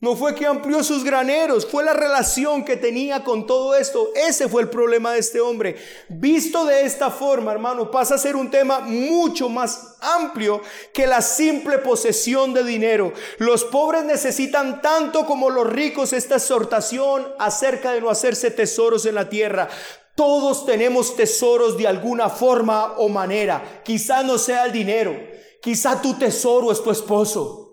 No 0.02 0.16
fue 0.16 0.34
que 0.34 0.46
amplió 0.46 0.82
sus 0.82 1.04
graneros, 1.04 1.66
fue 1.66 1.84
la 1.84 1.92
relación 1.92 2.64
que 2.64 2.78
tenía 2.78 3.22
con 3.26 3.46
todo 3.46 3.76
esto. 3.76 4.12
Ese 4.16 4.48
fue 4.48 4.62
el 4.62 4.70
problema 4.70 5.12
de 5.12 5.20
este 5.20 5.42
hombre. 5.42 5.76
Visto 6.08 6.64
de 6.64 6.84
esta 6.84 7.12
forma, 7.12 7.52
hermano, 7.52 7.92
pasa 7.92 8.16
a 8.16 8.18
ser 8.18 8.38
un 8.38 8.50
tema 8.50 8.80
mucho 8.80 9.50
más 9.50 9.98
amplio 10.00 10.62
que 10.94 11.06
la 11.06 11.22
simple 11.22 11.80
posesión 11.80 12.54
de 12.54 12.64
dinero. 12.64 13.12
Los 13.40 13.66
pobres 13.66 14.06
necesitan 14.06 14.82
tanto 14.82 15.26
como 15.26 15.50
los 15.50 15.68
ricos 15.68 16.14
esta 16.14 16.36
exhortación 16.36 17.28
acerca 17.38 17.92
de 17.92 18.00
no 18.00 18.10
hacerse 18.10 18.52
tesoros 18.52 19.06
en 19.06 19.16
la 19.16 19.28
tierra. 19.28 19.68
Todos 20.16 20.66
tenemos 20.66 21.18
tesoros 21.18 21.78
de 21.78 21.88
alguna 21.88 22.30
forma 22.30 22.94
o 23.00 23.10
manera. 23.10 23.82
Quizá 23.84 24.24
no 24.24 24.38
sea 24.38 24.64
el 24.64 24.72
dinero, 24.72 25.14
quizá 25.62 26.02
tu 26.02 26.14
tesoro 26.14 26.72
es 26.72 26.82
tu 26.82 26.90
esposo. 26.90 27.69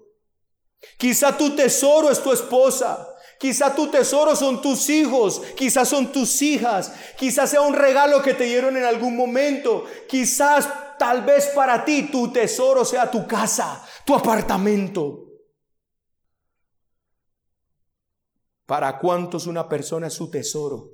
Quizá 0.99 1.37
tu 1.37 1.55
tesoro 1.55 2.11
es 2.11 2.23
tu 2.23 2.33
esposa. 2.33 3.13
Quizá 3.39 3.75
tu 3.75 3.89
tesoro 3.91 4.35
son 4.35 4.63
tus 4.63 4.89
hijos, 4.89 5.43
quizás 5.57 5.89
son 5.89 6.11
tus 6.11 6.41
hijas, 6.41 6.93
quizás 7.19 7.51
sea 7.51 7.61
un 7.61 7.75
regalo 7.75 8.23
que 8.23 8.33
te 8.33 8.45
dieron 8.45 8.79
en 8.79 8.85
algún 8.85 9.15
momento, 9.15 9.85
quizás 10.09 10.67
tal 10.99 11.23
vez 11.23 11.49
para 11.49 11.85
ti 11.85 12.09
tu 12.11 12.33
tesoro 12.33 12.83
sea 12.83 13.11
tu 13.11 13.27
casa, 13.27 13.85
tu 14.07 14.15
apartamento. 14.15 15.25
¿Para 18.65 18.99
cuántos 18.99 19.47
una 19.47 19.69
persona 19.69 20.07
es 20.07 20.15
su 20.15 20.31
tesoro? 20.31 20.91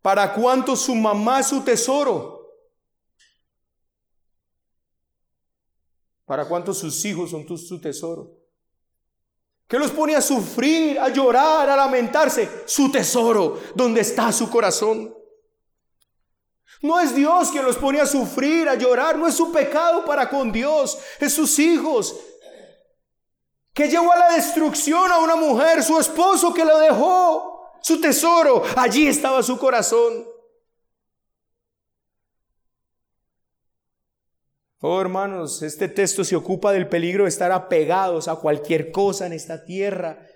¿Para 0.00 0.32
cuántos 0.32 0.82
su 0.82 0.94
mamá 0.94 1.40
es 1.40 1.48
su 1.48 1.62
tesoro? 1.62 2.35
¿Para 6.26 6.44
cuántos 6.44 6.78
sus 6.78 7.02
hijos 7.04 7.30
son 7.30 7.46
tu, 7.46 7.56
su 7.56 7.80
tesoro? 7.80 8.32
¿Qué 9.68 9.78
los 9.78 9.92
pone 9.92 10.14
a 10.14 10.20
sufrir, 10.20 10.98
a 10.98 11.08
llorar, 11.08 11.70
a 11.70 11.76
lamentarse? 11.76 12.64
Su 12.66 12.90
tesoro, 12.90 13.60
donde 13.74 14.00
está 14.00 14.32
su 14.32 14.50
corazón. 14.50 15.16
No 16.82 17.00
es 17.00 17.14
Dios 17.14 17.50
quien 17.50 17.64
los 17.64 17.76
pone 17.76 18.00
a 18.00 18.06
sufrir, 18.06 18.68
a 18.68 18.74
llorar, 18.74 19.16
no 19.16 19.26
es 19.26 19.34
su 19.34 19.50
pecado 19.50 20.04
para 20.04 20.28
con 20.28 20.52
Dios, 20.52 20.98
es 21.20 21.32
sus 21.32 21.58
hijos. 21.58 22.16
Que 23.72 23.88
llevó 23.88 24.12
a 24.12 24.18
la 24.18 24.32
destrucción 24.34 25.10
a 25.10 25.18
una 25.18 25.36
mujer, 25.36 25.82
su 25.82 25.98
esposo 25.98 26.52
que 26.52 26.64
lo 26.64 26.78
dejó, 26.78 27.72
su 27.82 28.00
tesoro, 28.00 28.62
allí 28.76 29.06
estaba 29.06 29.42
su 29.42 29.58
corazón. 29.58 30.26
Oh 34.80 35.00
hermanos, 35.00 35.62
este 35.62 35.88
texto 35.88 36.22
se 36.22 36.36
ocupa 36.36 36.72
del 36.72 36.88
peligro 36.88 37.24
de 37.24 37.30
estar 37.30 37.50
apegados 37.50 38.28
a 38.28 38.36
cualquier 38.36 38.90
cosa 38.90 39.26
en 39.26 39.32
esta 39.32 39.64
tierra, 39.64 40.26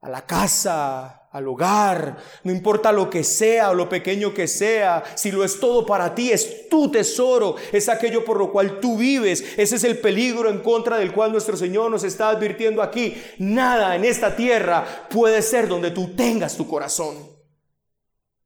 a 0.00 0.08
la 0.08 0.24
casa, 0.24 1.26
al 1.32 1.48
hogar, 1.48 2.16
no 2.44 2.52
importa 2.52 2.92
lo 2.92 3.10
que 3.10 3.24
sea 3.24 3.70
o 3.70 3.74
lo 3.74 3.88
pequeño 3.88 4.32
que 4.32 4.46
sea, 4.46 5.02
si 5.16 5.32
lo 5.32 5.44
es 5.44 5.58
todo 5.58 5.84
para 5.84 6.14
ti, 6.14 6.30
es 6.30 6.68
tu 6.68 6.90
tesoro, 6.90 7.56
es 7.72 7.88
aquello 7.88 8.24
por 8.24 8.38
lo 8.38 8.52
cual 8.52 8.78
tú 8.78 8.96
vives, 8.96 9.44
ese 9.58 9.76
es 9.76 9.84
el 9.84 9.98
peligro 9.98 10.48
en 10.48 10.60
contra 10.60 10.96
del 10.96 11.12
cual 11.12 11.32
nuestro 11.32 11.56
Señor 11.56 11.90
nos 11.90 12.04
está 12.04 12.30
advirtiendo 12.30 12.82
aquí. 12.82 13.20
Nada 13.38 13.96
en 13.96 14.04
esta 14.04 14.36
tierra 14.36 15.08
puede 15.10 15.42
ser 15.42 15.66
donde 15.66 15.90
tú 15.90 16.14
tengas 16.14 16.56
tu 16.56 16.68
corazón, 16.68 17.16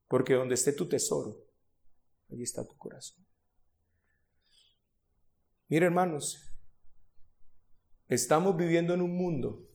porque 0.08 0.34
donde 0.34 0.54
esté 0.54 0.72
tu 0.72 0.88
tesoro, 0.88 1.36
allí 2.30 2.42
está 2.42 2.66
tu 2.66 2.76
corazón. 2.78 3.19
Mire 5.70 5.86
hermanos, 5.86 6.52
estamos 8.08 8.56
viviendo 8.56 8.92
en 8.92 9.02
un 9.02 9.16
mundo 9.16 9.70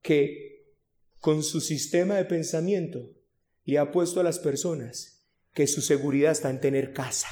que 0.00 0.72
con 1.18 1.42
su 1.42 1.60
sistema 1.60 2.14
de 2.14 2.24
pensamiento 2.24 3.00
le 3.64 3.78
ha 3.78 3.90
puesto 3.90 4.20
a 4.20 4.22
las 4.22 4.38
personas 4.38 5.26
que 5.52 5.66
su 5.66 5.82
seguridad 5.82 6.30
está 6.30 6.48
en 6.48 6.60
tener 6.60 6.92
casa. 6.92 7.26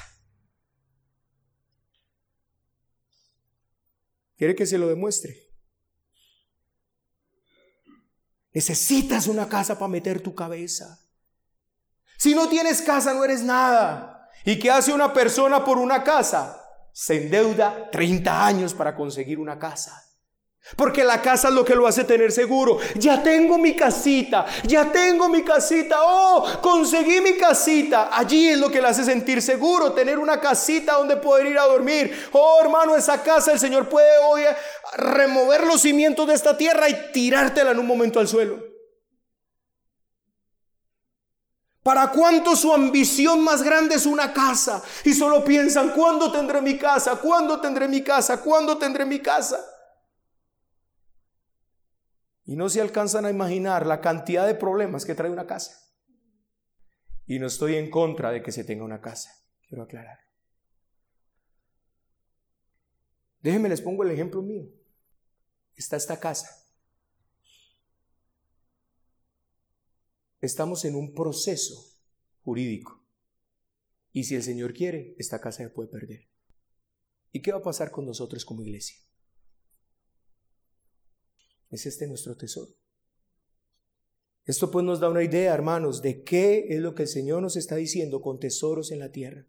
¿Quiere 4.37 4.57
que 4.57 4.67
se 4.67 4.79
lo 4.79 4.89
demuestre? 4.89 5.37
Necesitas 8.53 9.29
una 9.29 9.49
casa 9.49 9.79
para 9.79 9.89
meter 9.89 10.21
tu 10.21 10.35
cabeza. 10.35 10.99
Si 12.19 12.35
no 12.35 12.49
tienes 12.49 12.83
casa, 12.83 13.15
no 13.15 13.25
eres 13.25 13.45
nada. 13.45 14.20
¿Y 14.45 14.59
qué 14.59 14.71
hace 14.71 14.93
una 14.93 15.13
persona 15.13 15.65
por 15.65 15.79
una 15.79 16.03
casa? 16.03 16.65
Se 16.93 17.17
endeuda 17.17 17.91
30 17.91 18.47
años 18.47 18.75
para 18.75 18.95
conseguir 18.95 19.39
una 19.39 19.59
casa. 19.59 20.03
Porque 20.77 21.03
la 21.03 21.21
casa 21.21 21.49
es 21.49 21.55
lo 21.55 21.65
que 21.65 21.75
lo 21.75 21.87
hace 21.87 22.05
tener 22.05 22.31
seguro. 22.31 22.79
Ya 22.97 23.23
tengo 23.23 23.59
mi 23.59 23.75
casita, 23.75 24.47
ya 24.65 24.93
tengo 24.93 25.29
mi 25.29 25.43
casita. 25.43 25.97
Oh, 26.03 26.47
conseguí 26.61 27.21
mi 27.21 27.37
casita. 27.37 28.11
Allí 28.13 28.49
es 28.49 28.59
lo 28.59 28.71
que 28.71 28.81
le 28.81 28.89
hace 28.89 29.03
sentir 29.03 29.43
seguro, 29.43 29.93
tener 29.93 30.19
una 30.19 30.39
casita 30.41 30.95
donde 30.95 31.17
poder 31.17 31.47
ir 31.47 31.59
a 31.59 31.65
dormir. 31.65 32.29
Oh, 32.33 32.59
hermano, 32.63 32.95
esa 32.95 33.23
casa 33.23 33.53
el 33.53 33.59
Señor 33.59 33.89
puede 33.89 34.11
hoy 34.25 34.43
remover 34.97 35.67
los 35.67 35.81
cimientos 35.81 36.29
de 36.29 36.35
esta 36.35 36.57
tierra 36.57 36.89
y 36.89 37.13
tirártela 37.13 37.73
en 37.73 37.79
un 37.79 37.87
momento 37.87 38.21
al 38.21 38.29
suelo. 38.29 38.70
¿Para 41.83 42.11
cuánto 42.11 42.55
su 42.57 42.73
ambición 42.75 43.43
más 43.43 43.63
grande 43.63 43.95
es 43.95 44.05
una 44.05 44.33
casa? 44.35 44.83
Y 45.05 45.15
solo 45.15 45.43
piensan, 45.45 45.91
¿cuándo 45.91 46.31
tendré 46.31 46.61
mi 46.61 46.77
casa? 46.77 47.17
¿Cuándo 47.17 47.61
tendré 47.61 47.89
mi 47.89 48.03
casa? 48.03 48.43
¿Cuándo 48.43 48.77
tendré 48.77 49.07
mi 49.07 49.21
casa? 49.21 49.59
Y 52.45 52.57
no 52.57 52.69
se 52.69 52.81
alcanzan 52.81 53.25
a 53.25 53.31
imaginar 53.31 53.87
la 53.87 54.01
cantidad 54.01 54.47
de 54.47 54.55
problemas 54.55 55.07
que 55.07 55.15
trae 55.15 55.31
una 55.31 55.47
casa. 55.47 55.73
Y 57.27 57.39
no 57.39 57.47
estoy 57.47 57.77
en 57.77 57.89
contra 57.91 58.31
de 58.31 58.43
que 58.43 58.53
se 58.53 58.65
tenga 58.65 58.85
una 58.85 59.01
casa, 59.01 59.31
quiero 59.69 59.85
aclarar. 59.85 60.19
Déjenme 63.41 63.69
les 63.69 63.81
pongo 63.81 64.03
el 64.03 64.11
ejemplo 64.11 64.43
mío. 64.43 64.67
Está 65.75 65.97
esta 65.97 66.21
casa. 66.21 66.60
Estamos 70.41 70.85
en 70.85 70.95
un 70.95 71.13
proceso 71.15 71.99
jurídico. 72.43 73.05
Y 74.13 74.25
si 74.25 74.35
el 74.35 74.43
Señor 74.43 74.73
quiere, 74.73 75.15
esta 75.19 75.41
casa 75.41 75.63
se 75.63 75.71
puede 75.71 75.89
perder. 75.89 76.29
¿Y 77.33 77.43
qué 77.43 77.53
va 77.53 77.59
a 77.59 77.63
pasar 77.63 77.91
con 77.91 78.07
nosotros 78.07 78.45
como 78.45 78.63
iglesia? 78.63 78.97
Es 81.71 81.87
este 81.87 82.09
nuestro 82.09 82.37
tesoro. 82.37 82.73
Esto 84.45 84.71
pues 84.71 84.85
nos 84.85 84.99
da 84.99 85.09
una 85.09 85.23
idea, 85.23 85.55
hermanos, 85.55 86.03
de 86.03 86.25
qué 86.25 86.67
es 86.71 86.81
lo 86.81 86.95
que 86.95 87.03
el 87.03 87.09
Señor 87.09 87.43
nos 87.43 87.57
está 87.57 87.77
diciendo 87.77 88.21
con 88.21 88.41
tesoros 88.41 88.91
en 88.91 88.99
la 88.99 89.13
tierra. 89.13 89.47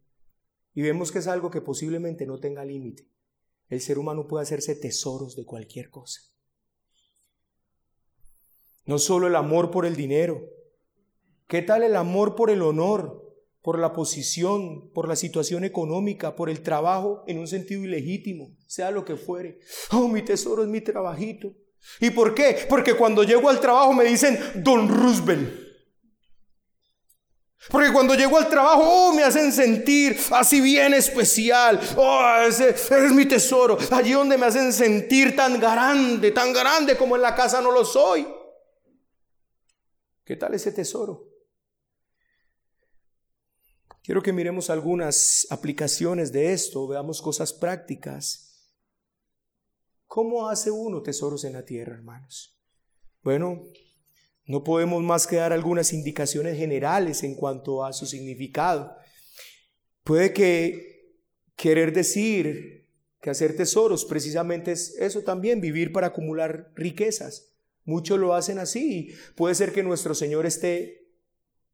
Y 0.75 0.81
vemos 0.83 1.11
que 1.11 1.19
es 1.19 1.27
algo 1.27 1.49
que 1.49 1.61
posiblemente 1.61 2.27
no 2.27 2.39
tenga 2.39 2.63
límite. 2.65 3.07
El 3.69 3.81
ser 3.81 3.97
humano 3.97 4.27
puede 4.27 4.43
hacerse 4.43 4.75
tesoros 4.75 5.35
de 5.35 5.45
cualquier 5.45 5.89
cosa. 5.89 6.21
No 8.85 8.99
solo 8.99 9.27
el 9.27 9.35
amor 9.35 9.71
por 9.71 9.85
el 9.85 9.95
dinero, 9.95 10.47
¿Qué 11.51 11.61
tal 11.61 11.83
el 11.83 11.97
amor 11.97 12.35
por 12.35 12.49
el 12.49 12.61
honor, 12.61 13.29
por 13.61 13.77
la 13.77 13.91
posición, 13.91 14.89
por 14.93 15.05
la 15.05 15.17
situación 15.17 15.65
económica, 15.65 16.33
por 16.33 16.49
el 16.49 16.61
trabajo 16.61 17.25
en 17.27 17.39
un 17.39 17.47
sentido 17.49 17.83
ilegítimo, 17.83 18.55
sea 18.67 18.89
lo 18.89 19.03
que 19.03 19.17
fuere? 19.17 19.59
Oh, 19.91 20.07
mi 20.07 20.21
tesoro 20.21 20.63
es 20.63 20.69
mi 20.69 20.79
trabajito. 20.79 21.53
¿Y 21.99 22.11
por 22.11 22.33
qué? 22.33 22.65
Porque 22.69 22.93
cuando 22.93 23.23
llego 23.23 23.49
al 23.49 23.59
trabajo 23.59 23.91
me 23.91 24.05
dicen 24.05 24.39
Don 24.63 24.87
Roosevelt. 24.87 25.53
Porque 27.69 27.91
cuando 27.91 28.15
llego 28.15 28.37
al 28.37 28.47
trabajo, 28.47 28.83
oh, 28.85 29.13
me 29.13 29.23
hacen 29.23 29.51
sentir 29.51 30.17
así 30.31 30.61
bien 30.61 30.93
especial. 30.93 31.81
Oh, 31.97 32.45
ese, 32.47 32.69
es 32.69 33.11
mi 33.11 33.25
tesoro. 33.25 33.77
Allí 33.91 34.13
donde 34.13 34.37
me 34.37 34.45
hacen 34.45 34.71
sentir 34.71 35.35
tan 35.35 35.59
grande, 35.59 36.31
tan 36.31 36.53
grande 36.53 36.95
como 36.95 37.17
en 37.17 37.23
la 37.23 37.35
casa 37.35 37.59
no 37.59 37.73
lo 37.73 37.83
soy. 37.83 38.25
¿Qué 40.23 40.37
tal 40.37 40.53
ese 40.53 40.71
tesoro? 40.71 41.30
Quiero 44.03 44.23
que 44.23 44.33
miremos 44.33 44.71
algunas 44.71 45.45
aplicaciones 45.51 46.31
de 46.31 46.53
esto, 46.53 46.87
veamos 46.87 47.21
cosas 47.21 47.53
prácticas. 47.53 48.73
¿Cómo 50.07 50.49
hace 50.49 50.71
uno 50.71 51.03
tesoros 51.03 51.43
en 51.43 51.53
la 51.53 51.65
tierra, 51.65 51.93
hermanos? 51.93 52.59
Bueno, 53.21 53.63
no 54.45 54.63
podemos 54.63 55.03
más 55.03 55.27
que 55.27 55.35
dar 55.35 55.53
algunas 55.53 55.93
indicaciones 55.93 56.57
generales 56.57 57.21
en 57.23 57.35
cuanto 57.35 57.85
a 57.85 57.93
su 57.93 58.07
significado. 58.07 58.95
Puede 60.03 60.33
que 60.33 61.15
querer 61.55 61.93
decir 61.93 62.89
que 63.21 63.29
hacer 63.29 63.55
tesoros 63.55 64.03
precisamente 64.05 64.71
es 64.71 64.95
eso 64.97 65.21
también, 65.21 65.61
vivir 65.61 65.91
para 65.91 66.07
acumular 66.07 66.71
riquezas. 66.75 67.51
Muchos 67.85 68.19
lo 68.19 68.33
hacen 68.33 68.57
así. 68.57 69.13
Puede 69.35 69.53
ser 69.53 69.71
que 69.71 69.83
nuestro 69.83 70.15
Señor 70.15 70.47
esté 70.47 71.00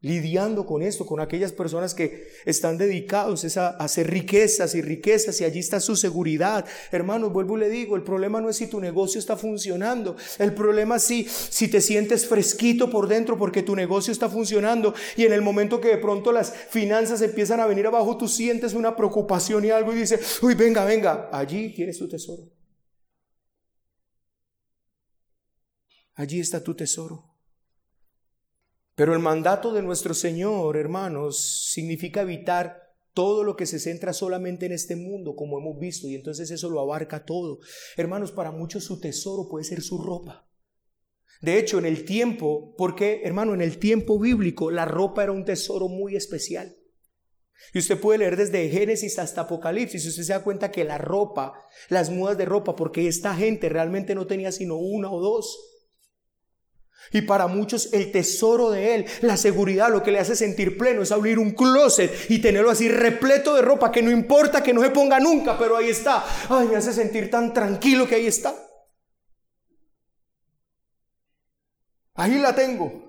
lidiando 0.02 0.66
con 0.66 0.84
esto, 0.84 1.06
con 1.06 1.20
aquellas 1.20 1.52
personas 1.52 1.95
que 1.95 2.28
están 2.45 2.78
dedicados 2.78 3.58
a, 3.58 3.70
hacer 3.70 4.10
riquezas 4.10 4.76
y 4.76 4.82
riquezas 4.82 5.41
y 5.41 5.43
allí 5.43 5.60
está 5.60 5.80
su 5.80 5.95
seguridad. 5.95 6.66
Hermanos, 6.91 7.34
vuelvo 7.34 7.58
y 7.58 7.62
le 7.62 7.70
digo, 7.70 7.95
el 7.95 8.04
problema 8.04 8.39
no 8.39 8.50
es 8.50 8.58
si 8.58 8.68
tu 8.68 8.80
negocio 8.80 9.20
está 9.20 9.38
funcionando, 9.38 10.16
el 10.38 10.54
problema 10.54 10.98
es 10.98 11.04
si, 11.04 11.24
si 11.26 11.68
te 11.68 11.82
sientes 11.82 12.28
fresquito 12.28 12.89
por 12.89 13.08
dentro 13.08 13.38
porque 13.38 13.64
tu 13.64 13.76
negocio 13.76 14.12
está 14.12 14.30
funcionando 14.30 14.93
y 15.16 15.26
en 15.26 15.34
el 15.34 15.41
momento 15.41 15.82
que 15.82 15.89
de 15.89 15.98
pronto 15.98 16.32
las 16.32 16.54
finanzas 16.54 17.22
empiezan 17.22 17.60
a 17.60 17.66
venir 17.66 17.88
abajo, 17.88 18.18
tú 18.18 18.28
sientes 18.28 18.74
una 18.74 18.95
preocupación 18.95 19.66
y 19.66 19.72
algo 19.72 19.93
y 19.93 19.98
dices, 19.98 20.39
uy, 20.43 20.54
venga, 20.54 20.86
venga, 20.86 21.30
allí 21.32 21.74
tienes 21.74 21.98
tu 21.98 22.08
tesoro. 22.08 22.43
Allí 26.14 26.39
está 26.39 26.64
tu 26.64 26.76
tesoro. 26.76 27.37
Pero 28.98 29.14
el 29.14 29.20
mandato 29.20 29.74
de 29.74 29.84
nuestro 29.84 30.16
Señor, 30.16 30.76
hermanos, 30.76 31.70
significa 31.72 32.22
evitar 32.22 32.95
todo 33.14 33.43
lo 33.43 33.56
que 33.56 33.68
se 33.68 33.80
centra 33.80 34.12
solamente 34.12 34.66
en 34.66 34.72
este 34.72 34.95
mundo, 34.95 35.36
como 35.36 35.60
hemos 35.60 35.78
visto, 35.78 36.08
y 36.08 36.16
entonces 36.16 36.50
eso 36.50 36.68
lo 36.72 36.80
abarca 36.80 37.24
todo. 37.24 37.60
Hermanos, 37.95 38.32
para 38.32 38.52
muchos 38.52 38.86
su 38.86 39.00
tesoro 39.00 39.48
puede 39.50 39.66
ser 39.66 39.84
su 39.84 40.00
ropa. 40.00 40.50
De 41.41 41.60
hecho, 41.60 41.78
en 41.78 41.86
el 41.86 42.06
tiempo, 42.06 42.74
porque, 42.76 43.22
hermano, 43.24 43.54
en 43.54 43.62
el 43.62 43.78
tiempo 43.78 44.18
bíblico, 44.20 44.72
la 44.72 44.86
ropa 44.86 45.22
era 45.22 45.32
un 45.32 45.45
tesoro 45.45 45.88
muy 45.89 46.16
especial. 46.16 46.76
Y 47.76 47.78
usted 47.78 48.00
puede 48.00 48.18
leer 48.18 48.36
desde 48.36 48.68
Génesis 48.68 49.20
hasta 49.20 49.41
Apocalipsis, 49.41 50.06
y 50.06 50.10
usted 50.10 50.24
se 50.24 50.34
da 50.34 50.43
cuenta 50.43 50.72
que 50.72 50.84
la 50.84 50.98
ropa, 50.98 51.54
las 51.89 52.10
mudas 52.10 52.36
de 52.36 52.45
ropa, 52.45 52.76
porque 52.76 53.08
esta 53.08 53.36
gente 53.36 53.70
realmente 53.70 54.16
no 54.16 54.26
tenía 54.26 54.52
sino 54.52 54.78
una 54.78 55.12
o 55.12 55.22
dos. 55.22 55.76
Y 57.12 57.22
para 57.22 57.47
muchos 57.47 57.93
el 57.93 58.12
tesoro 58.12 58.70
de 58.70 58.95
Él, 58.95 59.05
la 59.22 59.38
seguridad, 59.38 59.89
lo 59.89 60.03
que 60.03 60.12
le 60.12 60.20
hace 60.20 60.36
sentir 60.36 60.78
pleno 60.78 61.01
es 61.01 61.12
abrir 61.12 61.39
un 61.39 61.51
closet 61.51 62.30
y 62.30 62.39
tenerlo 62.39 62.70
así 62.70 62.89
repleto 62.89 63.55
de 63.55 63.62
ropa 63.62 63.91
que 63.91 64.01
no 64.01 64.12
importa 64.12 64.62
que 64.62 64.74
no 64.74 64.82
se 64.82 64.89
ponga 64.89 65.20
nunca, 65.20 65.58
pero 65.58 65.78
ahí 65.78 65.89
está. 65.89 66.26
Ay, 66.49 66.68
me 66.68 66.76
hace 66.76 66.93
sentir 66.93 67.30
tan 67.30 67.53
tranquilo 67.53 68.08
que 68.08 68.16
ahí 68.16 68.28
está. 68.28 68.53
Ahí 72.16 72.39
la 72.39 72.53
tengo. 72.53 73.08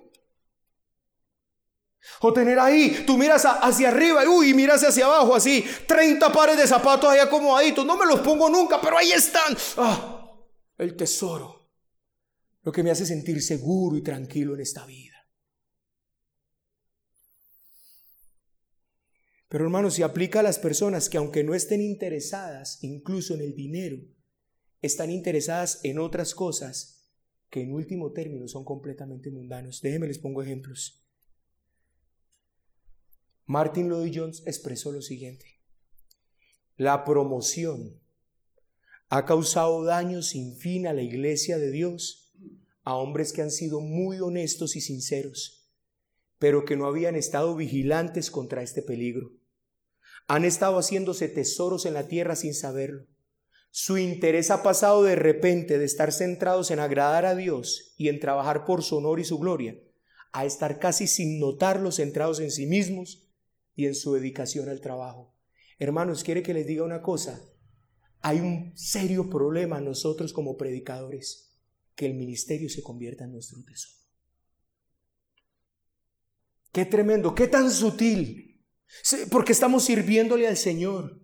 O 2.21 2.33
tener 2.33 2.59
ahí, 2.59 3.05
tú 3.07 3.19
miras 3.19 3.45
hacia 3.45 3.89
arriba 3.89 4.23
y 4.45 4.55
miras 4.55 4.83
hacia 4.83 5.07
abajo 5.07 5.35
así, 5.35 5.65
30 5.87 6.33
pares 6.33 6.57
de 6.57 6.67
zapatos 6.67 7.11
ahí 7.11 7.19
acomodaditos, 7.19 7.85
no 7.85 7.97
me 7.97 8.07
los 8.07 8.21
pongo 8.21 8.49
nunca, 8.49 8.81
pero 8.81 8.97
ahí 8.97 9.13
están. 9.13 9.57
Ah, 9.77 10.25
el 10.79 10.97
tesoro 10.97 11.58
lo 12.69 12.73
que 12.73 12.83
me 12.83 12.91
hace 12.91 13.07
sentir 13.07 13.41
seguro 13.41 13.97
y 13.97 14.03
tranquilo 14.03 14.53
en 14.53 14.61
esta 14.61 14.85
vida. 14.85 15.27
Pero 19.49 19.65
hermanos, 19.65 19.95
si 19.95 20.03
aplica 20.03 20.41
a 20.41 20.43
las 20.43 20.59
personas 20.59 21.09
que 21.09 21.17
aunque 21.17 21.43
no 21.43 21.55
estén 21.55 21.81
interesadas 21.81 22.85
incluso 22.85 23.33
en 23.33 23.41
el 23.41 23.55
dinero, 23.55 23.97
están 24.83 25.11
interesadas 25.11 25.81
en 25.83 25.99
otras 25.99 26.35
cosas 26.35 27.11
que 27.49 27.63
en 27.63 27.73
último 27.73 28.13
término 28.13 28.47
son 28.49 28.67
completamente 28.67 29.31
mundanos. 29.31 29.81
Déjenme 29.81 30.07
les 30.07 30.19
pongo 30.19 30.43
ejemplos. 30.43 31.09
Martin 33.47 33.89
Lloyd 33.89 34.13
Jones 34.15 34.43
expresó 34.45 34.93
lo 34.93 35.01
siguiente. 35.01 35.63
La 36.77 37.07
promoción 37.07 37.99
ha 39.09 39.25
causado 39.25 39.85
daño 39.85 40.21
sin 40.21 40.55
fin 40.55 40.87
a 40.87 40.93
la 40.93 41.01
iglesia 41.01 41.57
de 41.57 41.71
Dios 41.71 42.27
a 42.89 42.95
hombres 42.95 43.35
que 43.35 43.43
han 43.43 43.51
sido 43.51 43.83
muy 43.83 44.19
honestos 44.19 44.75
y 44.75 44.81
sinceros, 44.81 45.69
pero 46.39 46.65
que 46.65 46.75
no 46.75 46.87
habían 46.87 47.17
estado 47.17 47.55
vigilantes 47.55 48.31
contra 48.31 48.63
este 48.63 48.81
peligro. 48.81 49.33
Han 50.27 50.47
estado 50.47 50.79
haciéndose 50.79 51.29
tesoros 51.29 51.85
en 51.85 51.93
la 51.93 52.09
tierra 52.09 52.35
sin 52.35 52.55
saberlo. 52.55 53.07
Su 53.71 53.99
interés 53.99 54.51
ha 54.51 54.63
pasado 54.63 55.03
de 55.03 55.17
repente 55.17 55.79
de 55.79 55.85
estar 55.85 56.15
centrados 56.15 56.71
en 56.71 56.81
agradar 56.81 57.27
a 57.27 57.35
Dios 57.35 57.93
y 57.99 58.09
en 58.09 58.21
trabajar 58.21 58.65
por 58.65 58.83
su 58.83 58.97
honor 58.97 59.21
y 59.21 59.25
su 59.25 59.39
gloria, 59.39 59.79
a 60.33 60.47
estar 60.47 60.79
casi 60.79 61.07
sin 61.07 61.39
notarlo 61.39 61.93
centrados 61.93 62.41
en 62.41 62.51
sí 62.51 62.65
mismos 62.65 63.29
y 63.75 63.85
en 63.85 63.95
su 63.95 64.15
dedicación 64.15 64.71
al 64.71 64.81
trabajo. 64.81 65.37
Hermanos, 65.79 66.25
quiere 66.25 66.43
que 66.43 66.55
les 66.55 66.67
diga 66.67 66.85
una 66.85 67.03
cosa. 67.03 67.39
Hay 68.23 68.41
un 68.41 68.73
serio 68.79 69.29
problema 69.29 69.79
nosotros 69.79 70.33
como 70.33 70.57
predicadores 70.57 71.48
que 71.99 72.07
el 72.07 72.15
ministerio 72.15 72.69
se 72.69 72.81
convierta 72.81 73.25
en 73.25 73.33
nuestro 73.33 73.61
tesoro. 73.65 73.99
Qué 76.71 76.85
tremendo, 76.85 77.35
qué 77.35 77.49
tan 77.49 77.73
sutil, 77.73 78.65
porque 79.33 79.51
estamos 79.51 79.85
sirviéndole 79.85 80.47
al 80.47 80.57
Señor. 80.57 81.21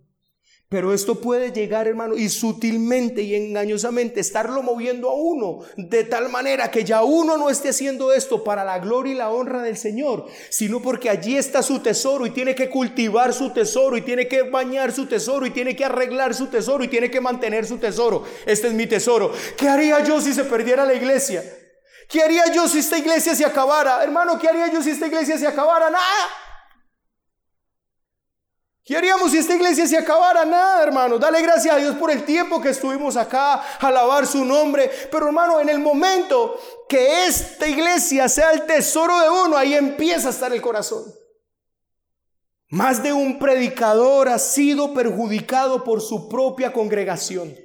Pero 0.67 0.93
esto 0.93 1.21
puede 1.21 1.51
llegar, 1.51 1.87
hermano, 1.87 2.15
y 2.15 2.27
sutilmente 2.27 3.21
y 3.21 3.35
engañosamente 3.35 4.19
estarlo 4.19 4.63
moviendo 4.63 5.11
a 5.11 5.13
uno 5.13 5.59
de 5.77 6.03
tal 6.05 6.29
manera 6.29 6.71
que 6.71 6.83
ya 6.83 7.03
uno 7.03 7.37
no 7.37 7.51
esté 7.51 7.69
haciendo 7.69 8.11
esto 8.11 8.43
para 8.43 8.63
la 8.63 8.79
gloria 8.79 9.13
y 9.13 9.15
la 9.15 9.29
honra 9.29 9.61
del 9.61 9.77
Señor, 9.77 10.25
sino 10.49 10.81
porque 10.81 11.11
allí 11.11 11.37
está 11.37 11.61
su 11.61 11.79
tesoro 11.79 12.25
y 12.25 12.31
tiene 12.31 12.55
que 12.55 12.71
cultivar 12.71 13.31
su 13.31 13.51
tesoro 13.51 13.95
y 13.95 14.01
tiene 14.01 14.27
que 14.27 14.41
bañar 14.41 14.91
su 14.91 15.05
tesoro 15.05 15.45
y 15.45 15.51
tiene 15.51 15.75
que 15.75 15.85
arreglar 15.85 16.33
su 16.33 16.47
tesoro 16.47 16.83
y 16.83 16.87
tiene 16.87 17.11
que 17.11 17.21
mantener 17.21 17.67
su 17.67 17.77
tesoro. 17.77 18.23
Este 18.47 18.67
es 18.67 18.73
mi 18.73 18.87
tesoro. 18.87 19.31
¿Qué 19.55 19.69
haría 19.69 20.03
yo 20.03 20.19
si 20.19 20.33
se 20.33 20.45
perdiera 20.45 20.83
la 20.83 20.95
iglesia? 20.95 21.43
¿Qué 22.09 22.23
haría 22.23 22.51
yo 22.51 22.67
si 22.67 22.79
esta 22.79 22.97
iglesia 22.97 23.35
se 23.35 23.45
acabara? 23.45 24.03
Hermano, 24.03 24.39
¿qué 24.39 24.47
haría 24.47 24.71
yo 24.73 24.81
si 24.81 24.89
esta 24.89 25.05
iglesia 25.05 25.37
se 25.37 25.45
acabara? 25.45 25.91
Nada. 25.91 26.44
¿Qué 28.85 28.95
haríamos 28.95 29.31
si 29.31 29.39
esta 29.39 29.55
iglesia 29.55 29.87
se 29.87 29.97
acabara? 29.97 30.45
Nada, 30.45 30.83
hermano. 30.83 31.17
Dale 31.17 31.41
gracias 31.41 31.73
a 31.73 31.79
Dios 31.79 31.95
por 31.95 32.11
el 32.11 32.23
tiempo 32.23 32.61
que 32.61 32.69
estuvimos 32.69 33.17
acá, 33.17 33.55
alabar 33.79 34.27
su 34.27 34.45
nombre. 34.45 34.91
Pero 35.11 35.25
hermano, 35.25 35.59
en 35.59 35.69
el 35.69 35.79
momento 35.79 36.55
que 36.87 37.25
esta 37.25 37.67
iglesia 37.67 38.29
sea 38.29 38.51
el 38.51 38.67
tesoro 38.67 39.19
de 39.19 39.29
uno, 39.29 39.57
ahí 39.57 39.73
empieza 39.73 40.27
a 40.27 40.31
estar 40.31 40.53
el 40.53 40.61
corazón. 40.61 41.03
Más 42.69 43.01
de 43.01 43.11
un 43.11 43.39
predicador 43.39 44.29
ha 44.29 44.37
sido 44.37 44.93
perjudicado 44.93 45.83
por 45.83 45.99
su 45.99 46.29
propia 46.29 46.71
congregación. 46.71 47.55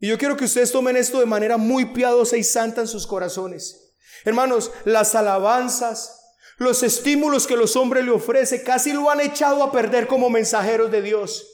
Y 0.00 0.08
yo 0.08 0.18
quiero 0.18 0.36
que 0.36 0.46
ustedes 0.46 0.72
tomen 0.72 0.96
esto 0.96 1.20
de 1.20 1.26
manera 1.26 1.56
muy 1.56 1.84
piadosa 1.92 2.36
y 2.36 2.42
santa 2.42 2.80
en 2.80 2.88
sus 2.88 3.06
corazones. 3.06 3.94
Hermanos, 4.24 4.72
las 4.84 5.14
alabanzas, 5.14 6.19
los 6.60 6.82
estímulos 6.82 7.46
que 7.46 7.56
los 7.56 7.74
hombres 7.74 8.04
le 8.04 8.10
ofrecen 8.10 8.60
casi 8.62 8.92
lo 8.92 9.10
han 9.10 9.20
echado 9.20 9.62
a 9.62 9.72
perder 9.72 10.06
como 10.06 10.28
mensajeros 10.28 10.90
de 10.90 11.00
Dios. 11.00 11.46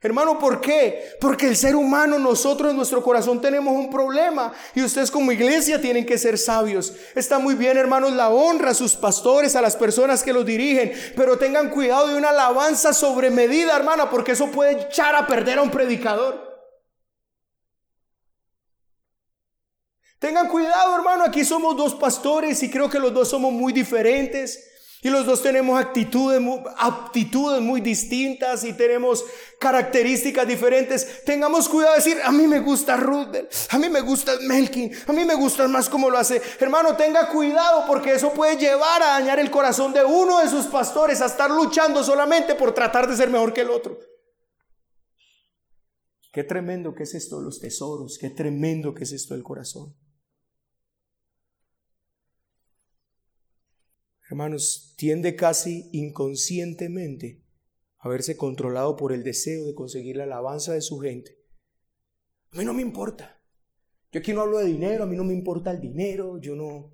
Hermano, 0.00 0.38
¿por 0.38 0.62
qué? 0.62 1.16
Porque 1.20 1.48
el 1.48 1.54
ser 1.54 1.76
humano, 1.76 2.18
nosotros 2.18 2.70
en 2.70 2.78
nuestro 2.78 3.02
corazón 3.02 3.42
tenemos 3.42 3.74
un 3.74 3.90
problema 3.90 4.54
y 4.74 4.82
ustedes 4.82 5.10
como 5.10 5.32
iglesia 5.32 5.82
tienen 5.82 6.06
que 6.06 6.16
ser 6.16 6.38
sabios. 6.38 6.94
Está 7.14 7.38
muy 7.38 7.56
bien, 7.56 7.76
hermanos, 7.76 8.12
la 8.14 8.30
honra 8.30 8.70
a 8.70 8.74
sus 8.74 8.94
pastores, 8.94 9.54
a 9.54 9.60
las 9.60 9.76
personas 9.76 10.22
que 10.22 10.32
los 10.32 10.46
dirigen, 10.46 10.92
pero 11.14 11.36
tengan 11.36 11.68
cuidado 11.68 12.08
de 12.08 12.16
una 12.16 12.30
alabanza 12.30 12.94
sobre 12.94 13.28
medida, 13.28 13.76
hermana, 13.76 14.08
porque 14.08 14.32
eso 14.32 14.50
puede 14.50 14.80
echar 14.80 15.14
a 15.14 15.26
perder 15.26 15.58
a 15.58 15.62
un 15.62 15.70
predicador. 15.70 16.47
Tengan 20.18 20.48
cuidado, 20.48 20.96
hermano, 20.96 21.24
aquí 21.24 21.44
somos 21.44 21.76
dos 21.76 21.94
pastores 21.94 22.62
y 22.62 22.70
creo 22.70 22.90
que 22.90 22.98
los 22.98 23.14
dos 23.14 23.28
somos 23.28 23.52
muy 23.52 23.72
diferentes. 23.72 24.64
Y 25.00 25.10
los 25.10 25.24
dos 25.26 25.42
tenemos 25.42 25.80
actitudes, 25.80 26.42
aptitudes 26.76 27.60
muy 27.60 27.80
distintas 27.80 28.64
y 28.64 28.72
tenemos 28.72 29.24
características 29.60 30.46
diferentes. 30.48 31.22
Tengamos 31.24 31.68
cuidado 31.68 31.92
de 31.92 31.98
decir, 31.98 32.18
a 32.24 32.32
mí 32.32 32.48
me 32.48 32.58
gusta 32.58 32.96
Rudel, 32.96 33.48
a 33.70 33.78
mí 33.78 33.88
me 33.88 34.00
gusta 34.00 34.32
Melkin, 34.42 34.90
a 35.06 35.12
mí 35.12 35.24
me 35.24 35.36
gusta 35.36 35.68
más 35.68 35.88
como 35.88 36.10
lo 36.10 36.18
hace. 36.18 36.42
Hermano, 36.58 36.96
tenga 36.96 37.28
cuidado 37.28 37.84
porque 37.86 38.14
eso 38.14 38.32
puede 38.32 38.56
llevar 38.56 39.00
a 39.00 39.20
dañar 39.20 39.38
el 39.38 39.52
corazón 39.52 39.92
de 39.92 40.04
uno 40.04 40.40
de 40.40 40.48
sus 40.48 40.66
pastores 40.66 41.20
a 41.20 41.26
estar 41.26 41.48
luchando 41.48 42.02
solamente 42.02 42.56
por 42.56 42.74
tratar 42.74 43.08
de 43.08 43.16
ser 43.16 43.30
mejor 43.30 43.52
que 43.52 43.60
el 43.60 43.70
otro. 43.70 44.00
Qué 46.32 46.42
tremendo 46.42 46.92
que 46.96 47.04
es 47.04 47.14
esto 47.14 47.40
los 47.40 47.60
tesoros, 47.60 48.18
qué 48.20 48.30
tremendo 48.30 48.94
que 48.94 49.04
es 49.04 49.12
esto 49.12 49.36
el 49.36 49.44
corazón. 49.44 49.94
Hermanos, 54.28 54.94
tiende 54.96 55.34
casi 55.36 55.88
inconscientemente 55.92 57.42
a 57.98 58.08
verse 58.08 58.36
controlado 58.36 58.96
por 58.96 59.12
el 59.12 59.24
deseo 59.24 59.64
de 59.64 59.74
conseguir 59.74 60.16
la 60.16 60.24
alabanza 60.24 60.74
de 60.74 60.80
su 60.80 60.98
gente. 60.98 61.38
A 62.52 62.58
mí 62.58 62.64
no 62.64 62.74
me 62.74 62.82
importa. 62.82 63.40
Yo 64.12 64.20
aquí 64.20 64.32
no 64.32 64.42
hablo 64.42 64.58
de 64.58 64.66
dinero, 64.66 65.04
a 65.04 65.06
mí 65.06 65.16
no 65.16 65.24
me 65.24 65.34
importa 65.34 65.70
el 65.70 65.80
dinero, 65.80 66.38
yo 66.38 66.54
no, 66.54 66.92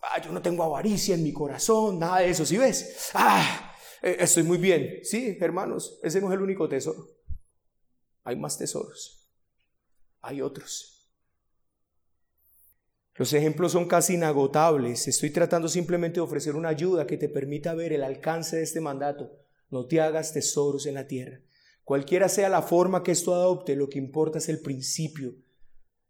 ah, 0.00 0.20
yo 0.20 0.32
no 0.32 0.42
tengo 0.42 0.64
avaricia 0.64 1.14
en 1.14 1.22
mi 1.22 1.32
corazón, 1.32 1.98
nada 1.98 2.20
de 2.20 2.30
eso, 2.30 2.44
¿sí 2.44 2.56
ves? 2.56 3.10
Ah, 3.14 3.72
eh, 4.02 4.16
estoy 4.18 4.42
muy 4.42 4.58
bien. 4.58 5.00
Sí, 5.02 5.36
hermanos, 5.40 6.00
ese 6.02 6.20
no 6.20 6.28
es 6.28 6.34
el 6.34 6.42
único 6.42 6.68
tesoro. 6.68 7.06
Hay 8.24 8.36
más 8.36 8.58
tesoros. 8.58 9.28
Hay 10.22 10.42
otros. 10.42 10.99
Los 13.20 13.34
ejemplos 13.34 13.72
son 13.72 13.84
casi 13.84 14.14
inagotables. 14.14 15.06
Estoy 15.06 15.28
tratando 15.28 15.68
simplemente 15.68 16.14
de 16.14 16.20
ofrecer 16.22 16.56
una 16.56 16.70
ayuda 16.70 17.06
que 17.06 17.18
te 17.18 17.28
permita 17.28 17.74
ver 17.74 17.92
el 17.92 18.02
alcance 18.02 18.56
de 18.56 18.62
este 18.62 18.80
mandato. 18.80 19.30
No 19.68 19.84
te 19.84 20.00
hagas 20.00 20.32
tesoros 20.32 20.86
en 20.86 20.94
la 20.94 21.06
tierra. 21.06 21.42
Cualquiera 21.84 22.30
sea 22.30 22.48
la 22.48 22.62
forma 22.62 23.02
que 23.02 23.12
esto 23.12 23.34
adopte, 23.34 23.76
lo 23.76 23.90
que 23.90 23.98
importa 23.98 24.38
es 24.38 24.48
el 24.48 24.62
principio. 24.62 25.34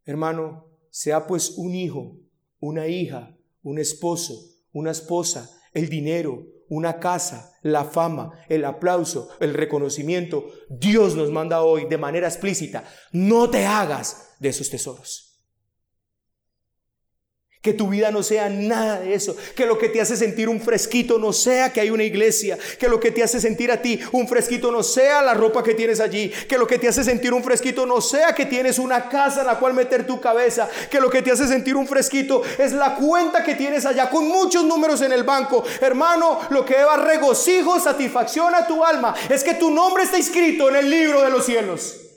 Hermano, 0.05 0.69
sea 0.91 1.27
pues 1.27 1.55
un 1.57 1.75
hijo, 1.75 2.17
una 2.61 2.87
hija, 2.87 3.37
un 3.65 3.81
esposo, 3.81 4.41
una 4.71 4.93
esposa, 4.93 5.51
el 5.75 5.89
dinero, 5.89 6.47
una 6.69 7.01
casa, 7.01 7.59
la 7.63 7.87
fama, 7.87 8.39
el 8.49 8.65
aplauso, 8.65 9.31
el 9.41 9.55
reconocimiento. 9.55 10.47
Dios 10.69 11.17
nos 11.17 11.33
manda 11.33 11.63
hoy 11.63 11.87
de 11.87 11.99
manera 11.99 12.29
explícita, 12.29 12.85
no 13.11 13.51
te 13.51 13.67
hagas 13.67 14.37
de 14.39 14.51
esos 14.51 14.71
tesoros. 14.71 15.30
Que 17.63 17.75
tu 17.75 17.89
vida 17.89 18.11
no 18.11 18.23
sea 18.23 18.49
nada 18.49 19.01
de 19.01 19.13
eso. 19.13 19.37
Que 19.55 19.67
lo 19.67 19.77
que 19.77 19.91
te 19.91 20.01
hace 20.01 20.17
sentir 20.17 20.49
un 20.49 20.63
fresquito 20.63 21.19
no 21.19 21.31
sea 21.31 21.71
que 21.71 21.83
hay 21.83 21.91
una 21.91 22.05
iglesia. 22.05 22.57
Que 22.79 22.89
lo 22.89 22.99
que 22.99 23.11
te 23.11 23.23
hace 23.23 23.39
sentir 23.39 23.71
a 23.71 23.83
ti 23.83 24.01
un 24.13 24.27
fresquito 24.27 24.73
no 24.73 24.83
sea 24.83 25.21
la 25.21 25.35
ropa 25.35 25.63
que 25.63 25.75
tienes 25.75 26.01
allí. 26.01 26.33
Que 26.49 26.57
lo 26.57 26.67
que 26.67 26.79
te 26.79 26.89
hace 26.89 27.05
sentir 27.05 27.35
un 27.35 27.45
fresquito 27.45 27.85
no 27.85 28.01
sea 28.01 28.35
que 28.35 28.47
tienes 28.47 28.79
una 28.79 29.11
casa 29.11 29.43
en 29.43 29.47
la 29.47 29.59
cual 29.59 29.75
meter 29.75 30.07
tu 30.07 30.19
cabeza. 30.19 30.71
Que 30.91 31.01
lo 31.01 31.11
que 31.11 31.21
te 31.21 31.33
hace 31.33 31.47
sentir 31.47 31.77
un 31.77 31.87
fresquito 31.87 32.43
es 32.57 32.73
la 32.73 32.95
cuenta 32.95 33.45
que 33.45 33.55
tienes 33.55 33.85
allá 33.85 34.09
con 34.09 34.27
muchos 34.27 34.65
números 34.65 35.03
en 35.03 35.13
el 35.13 35.25
banco. 35.25 35.63
Hermano, 35.83 36.41
lo 36.49 36.65
que 36.65 36.73
lleva 36.73 36.97
regocijo, 36.97 37.79
satisfacción 37.79 38.55
a 38.55 38.67
tu 38.67 38.83
alma 38.83 39.15
es 39.29 39.45
que 39.45 39.53
tu 39.53 39.71
nombre 39.71 40.05
está 40.05 40.17
inscrito 40.17 40.71
en 40.71 40.77
el 40.77 40.89
libro 40.89 41.21
de 41.21 41.29
los 41.29 41.45
cielos. 41.45 42.10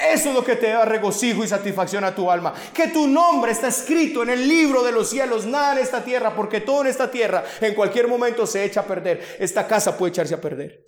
Eso 0.00 0.30
es 0.30 0.34
lo 0.34 0.42
que 0.42 0.56
te 0.56 0.68
da 0.68 0.86
regocijo 0.86 1.44
y 1.44 1.48
satisfacción 1.48 2.04
a 2.04 2.14
tu 2.14 2.30
alma. 2.30 2.54
Que 2.74 2.88
tu 2.88 3.06
nombre 3.06 3.52
está 3.52 3.68
escrito 3.68 4.22
en 4.22 4.30
el 4.30 4.48
libro 4.48 4.82
de 4.82 4.92
los 4.92 5.10
cielos, 5.10 5.44
nada 5.44 5.74
en 5.74 5.84
esta 5.84 6.02
tierra, 6.02 6.34
porque 6.34 6.62
todo 6.62 6.80
en 6.80 6.86
esta 6.86 7.10
tierra 7.10 7.44
en 7.60 7.74
cualquier 7.74 8.08
momento 8.08 8.46
se 8.46 8.64
echa 8.64 8.80
a 8.80 8.86
perder. 8.86 9.22
Esta 9.38 9.66
casa 9.66 9.98
puede 9.98 10.12
echarse 10.12 10.34
a 10.34 10.40
perder. 10.40 10.86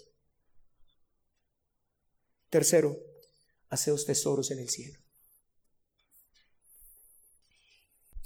Tercero, 2.48 2.96
haceos 3.68 4.06
tesoros 4.06 4.50
en 4.50 4.60
el 4.60 4.70
cielo. 4.70 4.98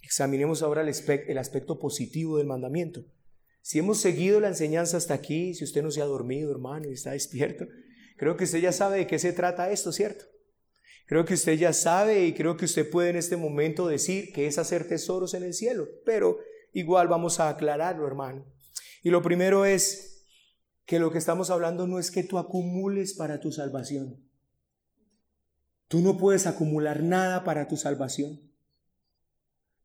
Examinemos 0.02 0.62
ahora 0.62 0.82
el, 0.82 0.94
el 1.08 1.38
aspecto 1.38 1.80
positivo 1.80 2.38
del 2.38 2.46
mandamiento. 2.46 3.04
Si 3.60 3.80
hemos 3.80 4.00
seguido 4.00 4.38
la 4.38 4.48
enseñanza 4.48 4.96
hasta 4.96 5.14
aquí, 5.14 5.52
si 5.54 5.64
usted 5.64 5.82
no 5.82 5.90
se 5.90 6.00
ha 6.00 6.04
dormido, 6.04 6.52
hermano, 6.52 6.88
y 6.88 6.92
está 6.92 7.10
despierto, 7.10 7.66
creo 8.16 8.36
que 8.36 8.44
usted 8.44 8.60
ya 8.60 8.70
sabe 8.70 8.98
de 8.98 9.06
qué 9.08 9.18
se 9.18 9.32
trata 9.32 9.72
esto, 9.72 9.90
¿cierto? 9.90 10.26
Creo 11.06 11.24
que 11.24 11.34
usted 11.34 11.54
ya 11.54 11.72
sabe 11.72 12.26
y 12.26 12.34
creo 12.34 12.56
que 12.56 12.64
usted 12.64 12.90
puede 12.90 13.10
en 13.10 13.16
este 13.16 13.36
momento 13.36 13.86
decir 13.86 14.32
que 14.32 14.46
es 14.46 14.58
hacer 14.58 14.88
tesoros 14.88 15.34
en 15.34 15.44
el 15.44 15.54
cielo, 15.54 15.86
pero 16.04 16.38
igual 16.72 17.06
vamos 17.06 17.38
a 17.38 17.48
aclararlo, 17.48 18.06
hermano. 18.06 18.44
Y 19.02 19.10
lo 19.10 19.22
primero 19.22 19.64
es 19.64 20.24
que 20.84 20.98
lo 20.98 21.12
que 21.12 21.18
estamos 21.18 21.50
hablando 21.50 21.86
no 21.86 21.98
es 21.98 22.10
que 22.10 22.24
tú 22.24 22.38
acumules 22.38 23.14
para 23.14 23.38
tu 23.38 23.52
salvación. 23.52 24.20
Tú 25.88 26.00
no 26.00 26.16
puedes 26.16 26.46
acumular 26.48 27.02
nada 27.02 27.44
para 27.44 27.68
tu 27.68 27.76
salvación. 27.76 28.40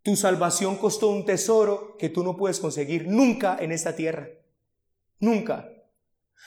Tu 0.01 0.15
salvación 0.15 0.77
costó 0.77 1.09
un 1.09 1.25
tesoro 1.25 1.95
que 1.97 2.09
tú 2.09 2.23
no 2.23 2.35
puedes 2.35 2.59
conseguir 2.59 3.07
nunca 3.07 3.57
en 3.59 3.71
esta 3.71 3.95
tierra. 3.95 4.27
Nunca. 5.19 5.70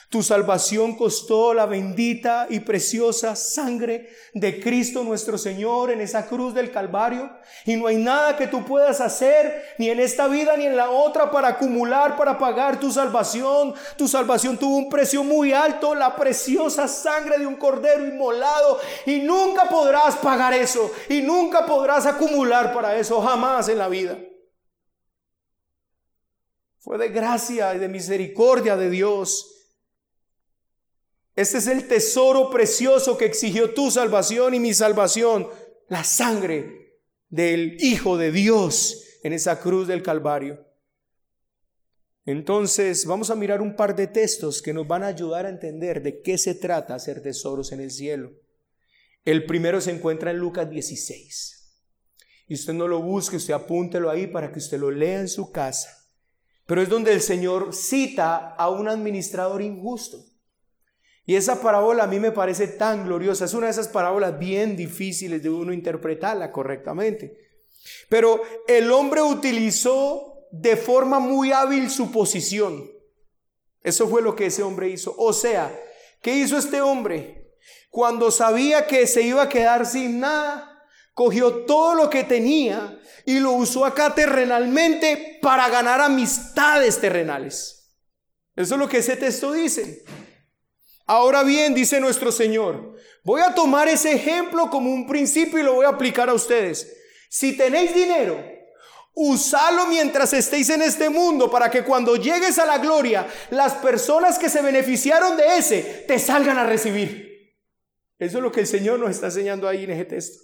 Tu 0.09 0.21
salvación 0.21 0.95
costó 0.95 1.53
la 1.53 1.65
bendita 1.65 2.45
y 2.49 2.59
preciosa 2.59 3.35
sangre 3.35 4.09
de 4.33 4.61
Cristo 4.61 5.03
nuestro 5.03 5.37
Señor 5.37 5.89
en 5.91 5.99
esa 5.99 6.27
cruz 6.27 6.53
del 6.53 6.71
Calvario. 6.71 7.29
Y 7.65 7.75
no 7.75 7.87
hay 7.87 7.97
nada 7.97 8.37
que 8.37 8.47
tú 8.47 8.63
puedas 8.63 9.01
hacer, 9.01 9.75
ni 9.79 9.89
en 9.89 9.99
esta 9.99 10.27
vida 10.27 10.55
ni 10.57 10.67
en 10.67 10.77
la 10.77 10.91
otra, 10.91 11.31
para 11.31 11.49
acumular, 11.49 12.15
para 12.15 12.37
pagar 12.37 12.79
tu 12.79 12.91
salvación. 12.91 13.73
Tu 13.97 14.07
salvación 14.07 14.57
tuvo 14.57 14.77
un 14.77 14.89
precio 14.89 15.23
muy 15.23 15.53
alto, 15.53 15.95
la 15.95 16.15
preciosa 16.15 16.87
sangre 16.87 17.39
de 17.39 17.47
un 17.47 17.55
cordero 17.55 18.05
inmolado. 18.05 18.79
Y 19.07 19.19
nunca 19.19 19.67
podrás 19.67 20.15
pagar 20.17 20.53
eso. 20.53 20.91
Y 21.09 21.23
nunca 21.23 21.65
podrás 21.65 22.05
acumular 22.05 22.73
para 22.73 22.95
eso, 22.95 23.21
jamás 23.21 23.69
en 23.69 23.79
la 23.79 23.87
vida. 23.87 24.17
Fue 26.79 26.99
de 26.99 27.09
gracia 27.09 27.73
y 27.73 27.79
de 27.79 27.89
misericordia 27.89 28.77
de 28.77 28.91
Dios 28.91 29.54
este 31.35 31.57
es 31.57 31.67
el 31.67 31.87
tesoro 31.87 32.49
precioso 32.49 33.17
que 33.17 33.25
exigió 33.25 33.73
tu 33.73 33.91
salvación 33.91 34.53
y 34.53 34.59
mi 34.59 34.73
salvación, 34.73 35.47
la 35.89 36.03
sangre 36.03 36.99
del 37.29 37.75
Hijo 37.81 38.17
de 38.17 38.31
Dios 38.31 39.03
en 39.23 39.33
esa 39.33 39.59
cruz 39.59 39.87
del 39.87 40.01
Calvario. 40.01 40.65
Entonces 42.25 43.05
vamos 43.05 43.29
a 43.29 43.35
mirar 43.35 43.61
un 43.61 43.75
par 43.75 43.95
de 43.95 44.07
textos 44.07 44.61
que 44.61 44.73
nos 44.73 44.87
van 44.87 45.03
a 45.03 45.07
ayudar 45.07 45.45
a 45.45 45.49
entender 45.49 46.01
de 46.01 46.21
qué 46.21 46.37
se 46.37 46.55
trata 46.55 46.95
hacer 46.95 47.21
tesoros 47.21 47.71
en 47.71 47.81
el 47.81 47.91
cielo. 47.91 48.31
El 49.25 49.45
primero 49.45 49.81
se 49.81 49.91
encuentra 49.91 50.31
en 50.31 50.37
Lucas 50.37 50.69
16. 50.69 51.55
Y 52.47 52.53
usted 52.53 52.73
no 52.73 52.87
lo 52.87 53.01
busque, 53.01 53.37
usted 53.37 53.53
apúntelo 53.53 54.09
ahí 54.09 54.27
para 54.27 54.51
que 54.51 54.59
usted 54.59 54.79
lo 54.79 54.89
lea 54.89 55.19
en 55.19 55.27
su 55.27 55.51
casa. 55.51 55.89
Pero 56.65 56.81
es 56.81 56.89
donde 56.89 57.11
el 57.11 57.21
Señor 57.21 57.73
cita 57.73 58.55
a 58.55 58.69
un 58.69 58.87
administrador 58.87 59.61
injusto. 59.61 60.23
Y 61.25 61.35
esa 61.35 61.61
parábola 61.61 62.03
a 62.03 62.07
mí 62.07 62.19
me 62.19 62.31
parece 62.31 62.67
tan 62.67 63.05
gloriosa. 63.05 63.45
Es 63.45 63.53
una 63.53 63.67
de 63.67 63.71
esas 63.71 63.87
parábolas 63.87 64.37
bien 64.37 64.75
difíciles 64.75 65.41
de 65.41 65.49
uno 65.49 65.73
interpretarla 65.73 66.51
correctamente. 66.51 67.35
Pero 68.09 68.41
el 68.67 68.91
hombre 68.91 69.21
utilizó 69.21 70.47
de 70.51 70.77
forma 70.77 71.19
muy 71.19 71.51
hábil 71.51 71.89
su 71.89 72.11
posición. 72.11 72.89
Eso 73.81 74.07
fue 74.07 74.21
lo 74.21 74.35
que 74.35 74.47
ese 74.47 74.63
hombre 74.63 74.89
hizo. 74.89 75.15
O 75.17 75.33
sea, 75.33 75.75
¿qué 76.21 76.35
hizo 76.35 76.57
este 76.57 76.81
hombre? 76.81 77.53
Cuando 77.89 78.29
sabía 78.29 78.87
que 78.87 79.07
se 79.07 79.21
iba 79.21 79.43
a 79.43 79.49
quedar 79.49 79.85
sin 79.85 80.19
nada, 80.19 80.83
cogió 81.13 81.65
todo 81.65 81.95
lo 81.95 82.09
que 82.09 82.23
tenía 82.23 82.99
y 83.25 83.39
lo 83.39 83.51
usó 83.53 83.85
acá 83.85 84.13
terrenalmente 84.13 85.39
para 85.41 85.69
ganar 85.69 86.01
amistades 86.01 86.99
terrenales. 86.99 87.95
Eso 88.55 88.75
es 88.75 88.79
lo 88.79 88.87
que 88.87 88.97
ese 88.97 89.15
texto 89.17 89.51
dice. 89.51 90.03
Ahora 91.05 91.43
bien, 91.43 91.75
dice 91.75 91.99
nuestro 91.99 92.31
Señor, 92.31 92.95
voy 93.23 93.41
a 93.41 93.53
tomar 93.53 93.87
ese 93.87 94.11
ejemplo 94.13 94.69
como 94.69 94.91
un 94.91 95.07
principio 95.07 95.59
y 95.59 95.63
lo 95.63 95.75
voy 95.75 95.85
a 95.85 95.89
aplicar 95.89 96.29
a 96.29 96.33
ustedes. 96.33 96.95
Si 97.29 97.55
tenéis 97.55 97.93
dinero, 97.93 98.43
usalo 99.13 99.85
mientras 99.87 100.33
estéis 100.33 100.69
en 100.69 100.81
este 100.81 101.09
mundo 101.09 101.51
para 101.51 101.69
que 101.69 101.83
cuando 101.83 102.15
llegues 102.15 102.57
a 102.57 102.65
la 102.65 102.79
gloria, 102.79 103.27
las 103.51 103.73
personas 103.73 104.39
que 104.39 104.49
se 104.49 104.61
beneficiaron 104.61 105.37
de 105.37 105.57
ese 105.57 106.05
te 106.07 106.17
salgan 106.17 106.57
a 106.57 106.65
recibir. 106.65 107.53
Eso 108.17 108.37
es 108.37 108.43
lo 108.43 108.51
que 108.51 108.61
el 108.61 108.67
Señor 108.67 108.99
nos 108.99 109.11
está 109.11 109.27
enseñando 109.27 109.67
ahí 109.67 109.83
en 109.83 109.91
ese 109.91 110.05
texto. 110.05 110.43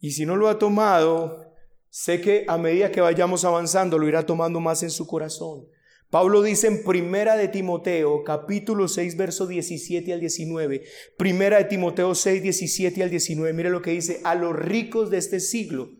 Y 0.00 0.10
si 0.12 0.26
no 0.26 0.36
lo 0.36 0.48
ha 0.48 0.58
tomado, 0.58 1.54
sé 1.90 2.20
que 2.20 2.44
a 2.48 2.58
medida 2.58 2.90
que 2.90 3.00
vayamos 3.00 3.44
avanzando 3.44 3.98
lo 3.98 4.08
irá 4.08 4.26
tomando 4.26 4.60
más 4.60 4.82
en 4.82 4.90
su 4.90 5.06
corazón. 5.06 5.66
Pablo 6.10 6.42
dice 6.42 6.68
en 6.68 6.84
Primera 6.84 7.36
de 7.36 7.48
Timoteo, 7.48 8.22
capítulo 8.22 8.86
6, 8.86 9.16
verso 9.16 9.46
17 9.46 10.12
al 10.12 10.20
19. 10.20 10.82
Primera 11.16 11.58
de 11.58 11.64
Timoteo 11.64 12.14
6, 12.14 12.42
17 12.42 13.02
al 13.02 13.10
19. 13.10 13.52
Mire 13.52 13.70
lo 13.70 13.82
que 13.82 13.90
dice, 13.90 14.20
a 14.24 14.34
los 14.34 14.54
ricos 14.54 15.10
de 15.10 15.18
este 15.18 15.40
siglo, 15.40 15.90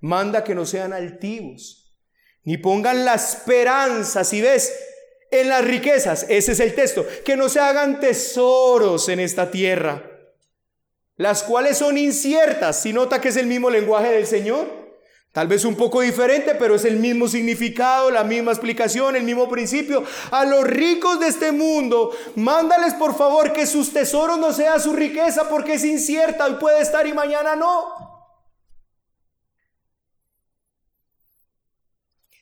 manda 0.00 0.44
que 0.44 0.54
no 0.54 0.66
sean 0.66 0.92
altivos, 0.92 1.96
ni 2.42 2.58
pongan 2.58 3.06
la 3.06 3.14
esperanza, 3.14 4.22
si 4.22 4.42
ves, 4.42 4.72
en 5.30 5.48
las 5.48 5.64
riquezas. 5.64 6.26
Ese 6.28 6.52
es 6.52 6.60
el 6.60 6.74
texto. 6.74 7.06
Que 7.24 7.36
no 7.36 7.48
se 7.48 7.60
hagan 7.60 8.00
tesoros 8.00 9.08
en 9.08 9.20
esta 9.20 9.50
tierra, 9.50 10.10
las 11.16 11.42
cuales 11.42 11.78
son 11.78 11.96
inciertas. 11.96 12.82
Si 12.82 12.92
nota 12.92 13.20
que 13.20 13.28
es 13.28 13.36
el 13.36 13.46
mismo 13.46 13.70
lenguaje 13.70 14.12
del 14.12 14.26
Señor. 14.26 14.83
Tal 15.34 15.48
vez 15.48 15.64
un 15.64 15.74
poco 15.74 16.00
diferente, 16.00 16.54
pero 16.54 16.76
es 16.76 16.84
el 16.84 17.00
mismo 17.00 17.26
significado, 17.26 18.08
la 18.08 18.22
misma 18.22 18.52
explicación, 18.52 19.16
el 19.16 19.24
mismo 19.24 19.48
principio. 19.48 20.04
A 20.30 20.44
los 20.44 20.62
ricos 20.62 21.18
de 21.18 21.26
este 21.26 21.50
mundo, 21.50 22.12
mándales 22.36 22.94
por 22.94 23.16
favor 23.16 23.52
que 23.52 23.66
sus 23.66 23.92
tesoros 23.92 24.38
no 24.38 24.52
sean 24.52 24.80
su 24.80 24.92
riqueza 24.92 25.48
porque 25.48 25.74
es 25.74 25.84
incierta, 25.84 26.48
y 26.48 26.54
puede 26.54 26.80
estar 26.80 27.04
y 27.08 27.12
mañana 27.12 27.56
no. 27.56 27.84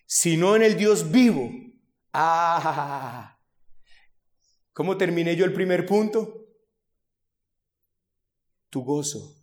Sino 0.05 0.55
en 0.55 0.61
el 0.61 0.76
Dios 0.76 1.11
vivo. 1.11 1.51
Ah, 2.12 3.38
¿cómo 4.74 4.99
terminé 4.99 5.34
yo 5.34 5.47
el 5.47 5.55
primer 5.55 5.86
punto? 5.86 6.45
Tu 8.68 8.84
gozo, 8.84 9.34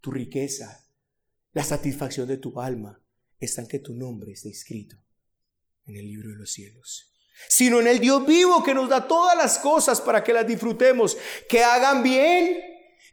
tu 0.00 0.10
riqueza, 0.10 0.85
la 1.56 1.64
satisfacción 1.64 2.28
de 2.28 2.36
tu 2.36 2.60
alma 2.60 3.00
está 3.40 3.62
en 3.62 3.68
que 3.68 3.78
tu 3.78 3.94
nombre 3.94 4.30
esté 4.30 4.50
escrito 4.50 4.96
en 5.86 5.96
el 5.96 6.06
libro 6.06 6.28
de 6.28 6.36
los 6.36 6.52
cielos, 6.52 7.14
sino 7.48 7.80
en 7.80 7.86
el 7.86 7.98
Dios 7.98 8.26
vivo 8.26 8.62
que 8.62 8.74
nos 8.74 8.90
da 8.90 9.08
todas 9.08 9.34
las 9.38 9.58
cosas 9.60 10.02
para 10.02 10.22
que 10.22 10.34
las 10.34 10.46
disfrutemos, 10.46 11.16
que 11.48 11.64
hagan 11.64 12.02
bien, 12.02 12.58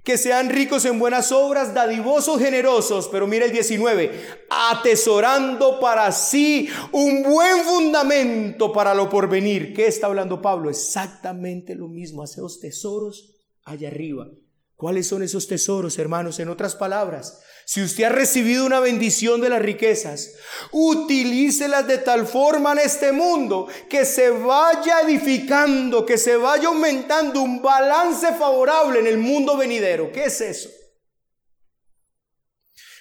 que 0.04 0.18
sean 0.18 0.50
ricos 0.50 0.84
en 0.84 1.00
buenas 1.00 1.32
obras, 1.32 1.74
dadivosos, 1.74 2.38
generosos, 2.38 3.08
pero 3.08 3.28
mira 3.28 3.46
el 3.46 3.54
19, 3.54 4.12
atesorando 4.50 5.80
para 5.80 6.12
sí 6.12 6.68
un 6.92 7.24
buen 7.24 7.64
fundamento 7.64 8.74
para 8.74 8.94
lo 8.94 9.10
porvenir. 9.10 9.74
¿Qué 9.74 9.88
está 9.88 10.08
hablando 10.08 10.42
Pablo? 10.42 10.70
Exactamente 10.70 11.76
lo 11.76 11.88
mismo, 11.88 12.22
hace 12.24 12.42
los 12.42 12.60
tesoros 12.60 13.38
allá 13.64 13.88
arriba. 13.88 14.28
¿Cuáles 14.76 15.08
son 15.08 15.24
esos 15.24 15.48
tesoros, 15.48 15.98
hermanos? 15.98 16.42
En 16.42 16.50
otras 16.50 16.76
palabras, 16.76 17.42
si 17.66 17.82
usted 17.82 18.04
ha 18.04 18.10
recibido 18.10 18.66
una 18.66 18.80
bendición 18.80 19.42
de 19.42 19.50
las 19.50 19.62
riquezas, 19.62 20.36
utilícelas 20.72 21.88
de 21.88 21.98
tal 21.98 22.28
forma 22.28 22.74
en 22.74 22.80
este 22.80 23.12
mundo 23.12 23.68
que 23.90 24.06
se 24.06 24.30
vaya 24.30 25.02
edificando, 25.02 26.06
que 26.06 26.18
se 26.18 26.36
vaya 26.36 26.68
aumentando 26.68 27.42
un 27.42 27.62
balance 27.62 28.34
favorable 28.34 29.00
en 29.00 29.08
el 29.08 29.18
mundo 29.18 29.58
venidero. 29.58 30.12
¿Qué 30.12 30.26
es 30.26 30.42
eso? 30.42 30.70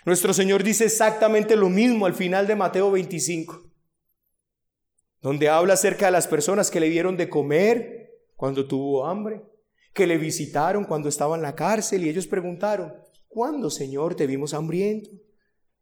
Nuestro 0.04 0.32
Señor 0.32 0.62
dice 0.62 0.84
exactamente 0.84 1.56
lo 1.56 1.68
mismo 1.68 2.06
al 2.06 2.14
final 2.14 2.46
de 2.46 2.56
Mateo 2.56 2.90
25, 2.90 3.70
donde 5.20 5.48
habla 5.48 5.74
acerca 5.74 6.06
de 6.06 6.12
las 6.12 6.26
personas 6.26 6.70
que 6.70 6.80
le 6.80 6.88
dieron 6.88 7.16
de 7.16 7.28
comer 7.28 8.10
cuando 8.34 8.66
tuvo 8.66 9.06
hambre, 9.06 9.42
que 9.92 10.06
le 10.06 10.18
visitaron 10.18 10.84
cuando 10.84 11.08
estaba 11.08 11.36
en 11.36 11.42
la 11.42 11.54
cárcel 11.54 12.04
y 12.04 12.08
ellos 12.08 12.26
preguntaron, 12.26 13.01
¿Cuándo, 13.32 13.70
Señor, 13.70 14.14
te 14.14 14.26
vimos 14.26 14.52
hambriento? 14.52 15.08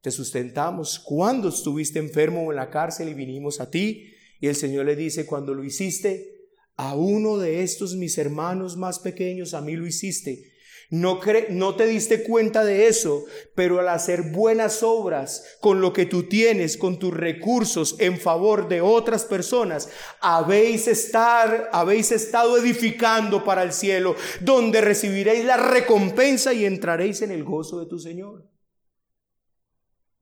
Te 0.03 0.13
sustentamos. 0.13 1.01
¿Cuándo 1.01 1.49
estuviste 1.49 1.99
enfermo 1.99 2.53
en 2.53 2.57
la 2.57 2.71
cárcel 2.71 3.09
y 3.09 3.15
vinimos 3.15 3.61
a 3.61 3.69
ti? 3.69 4.13
Y 4.39 4.47
el 4.47 4.55
Señor 4.55 4.87
le 4.87 4.95
dice, 4.95 5.27
cuando 5.27 5.53
lo 5.53 5.65
hiciste, 5.65 6.47
a 6.77 6.95
uno 6.95 7.39
de 7.39 7.65
estos 7.65 7.97
mis 7.97 8.19
hermanos 8.19 8.77
más 8.77 9.01
pequeños, 9.01 9.53
a 9.55 9.63
mí 9.63 9.75
lo 9.75 9.85
hiciste. 9.85 10.50
No, 10.93 11.21
no 11.51 11.77
te 11.77 11.87
diste 11.87 12.25
cuenta 12.25 12.65
de 12.65 12.89
eso, 12.89 13.25
pero 13.55 13.79
al 13.79 13.89
hacer 13.89 14.33
buenas 14.33 14.83
obras 14.83 15.57
con 15.61 15.81
lo 15.81 15.93
que 15.93 16.05
tú 16.05 16.25
tienes, 16.25 16.77
con 16.77 16.99
tus 16.99 17.15
recursos 17.15 17.95
en 18.01 18.19
favor 18.19 18.69
de 18.69 18.81
otras 18.81 19.25
personas, 19.25 19.89
habéis, 20.21 20.89
estar, 20.89 21.71
habéis 21.73 22.11
estado 22.11 22.59
edificando 22.59 23.45
para 23.45 23.63
el 23.63 23.73
cielo, 23.73 24.17
donde 24.41 24.81
recibiréis 24.81 25.45
la 25.45 25.57
recompensa 25.57 26.53
y 26.53 26.65
entraréis 26.65 27.23
en 27.23 27.31
el 27.31 27.45
gozo 27.45 27.79
de 27.79 27.87
tu 27.87 28.01
Señor. 28.01 28.51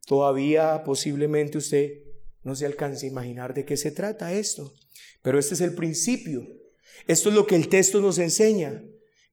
Todavía 0.04 0.82
posiblemente 0.84 1.56
usted 1.56 1.92
no 2.42 2.54
se 2.54 2.66
alcance 2.66 3.06
a 3.06 3.10
imaginar 3.10 3.54
de 3.54 3.64
qué 3.64 3.78
se 3.78 3.90
trata 3.90 4.34
esto, 4.34 4.74
pero 5.22 5.38
este 5.38 5.54
es 5.54 5.62
el 5.62 5.74
principio. 5.74 6.46
Esto 7.06 7.30
es 7.30 7.34
lo 7.34 7.46
que 7.46 7.56
el 7.56 7.70
texto 7.70 8.00
nos 8.00 8.18
enseña 8.18 8.82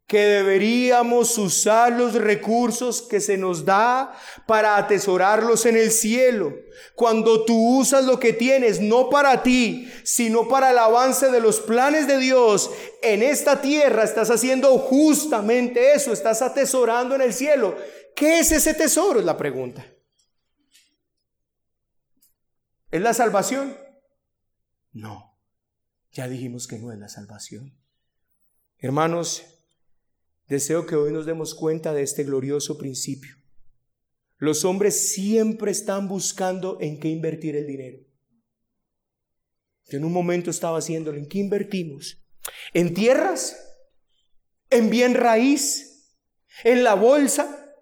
que 0.07 0.19
deberíamos 0.19 1.35
usar 1.37 1.91
los 1.93 2.13
recursos 2.13 3.01
que 3.01 3.19
se 3.19 3.37
nos 3.37 3.65
da 3.65 4.15
para 4.45 4.77
atesorarlos 4.77 5.65
en 5.65 5.77
el 5.77 5.91
cielo. 5.91 6.53
Cuando 6.95 7.43
tú 7.43 7.79
usas 7.79 8.05
lo 8.05 8.19
que 8.19 8.31
tienes, 8.31 8.79
no 8.79 9.09
para 9.09 9.41
ti, 9.41 9.91
sino 10.03 10.47
para 10.47 10.71
el 10.71 10.77
avance 10.77 11.31
de 11.31 11.39
los 11.39 11.59
planes 11.59 12.05
de 12.07 12.19
Dios 12.19 12.69
en 13.01 13.23
esta 13.23 13.61
tierra, 13.61 14.03
estás 14.03 14.29
haciendo 14.29 14.77
justamente 14.77 15.93
eso, 15.93 16.13
estás 16.13 16.43
atesorando 16.43 17.15
en 17.15 17.21
el 17.21 17.33
cielo. 17.33 17.75
¿Qué 18.15 18.39
es 18.39 18.51
ese 18.51 18.75
tesoro? 18.75 19.19
Es 19.19 19.25
la 19.25 19.37
pregunta. 19.37 19.85
¿Es 22.91 23.01
la 23.01 23.13
salvación? 23.15 23.75
No, 24.93 25.37
ya 26.11 26.27
dijimos 26.27 26.67
que 26.67 26.77
no 26.77 26.93
es 26.93 26.99
la 26.99 27.09
salvación. 27.09 27.75
Hermanos, 28.77 29.54
Deseo 30.47 30.85
que 30.85 30.95
hoy 30.95 31.11
nos 31.11 31.25
demos 31.25 31.55
cuenta 31.55 31.93
de 31.93 32.03
este 32.03 32.23
glorioso 32.23 32.77
principio. 32.77 33.35
Los 34.37 34.63
hombres 34.63 35.13
siempre 35.13 35.71
están 35.71 36.07
buscando 36.07 36.77
en 36.81 36.99
qué 36.99 37.07
invertir 37.07 37.55
el 37.55 37.65
dinero. 37.65 37.99
Yo 39.87 39.97
en 39.97 40.05
un 40.05 40.13
momento 40.13 40.51
estaba 40.51 40.77
haciéndolo, 40.77 41.17
¿en 41.17 41.27
qué 41.27 41.39
invertimos? 41.39 42.23
¿En 42.73 42.93
tierras? 42.93 43.57
¿En 44.69 44.89
bien 44.89 45.15
raíz? 45.15 46.15
¿En 46.63 46.83
la 46.83 46.93
bolsa? 46.93 47.73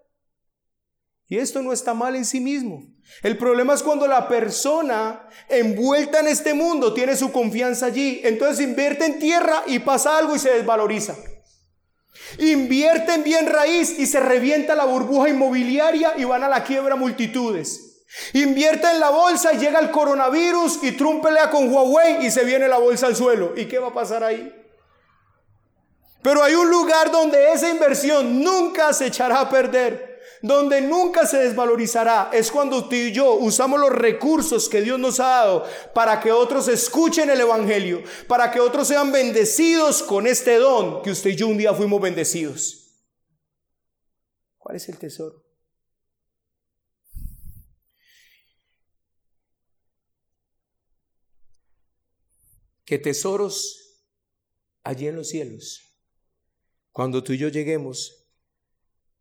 Y 1.26 1.38
esto 1.38 1.62
no 1.62 1.72
está 1.72 1.92
mal 1.92 2.16
en 2.16 2.24
sí 2.24 2.40
mismo. 2.40 2.94
El 3.22 3.36
problema 3.36 3.74
es 3.74 3.82
cuando 3.82 4.06
la 4.06 4.28
persona 4.28 5.28
envuelta 5.48 6.20
en 6.20 6.28
este 6.28 6.54
mundo 6.54 6.94
tiene 6.94 7.16
su 7.16 7.30
confianza 7.32 7.86
allí. 7.86 8.20
Entonces 8.24 8.64
invierte 8.64 9.04
en 9.04 9.18
tierra 9.18 9.64
y 9.66 9.80
pasa 9.80 10.16
algo 10.16 10.36
y 10.36 10.38
se 10.38 10.50
desvaloriza. 10.50 11.16
Invierte 12.38 13.14
en 13.14 13.24
bien 13.24 13.46
raíz 13.46 13.98
y 13.98 14.06
se 14.06 14.20
revienta 14.20 14.74
la 14.74 14.84
burbuja 14.84 15.28
inmobiliaria 15.28 16.14
y 16.16 16.24
van 16.24 16.42
a 16.42 16.48
la 16.48 16.64
quiebra 16.64 16.96
multitudes. 16.96 18.06
Invierte 18.32 18.88
en 18.90 19.00
la 19.00 19.10
bolsa 19.10 19.52
y 19.52 19.58
llega 19.58 19.80
el 19.80 19.90
coronavirus 19.90 20.82
y 20.82 20.92
Trump 20.92 21.22
pelea 21.22 21.50
con 21.50 21.72
Huawei 21.72 22.26
y 22.26 22.30
se 22.30 22.44
viene 22.44 22.68
la 22.68 22.78
bolsa 22.78 23.06
al 23.06 23.16
suelo. 23.16 23.54
¿Y 23.56 23.66
qué 23.66 23.78
va 23.78 23.88
a 23.88 23.94
pasar 23.94 24.22
ahí? 24.22 24.52
Pero 26.22 26.42
hay 26.42 26.54
un 26.54 26.70
lugar 26.70 27.10
donde 27.10 27.52
esa 27.52 27.68
inversión 27.68 28.42
nunca 28.42 28.92
se 28.92 29.06
echará 29.06 29.40
a 29.40 29.50
perder 29.50 30.13
donde 30.44 30.82
nunca 30.82 31.26
se 31.26 31.38
desvalorizará, 31.38 32.28
es 32.30 32.50
cuando 32.50 32.86
tú 32.86 32.94
y 32.94 33.12
yo 33.12 33.36
usamos 33.36 33.80
los 33.80 33.88
recursos 33.88 34.68
que 34.68 34.82
Dios 34.82 34.98
nos 34.98 35.18
ha 35.18 35.28
dado 35.28 35.64
para 35.94 36.20
que 36.20 36.32
otros 36.32 36.68
escuchen 36.68 37.30
el 37.30 37.40
Evangelio, 37.40 38.02
para 38.28 38.50
que 38.50 38.60
otros 38.60 38.88
sean 38.88 39.10
bendecidos 39.10 40.02
con 40.02 40.26
este 40.26 40.56
don 40.56 41.00
que 41.00 41.12
usted 41.12 41.30
y 41.30 41.36
yo 41.36 41.48
un 41.48 41.56
día 41.56 41.72
fuimos 41.72 41.98
bendecidos. 41.98 43.06
¿Cuál 44.58 44.76
es 44.76 44.86
el 44.90 44.98
tesoro? 44.98 45.42
Que 52.84 52.98
tesoros 52.98 54.04
allí 54.82 55.06
en 55.06 55.16
los 55.16 55.30
cielos, 55.30 55.80
cuando 56.92 57.24
tú 57.24 57.32
y 57.32 57.38
yo 57.38 57.48
lleguemos, 57.48 58.23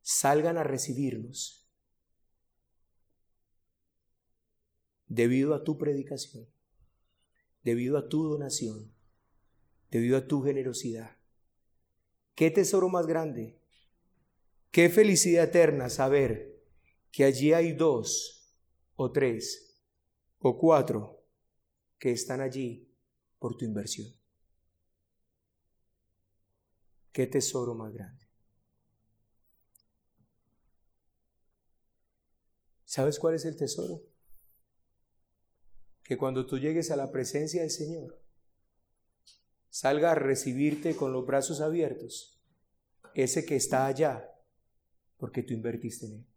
salgan 0.03 0.57
a 0.57 0.63
recibirnos 0.63 1.65
debido 5.07 5.55
a 5.55 5.63
tu 5.63 5.77
predicación, 5.77 6.47
debido 7.63 7.97
a 7.97 8.09
tu 8.09 8.23
donación, 8.23 8.93
debido 9.89 10.17
a 10.17 10.27
tu 10.27 10.41
generosidad. 10.41 11.17
¿Qué 12.35 12.51
tesoro 12.51 12.89
más 12.89 13.07
grande? 13.07 13.57
Qué 14.71 14.89
felicidad 14.89 15.45
eterna 15.45 15.89
saber 15.89 16.61
que 17.11 17.23
allí 17.23 17.53
hay 17.53 17.73
dos 17.73 18.53
o 18.95 19.11
tres 19.11 19.79
o 20.39 20.57
cuatro 20.57 21.23
que 21.97 22.11
están 22.11 22.41
allí 22.41 22.91
por 23.39 23.55
tu 23.55 23.63
inversión. 23.65 24.11
Qué 27.13 27.27
tesoro 27.27 27.75
más 27.75 27.93
grande. 27.93 28.22
¿Sabes 32.93 33.17
cuál 33.17 33.33
es 33.33 33.43
el 33.45 33.57
tesoro? 33.57 34.03
Que 36.03 36.15
cuando 36.15 36.45
tú 36.45 36.59
llegues 36.59 36.91
a 36.91 36.95
la 36.95 37.11
presencia 37.11 37.61
del 37.61 37.71
Señor, 37.71 38.21
salga 39.71 40.11
a 40.11 40.15
recibirte 40.15 40.95
con 40.95 41.11
los 41.11 41.25
brazos 41.25 41.59
abiertos, 41.59 42.39
ese 43.15 43.47
que 43.47 43.55
está 43.55 43.87
allá, 43.87 44.29
porque 45.17 45.41
tú 45.41 45.55
invertiste 45.55 46.05
en 46.05 46.13
él. 46.17 46.27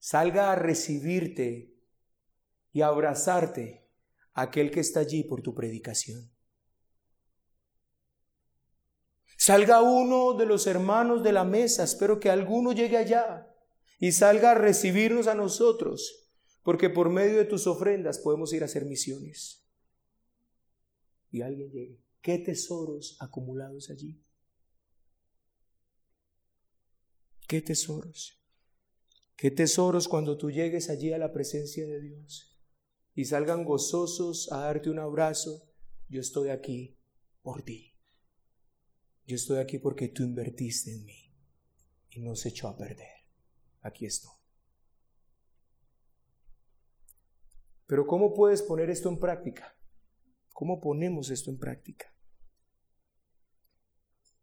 Salga 0.00 0.50
a 0.50 0.56
recibirte 0.56 1.72
y 2.72 2.82
abrazarte 2.82 3.88
aquel 4.32 4.72
que 4.72 4.80
está 4.80 4.98
allí 4.98 5.22
por 5.22 5.42
tu 5.42 5.54
predicación. 5.54 6.28
Salga 9.38 9.80
uno 9.80 10.34
de 10.34 10.46
los 10.46 10.66
hermanos 10.66 11.22
de 11.22 11.30
la 11.30 11.44
mesa, 11.44 11.84
espero 11.84 12.18
que 12.18 12.30
alguno 12.30 12.72
llegue 12.72 12.96
allá 12.96 13.48
y 14.02 14.10
salga 14.10 14.50
a 14.50 14.54
recibirnos 14.56 15.28
a 15.28 15.36
nosotros, 15.36 16.28
porque 16.64 16.90
por 16.90 17.08
medio 17.08 17.38
de 17.38 17.44
tus 17.44 17.68
ofrendas 17.68 18.18
podemos 18.18 18.52
ir 18.52 18.62
a 18.62 18.64
hacer 18.64 18.84
misiones. 18.84 19.64
Y 21.30 21.42
alguien 21.42 21.70
llegue. 21.70 22.02
¿Qué 22.20 22.38
tesoros 22.38 23.16
acumulados 23.20 23.90
allí? 23.90 24.20
¿Qué 27.46 27.62
tesoros? 27.62 28.42
¿Qué 29.36 29.52
tesoros 29.52 30.08
cuando 30.08 30.36
tú 30.36 30.50
llegues 30.50 30.90
allí 30.90 31.12
a 31.12 31.18
la 31.18 31.32
presencia 31.32 31.86
de 31.86 32.00
Dios 32.00 32.58
y 33.14 33.26
salgan 33.26 33.62
gozosos 33.62 34.50
a 34.50 34.62
darte 34.62 34.90
un 34.90 34.98
abrazo? 34.98 35.62
Yo 36.08 36.20
estoy 36.20 36.48
aquí 36.48 36.98
por 37.40 37.62
ti. 37.62 37.94
Yo 39.26 39.36
estoy 39.36 39.58
aquí 39.58 39.78
porque 39.78 40.08
tú 40.08 40.24
invertiste 40.24 40.92
en 40.92 41.04
mí 41.04 41.36
y 42.10 42.20
no 42.20 42.34
se 42.34 42.48
echó 42.48 42.66
a 42.66 42.76
perder 42.76 43.21
aquí 43.82 44.06
estoy. 44.06 44.32
Pero 47.86 48.06
¿cómo 48.06 48.32
puedes 48.32 48.62
poner 48.62 48.88
esto 48.88 49.10
en 49.10 49.18
práctica? 49.18 49.76
¿Cómo 50.54 50.80
ponemos 50.80 51.30
esto 51.30 51.50
en 51.50 51.58
práctica? 51.58 52.14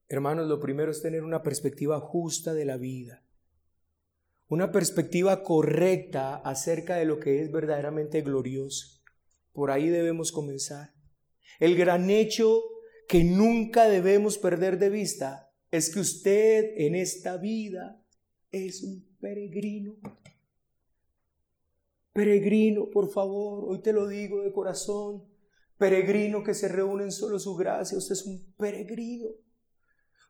Hermanos, 0.07 0.47
lo 0.47 0.59
primero 0.59 0.91
es 0.91 1.01
tener 1.01 1.23
una 1.23 1.41
perspectiva 1.41 1.99
justa 1.99 2.53
de 2.53 2.65
la 2.65 2.77
vida, 2.77 3.25
una 4.47 4.71
perspectiva 4.71 5.43
correcta 5.43 6.35
acerca 6.35 6.95
de 6.95 7.05
lo 7.05 7.19
que 7.19 7.41
es 7.41 7.51
verdaderamente 7.51 8.21
glorioso. 8.21 9.01
Por 9.51 9.71
ahí 9.71 9.89
debemos 9.89 10.31
comenzar. 10.31 10.93
El 11.59 11.75
gran 11.75 12.09
hecho 12.09 12.63
que 13.07 13.23
nunca 13.23 13.89
debemos 13.89 14.37
perder 14.37 14.77
de 14.77 14.89
vista 14.89 15.51
es 15.71 15.91
que 15.91 15.99
usted 15.99 16.73
en 16.77 16.95
esta 16.95 17.37
vida 17.37 18.03
es 18.51 18.83
un 18.83 19.08
peregrino. 19.19 19.95
Peregrino, 22.13 22.89
por 22.89 23.11
favor, 23.11 23.65
hoy 23.67 23.81
te 23.81 23.93
lo 23.93 24.07
digo 24.07 24.41
de 24.41 24.51
corazón. 24.51 25.23
Peregrino 25.77 26.43
que 26.43 26.53
se 26.53 26.67
reúne 26.67 27.03
en 27.03 27.11
solo 27.11 27.39
su 27.39 27.55
gracia, 27.55 27.97
usted 27.97 28.13
es 28.13 28.25
un 28.25 28.53
peregrino 28.57 29.29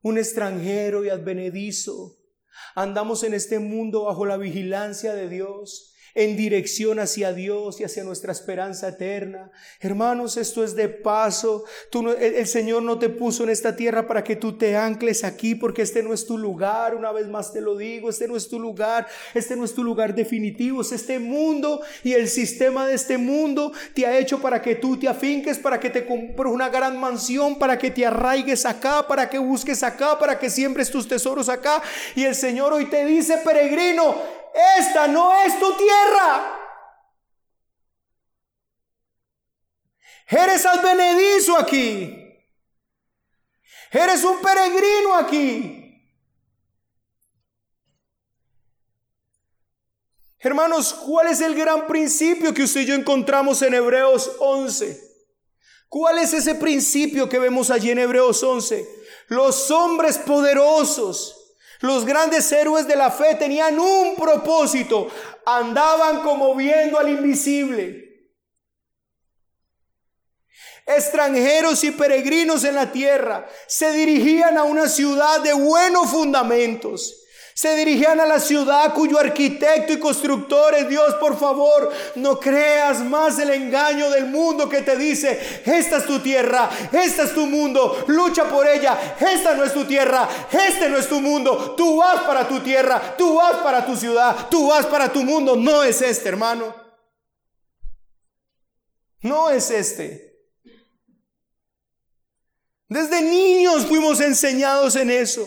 un 0.02 0.18
extranjero 0.18 1.04
y 1.04 1.10
advenedizo. 1.10 2.18
Andamos 2.76 3.24
en 3.24 3.34
este 3.34 3.60
mundo 3.60 4.06
bajo 4.06 4.26
la 4.26 4.38
vigilancia 4.38 5.14
de 5.14 5.30
Dios 5.30 5.94
en 6.16 6.36
dirección 6.38 7.00
hacia 7.00 7.34
Dios 7.34 7.80
y 7.80 7.84
hacia 7.84 8.04
nuestra 8.04 8.32
esperanza 8.32 8.90
eterna. 8.90 9.52
Hermanos, 9.80 10.38
esto 10.38 10.64
es 10.64 10.76
de 10.76 10.90
paso. 10.90 11.66
Tú 11.92 12.10
el, 12.12 12.48
Señor 12.48 12.84
no 12.84 13.00
te 13.00 13.10
puso 13.10 13.44
en 13.44 13.50
esta 13.50 13.76
tierra 13.76 14.08
para 14.08 14.24
que 14.24 14.36
tú 14.36 14.58
te 14.58 14.76
ancles 14.76 15.24
aquí, 15.24 15.56
porque 15.56 15.82
este 15.82 16.04
no 16.04 16.14
es 16.14 16.26
tu 16.26 16.38
lugar. 16.38 16.96
Una 16.96 17.12
vez 17.12 17.28
más 17.28 17.54
te 17.54 17.62
lo 17.62 17.76
digo, 17.76 18.10
este 18.10 18.28
no 18.28 18.36
es 18.36 18.50
tu 18.50 18.60
lugar. 18.60 19.08
Este 19.34 19.56
no 19.56 19.66
es 19.66 19.74
tu 19.74 19.84
lugar 19.84 20.16
definitivo. 20.16 20.82
Es 20.82 20.92
este 20.92 21.20
mundo 21.20 21.82
y 22.04 22.14
el 22.14 22.28
sistema 22.28 22.88
de 22.88 22.96
este 22.96 23.18
mundo 23.18 23.72
te 23.94 24.06
ha 24.06 24.18
hecho 24.18 24.40
para 24.42 24.62
que 24.62 24.76
tú 24.76 24.98
te 24.98 25.08
afinques, 25.08 25.58
para 25.58 25.80
que 25.80 25.90
te 25.90 26.06
compres 26.06 26.52
una 26.52 26.70
gran 26.70 27.00
mansión, 27.00 27.58
para 27.58 27.78
que 27.78 27.92
te 27.92 28.06
arraigues 28.06 28.66
acá, 28.66 29.08
para 29.08 29.30
que 29.30 29.38
busques 29.38 29.84
acá, 29.84 30.18
para 30.18 30.40
que 30.40 30.50
siembres 30.50 30.90
tus 30.90 31.08
tesoros 31.08 31.50
acá. 31.50 31.82
Y 32.16 32.24
el 32.24 32.36
Señor 32.36 32.74
hoy 32.74 32.86
te 32.86 33.06
dice, 33.06 33.38
peregrino, 33.44 34.39
esta 34.78 35.08
no 35.08 35.34
es 35.42 35.60
tu 35.60 35.74
tierra. 35.76 36.60
Eres 40.28 40.66
advenedizo 40.66 41.58
aquí. 41.58 42.16
Eres 43.92 44.24
un 44.24 44.40
peregrino 44.42 45.16
aquí. 45.16 45.80
Hermanos, 50.42 50.94
¿cuál 50.94 51.28
es 51.28 51.42
el 51.42 51.56
gran 51.56 51.88
principio 51.88 52.54
que 52.54 52.64
usted 52.64 52.82
y 52.82 52.86
yo 52.86 52.96
encontramos 52.96 53.62
en 53.62 53.74
Hebreos 53.74 54.32
11? 54.40 55.10
¿Cuál 55.90 56.20
es 56.20 56.34
ese 56.34 56.56
principio 56.56 57.28
que 57.28 57.40
vemos 57.40 57.72
allí 57.72 57.90
en 57.92 58.00
Hebreos 58.00 58.42
11? 58.44 58.88
Los 59.28 59.70
hombres 59.72 60.18
poderosos 60.20 61.39
los 61.80 62.06
grandes 62.06 62.52
héroes 62.52 62.88
de 62.88 62.96
la 62.96 63.12
fe 63.12 63.36
tenían 63.36 63.80
un 63.80 64.16
propósito, 64.16 65.08
andaban 65.46 66.22
como 66.22 66.56
viendo 66.56 67.00
al 67.00 67.10
invisible. 67.10 68.06
Extranjeros 70.86 71.84
y 71.84 71.92
peregrinos 71.92 72.64
en 72.64 72.76
la 72.76 72.92
tierra 72.92 73.48
se 73.68 73.92
dirigían 73.92 74.58
a 74.58 74.64
una 74.64 74.88
ciudad 74.88 75.40
de 75.42 75.54
buenos 75.54 76.10
fundamentos 76.10 77.19
se 77.60 77.76
dirigían 77.76 78.22
a 78.22 78.26
la 78.26 78.40
ciudad 78.40 78.94
cuyo 78.94 79.20
arquitecto 79.20 79.92
y 79.92 80.00
constructor 80.00 80.74
es 80.76 80.88
Dios. 80.88 81.16
Por 81.16 81.38
favor, 81.38 81.92
no 82.16 82.40
creas 82.40 83.02
más 83.04 83.38
el 83.38 83.50
engaño 83.50 84.10
del 84.12 84.28
mundo 84.28 84.70
que 84.70 84.82
te 84.82 84.96
dice, 84.96 85.62
esta 85.66 85.98
es 85.98 86.06
tu 86.06 86.20
tierra, 86.20 86.70
este 86.90 87.24
es 87.24 87.34
tu 87.34 87.48
mundo, 87.48 88.06
lucha 88.08 88.46
por 88.46 88.66
ella, 88.66 88.98
esta 89.20 89.56
no 89.56 89.66
es 89.66 89.74
tu 89.74 89.84
tierra, 89.84 90.30
este 90.50 90.88
no 90.88 90.96
es 90.96 91.10
tu 91.10 91.20
mundo, 91.20 91.76
tú 91.76 91.98
vas 91.98 92.22
para 92.22 92.48
tu 92.48 92.62
tierra, 92.62 93.18
tú 93.18 93.36
vas 93.36 93.58
para 93.58 93.86
tu 93.86 93.94
ciudad, 93.94 94.48
tú 94.50 94.70
vas 94.70 94.86
para 94.86 95.12
tu 95.12 95.26
mundo. 95.26 95.58
No 95.58 95.84
es 95.84 96.02
este, 96.02 96.30
hermano. 96.30 96.74
No 99.22 99.50
es 99.50 99.70
este. 99.70 100.48
Desde 102.88 103.22
niños 103.22 103.86
fuimos 103.86 104.22
enseñados 104.22 104.96
en 104.96 105.12
eso. 105.12 105.46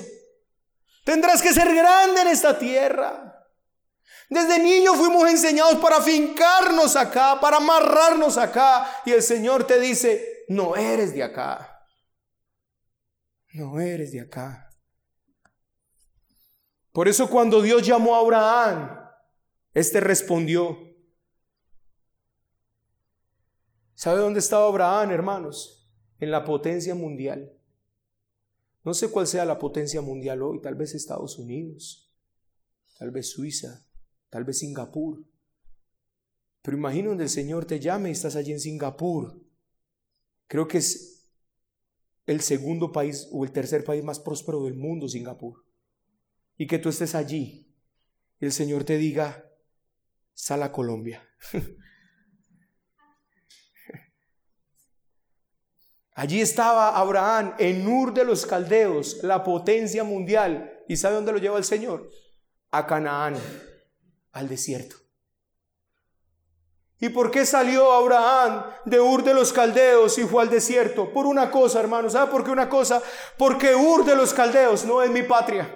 Tendrás 1.05 1.43
que 1.43 1.53
ser 1.53 1.75
grande 1.75 2.23
en 2.23 2.29
esta 2.29 2.59
tierra. 2.59 3.33
Desde 4.29 4.59
niño 4.61 4.95
fuimos 4.95 5.29
enseñados 5.29 5.77
para 5.77 6.01
fincarnos 6.01 6.97
acá, 6.97 7.39
para 7.41 7.59
amarrarnos 7.59 8.39
acá. 8.39 9.03
Y 9.05 9.13
el 9.13 9.23
Señor 9.23 9.67
te 9.67 9.79
dice, 9.79 10.45
no 10.49 10.77
eres 10.77 11.13
de 11.13 11.23
acá. 11.23 11.87
No 13.53 13.79
eres 13.81 14.13
de 14.13 14.21
acá. 14.21 14.71
Por 16.93 17.09
eso 17.09 17.29
cuando 17.29 17.61
Dios 17.61 17.87
llamó 17.87 18.15
a 18.15 18.21
Abraham, 18.21 19.01
éste 19.75 20.01
respondió. 20.01 20.79
¿Sabe 23.95 24.19
dónde 24.21 24.41
estaba 24.41 24.67
Abraham, 24.67 25.11
hermanos? 25.11 25.91
En 26.19 26.31
la 26.31 26.45
potencia 26.45 26.95
mundial. 26.95 27.53
No 28.85 28.95
sé 28.95 29.11
cuál 29.11 29.27
sea 29.27 29.45
la 29.45 29.59
potencia 29.59 30.01
mundial 30.01 30.43
hoy, 30.43 30.61
tal 30.61 30.75
vez 30.75 30.95
Estados 30.95 31.39
Unidos, 31.39 32.13
tal 32.99 33.11
vez 33.11 33.31
Suiza, 33.31 33.87
tal 34.29 34.45
vez 34.45 34.59
Singapur. 34.59 35.25
Pero 36.63 36.77
imagino 36.77 37.11
donde 37.11 37.25
el 37.25 37.31
Señor 37.31 37.65
te 37.65 37.81
llame 37.81 38.09
y 38.09 38.13
estás 38.13 38.37
allí 38.37 38.53
en 38.53 38.61
Singapur. 38.61 39.41
Creo 40.49 40.67
que 40.67 40.79
es 40.79 41.31
el 42.27 42.41
segundo 42.41 42.93
país 42.93 43.29
o 43.33 43.45
el 43.45 43.53
tercer 43.53 43.85
país 43.85 44.03
más 44.03 44.19
próspero 44.19 44.65
del 44.65 44.75
mundo, 44.75 45.09
Singapur. 45.09 45.65
Y 46.57 46.67
que 46.67 46.79
tú 46.79 46.89
estés 46.89 47.15
allí 47.15 47.73
y 48.41 48.45
el 48.45 48.53
Señor 48.53 48.85
te 48.85 48.97
diga, 48.97 49.49
sal 50.35 50.63
a 50.63 50.73
Colombia. 50.73 51.29
Allí 56.15 56.41
estaba 56.41 56.97
Abraham 56.97 57.55
en 57.59 57.87
Ur 57.87 58.13
de 58.13 58.25
los 58.25 58.45
Caldeos, 58.45 59.23
la 59.23 59.43
potencia 59.43 60.05
mundial. 60.05 60.83
¿Y 60.89 60.97
sabe 60.97 61.15
dónde 61.15 61.33
lo 61.33 61.39
lleva 61.39 61.57
el 61.57 61.65
Señor? 61.65 62.09
A 62.71 62.87
Canaán, 62.87 63.37
al 64.33 64.49
desierto. 64.49 64.97
¿Y 67.03 67.09
por 67.09 67.31
qué 67.31 67.45
salió 67.45 67.91
Abraham 67.91 68.65
de 68.85 69.01
Ur 69.01 69.25
de 69.25 69.35
los 69.35 69.53
Caldeos 69.53 70.17
y 70.19 70.25
fue 70.25 70.43
al 70.43 70.51
desierto? 70.51 71.13
Por 71.13 71.27
una 71.27 71.51
cosa, 71.51 71.81
hermanos. 71.81 72.13
¿Sabe 72.13 72.31
por 72.31 72.45
qué 72.45 72.51
una 72.51 72.69
cosa? 72.69 73.03
Porque 73.37 73.75
Ur 73.75 74.05
de 74.05 74.15
los 74.15 74.33
Caldeos 74.33 74.85
no 74.85 75.03
es 75.03 75.11
mi 75.11 75.23
patria. 75.25 75.69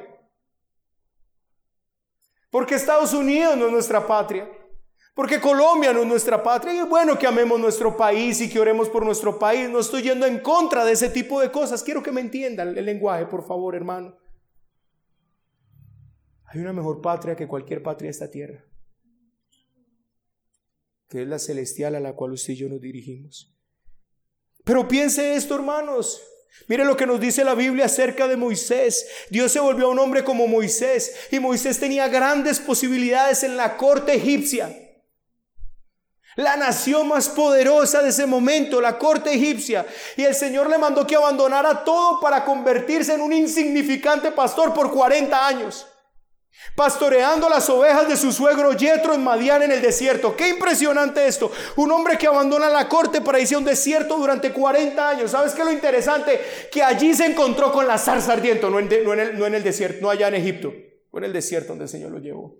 Porque 2.48 2.76
Estados 2.76 3.12
Unidos 3.12 3.56
no 3.56 3.66
es 3.66 3.72
nuestra 3.72 4.06
patria. 4.06 4.48
Porque 5.16 5.40
Colombia 5.40 5.94
no 5.94 6.02
es 6.02 6.06
nuestra 6.06 6.42
patria 6.42 6.74
y 6.74 6.78
es 6.80 6.88
bueno 6.90 7.18
que 7.18 7.26
amemos 7.26 7.58
nuestro 7.58 7.96
país 7.96 8.38
y 8.42 8.50
que 8.50 8.60
oremos 8.60 8.90
por 8.90 9.02
nuestro 9.02 9.38
país. 9.38 9.66
No 9.70 9.78
estoy 9.78 10.02
yendo 10.02 10.26
en 10.26 10.40
contra 10.40 10.84
de 10.84 10.92
ese 10.92 11.08
tipo 11.08 11.40
de 11.40 11.50
cosas. 11.50 11.82
Quiero 11.82 12.02
que 12.02 12.12
me 12.12 12.20
entiendan 12.20 12.76
el 12.76 12.84
lenguaje, 12.84 13.24
por 13.24 13.42
favor, 13.46 13.74
hermano. 13.74 14.14
Hay 16.44 16.60
una 16.60 16.74
mejor 16.74 17.00
patria 17.00 17.34
que 17.34 17.48
cualquier 17.48 17.82
patria 17.82 18.08
de 18.08 18.10
esta 18.10 18.30
tierra, 18.30 18.62
que 21.08 21.22
es 21.22 21.28
la 21.28 21.38
celestial 21.38 21.94
a 21.94 22.00
la 22.00 22.12
cual 22.12 22.32
usted 22.32 22.52
y 22.52 22.56
yo 22.56 22.68
nos 22.68 22.82
dirigimos. 22.82 23.56
Pero 24.64 24.86
piense 24.86 25.34
esto, 25.34 25.54
hermanos. 25.54 26.20
Mire 26.68 26.84
lo 26.84 26.94
que 26.94 27.06
nos 27.06 27.20
dice 27.20 27.42
la 27.42 27.54
Biblia 27.54 27.86
acerca 27.86 28.28
de 28.28 28.36
Moisés. 28.36 29.08
Dios 29.30 29.50
se 29.50 29.60
volvió 29.60 29.88
un 29.88 29.98
hombre 29.98 30.24
como 30.24 30.46
Moisés 30.46 31.28
y 31.30 31.40
Moisés 31.40 31.80
tenía 31.80 32.06
grandes 32.08 32.60
posibilidades 32.60 33.44
en 33.44 33.56
la 33.56 33.78
corte 33.78 34.12
egipcia 34.12 34.82
la 36.36 36.56
nación 36.56 37.08
más 37.08 37.30
poderosa 37.30 38.02
de 38.02 38.10
ese 38.10 38.26
momento, 38.26 38.80
la 38.80 38.98
corte 38.98 39.32
egipcia. 39.32 39.86
Y 40.16 40.22
el 40.22 40.34
Señor 40.34 40.68
le 40.68 40.78
mandó 40.78 41.06
que 41.06 41.16
abandonara 41.16 41.82
todo 41.82 42.20
para 42.20 42.44
convertirse 42.44 43.14
en 43.14 43.22
un 43.22 43.32
insignificante 43.32 44.30
pastor 44.30 44.72
por 44.74 44.92
40 44.92 45.46
años. 45.46 45.86
Pastoreando 46.74 47.48
las 47.48 47.68
ovejas 47.70 48.06
de 48.08 48.16
su 48.16 48.32
suegro 48.32 48.72
Yetro 48.74 49.14
en 49.14 49.24
Madián 49.24 49.62
en 49.62 49.72
el 49.72 49.80
desierto. 49.80 50.36
Qué 50.36 50.48
impresionante 50.48 51.26
esto. 51.26 51.50
Un 51.76 51.90
hombre 51.90 52.18
que 52.18 52.26
abandona 52.26 52.68
la 52.68 52.86
corte 52.86 53.22
para 53.22 53.40
irse 53.40 53.54
a 53.54 53.58
un 53.58 53.64
desierto 53.64 54.18
durante 54.18 54.52
40 54.52 55.08
años. 55.08 55.30
¿Sabes 55.30 55.54
qué 55.54 55.60
es 55.60 55.66
lo 55.66 55.72
interesante? 55.72 56.40
Que 56.70 56.82
allí 56.82 57.14
se 57.14 57.26
encontró 57.26 57.72
con 57.72 57.86
la 57.86 57.96
zarza 57.96 58.34
ardiente, 58.34 58.68
no 58.68 58.78
en, 58.78 59.54
el 59.54 59.62
desierto, 59.62 60.00
no 60.02 60.10
allá 60.10 60.28
en 60.28 60.34
Egipto, 60.34 60.74
fue 61.10 61.20
en 61.20 61.24
el 61.24 61.32
desierto 61.32 61.68
donde 61.68 61.84
el 61.84 61.90
Señor 61.90 62.10
lo 62.10 62.18
llevó. 62.18 62.58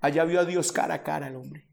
Allá 0.00 0.24
vio 0.24 0.40
a 0.40 0.44
Dios 0.44 0.72
cara 0.72 0.94
a 0.94 1.02
cara 1.02 1.28
el 1.28 1.36
hombre. 1.36 1.71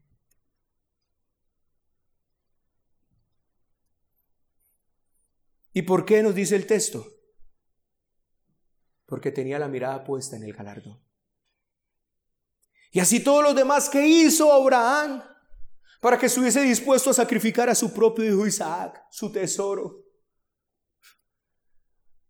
¿Y 5.72 5.82
por 5.82 6.04
qué 6.04 6.22
nos 6.22 6.34
dice 6.34 6.56
el 6.56 6.66
texto? 6.66 7.06
Porque 9.06 9.30
tenía 9.30 9.58
la 9.58 9.68
mirada 9.68 10.04
puesta 10.04 10.36
en 10.36 10.44
el 10.44 10.52
galardón. 10.52 11.00
Y 12.92 12.98
así 12.98 13.20
todos 13.20 13.44
los 13.44 13.54
demás 13.54 13.88
que 13.88 14.06
hizo 14.06 14.52
Abraham 14.52 15.22
para 16.00 16.18
que 16.18 16.26
estuviese 16.26 16.62
dispuesto 16.62 17.10
a 17.10 17.14
sacrificar 17.14 17.68
a 17.68 17.74
su 17.74 17.92
propio 17.92 18.24
hijo 18.24 18.46
Isaac, 18.46 19.04
su 19.10 19.30
tesoro. 19.30 20.04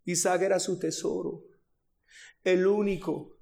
Isaac 0.04 0.42
era 0.42 0.58
su 0.58 0.78
tesoro, 0.78 1.44
el 2.42 2.66
único, 2.66 3.38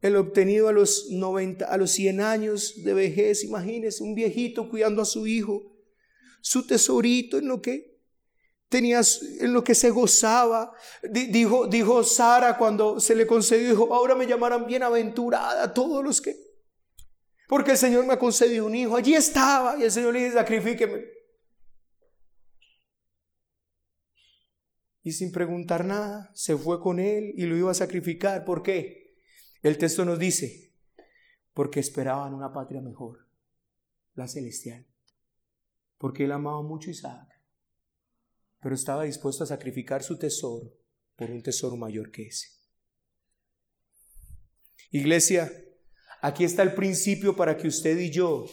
el 0.00 0.16
obtenido 0.16 0.68
a 0.68 0.72
los 0.72 1.08
90, 1.10 1.64
a 1.64 1.76
los 1.76 1.90
100 1.92 2.20
años 2.20 2.82
de 2.82 2.94
vejez, 2.94 3.44
imagínese 3.44 4.02
un 4.02 4.14
viejito 4.14 4.68
cuidando 4.68 5.02
a 5.02 5.06
su 5.06 5.26
hijo, 5.26 5.76
su 6.40 6.66
tesorito 6.66 7.38
en 7.38 7.48
lo 7.48 7.62
que 7.62 7.87
tenía, 8.68 9.00
en 9.40 9.52
lo 9.52 9.64
que 9.64 9.74
se 9.74 9.90
gozaba. 9.90 10.72
Dijo, 11.02 11.66
dijo 11.66 12.04
Sara 12.04 12.56
cuando 12.56 13.00
se 13.00 13.14
le 13.14 13.26
concedió, 13.26 13.68
dijo, 13.68 13.94
ahora 13.94 14.14
me 14.14 14.26
llamarán 14.26 14.66
bienaventurada 14.66 15.72
todos 15.74 16.04
los 16.04 16.20
que, 16.20 16.36
porque 17.48 17.72
el 17.72 17.78
Señor 17.78 18.06
me 18.06 18.14
ha 18.14 18.18
concedido 18.18 18.66
un 18.66 18.74
hijo, 18.74 18.96
allí 18.96 19.14
estaba, 19.14 19.78
y 19.78 19.84
el 19.84 19.90
Señor 19.90 20.12
le 20.12 20.24
dice, 20.24 20.34
sacrifíqueme. 20.34 21.18
y 25.08 25.12
sin 25.12 25.32
preguntar 25.32 25.86
nada 25.86 26.30
se 26.34 26.54
fue 26.54 26.82
con 26.82 26.98
él 27.00 27.32
y 27.34 27.46
lo 27.46 27.56
iba 27.56 27.70
a 27.70 27.74
sacrificar. 27.74 28.44
¿Por 28.44 28.62
qué? 28.62 29.16
El 29.62 29.78
texto 29.78 30.04
nos 30.04 30.18
dice, 30.18 30.74
porque 31.54 31.80
esperaban 31.80 32.34
una 32.34 32.52
patria 32.52 32.82
mejor, 32.82 33.26
la 34.12 34.28
celestial. 34.28 34.86
Porque 35.96 36.24
él 36.24 36.32
amaba 36.32 36.60
mucho 36.62 36.90
Isaac, 36.90 37.26
pero 38.60 38.74
estaba 38.74 39.04
dispuesto 39.04 39.44
a 39.44 39.46
sacrificar 39.46 40.02
su 40.02 40.18
tesoro 40.18 40.72
por 41.16 41.30
un 41.30 41.42
tesoro 41.42 41.76
mayor 41.76 42.10
que 42.10 42.26
ese. 42.26 42.48
Iglesia, 44.90 45.52
aquí 46.22 46.44
está 46.44 46.62
el 46.62 46.74
principio 46.74 47.36
para 47.36 47.56
que 47.56 47.68
usted 47.68 47.98
y 47.98 48.10
yo 48.10 48.46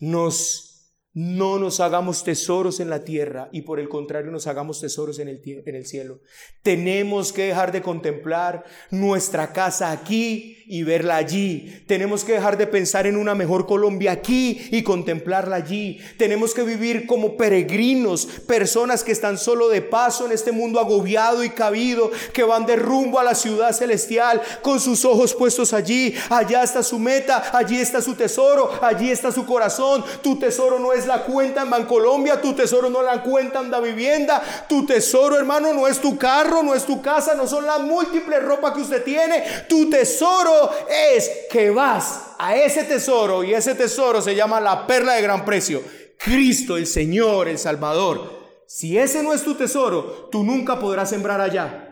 nos 0.00 0.69
no 1.12 1.58
nos 1.58 1.80
hagamos 1.80 2.22
tesoros 2.22 2.78
en 2.78 2.88
la 2.88 3.02
tierra 3.02 3.48
y 3.50 3.62
por 3.62 3.80
el 3.80 3.88
contrario 3.88 4.30
nos 4.30 4.46
hagamos 4.46 4.80
tesoros 4.80 5.18
en 5.18 5.28
el, 5.28 5.86
cielo. 5.86 6.20
Tenemos 6.62 7.32
que 7.32 7.46
dejar 7.46 7.72
de 7.72 7.82
contemplar 7.82 8.64
nuestra 8.90 9.52
casa 9.52 9.90
aquí 9.90 10.58
y 10.68 10.84
verla 10.84 11.16
allí. 11.16 11.82
Tenemos 11.88 12.22
que 12.22 12.34
dejar 12.34 12.56
de 12.56 12.68
pensar 12.68 13.08
en 13.08 13.16
una 13.16 13.34
mejor 13.34 13.66
Colombia 13.66 14.12
aquí 14.12 14.68
y 14.70 14.84
contemplarla 14.84 15.56
allí. 15.56 15.98
Tenemos 16.16 16.54
que 16.54 16.62
vivir 16.62 17.06
como 17.06 17.36
peregrinos, 17.36 18.26
personas 18.46 19.02
que 19.02 19.10
están 19.10 19.36
solo 19.36 19.68
de 19.68 19.82
paso 19.82 20.26
en 20.26 20.32
este 20.32 20.52
mundo 20.52 20.78
agobiado 20.78 21.42
y 21.42 21.50
cabido, 21.50 22.12
que 22.32 22.44
van 22.44 22.66
de 22.66 22.76
rumbo 22.76 23.18
a 23.18 23.24
la 23.24 23.34
ciudad 23.34 23.72
celestial 23.72 24.40
con 24.62 24.78
sus 24.78 25.04
ojos 25.04 25.34
puestos 25.34 25.72
allí. 25.72 26.14
Allá 26.28 26.62
está 26.62 26.84
su 26.84 27.00
meta, 27.00 27.50
allí 27.52 27.80
está 27.80 28.00
su 28.00 28.14
tesoro, 28.14 28.78
allí 28.80 29.10
está 29.10 29.32
su 29.32 29.44
corazón. 29.44 30.04
Tu 30.22 30.38
tesoro 30.38 30.78
no 30.78 30.92
es 30.92 30.99
la 31.06 31.22
cuenta 31.22 31.62
en 31.62 31.70
Bancolombia, 31.70 32.40
tu 32.40 32.54
tesoro 32.54 32.90
no 32.90 33.00
es 33.00 33.06
la 33.06 33.22
cuenta 33.22 33.60
en 33.60 33.70
la 33.70 33.80
vivienda, 33.80 34.42
tu 34.68 34.86
tesoro 34.86 35.36
hermano 35.36 35.72
no 35.72 35.86
es 35.86 36.00
tu 36.00 36.16
carro, 36.18 36.62
no 36.62 36.74
es 36.74 36.84
tu 36.84 37.00
casa, 37.02 37.34
no 37.34 37.46
son 37.46 37.66
las 37.66 37.80
múltiples 37.80 38.42
ropas 38.42 38.72
que 38.72 38.80
usted 38.80 39.02
tiene. 39.02 39.44
Tu 39.68 39.90
tesoro 39.90 40.70
es 40.88 41.30
que 41.50 41.70
vas 41.70 42.34
a 42.38 42.56
ese 42.56 42.84
tesoro 42.84 43.44
y 43.44 43.54
ese 43.54 43.74
tesoro 43.74 44.22
se 44.22 44.34
llama 44.34 44.60
la 44.60 44.86
perla 44.86 45.14
de 45.14 45.22
gran 45.22 45.44
precio. 45.44 45.82
Cristo, 46.18 46.76
el 46.76 46.86
Señor, 46.86 47.48
el 47.48 47.58
Salvador. 47.58 48.38
Si 48.66 48.96
ese 48.98 49.22
no 49.22 49.32
es 49.32 49.42
tu 49.42 49.54
tesoro, 49.54 50.28
tú 50.30 50.44
nunca 50.44 50.78
podrás 50.78 51.10
sembrar 51.10 51.40
allá. 51.40 51.89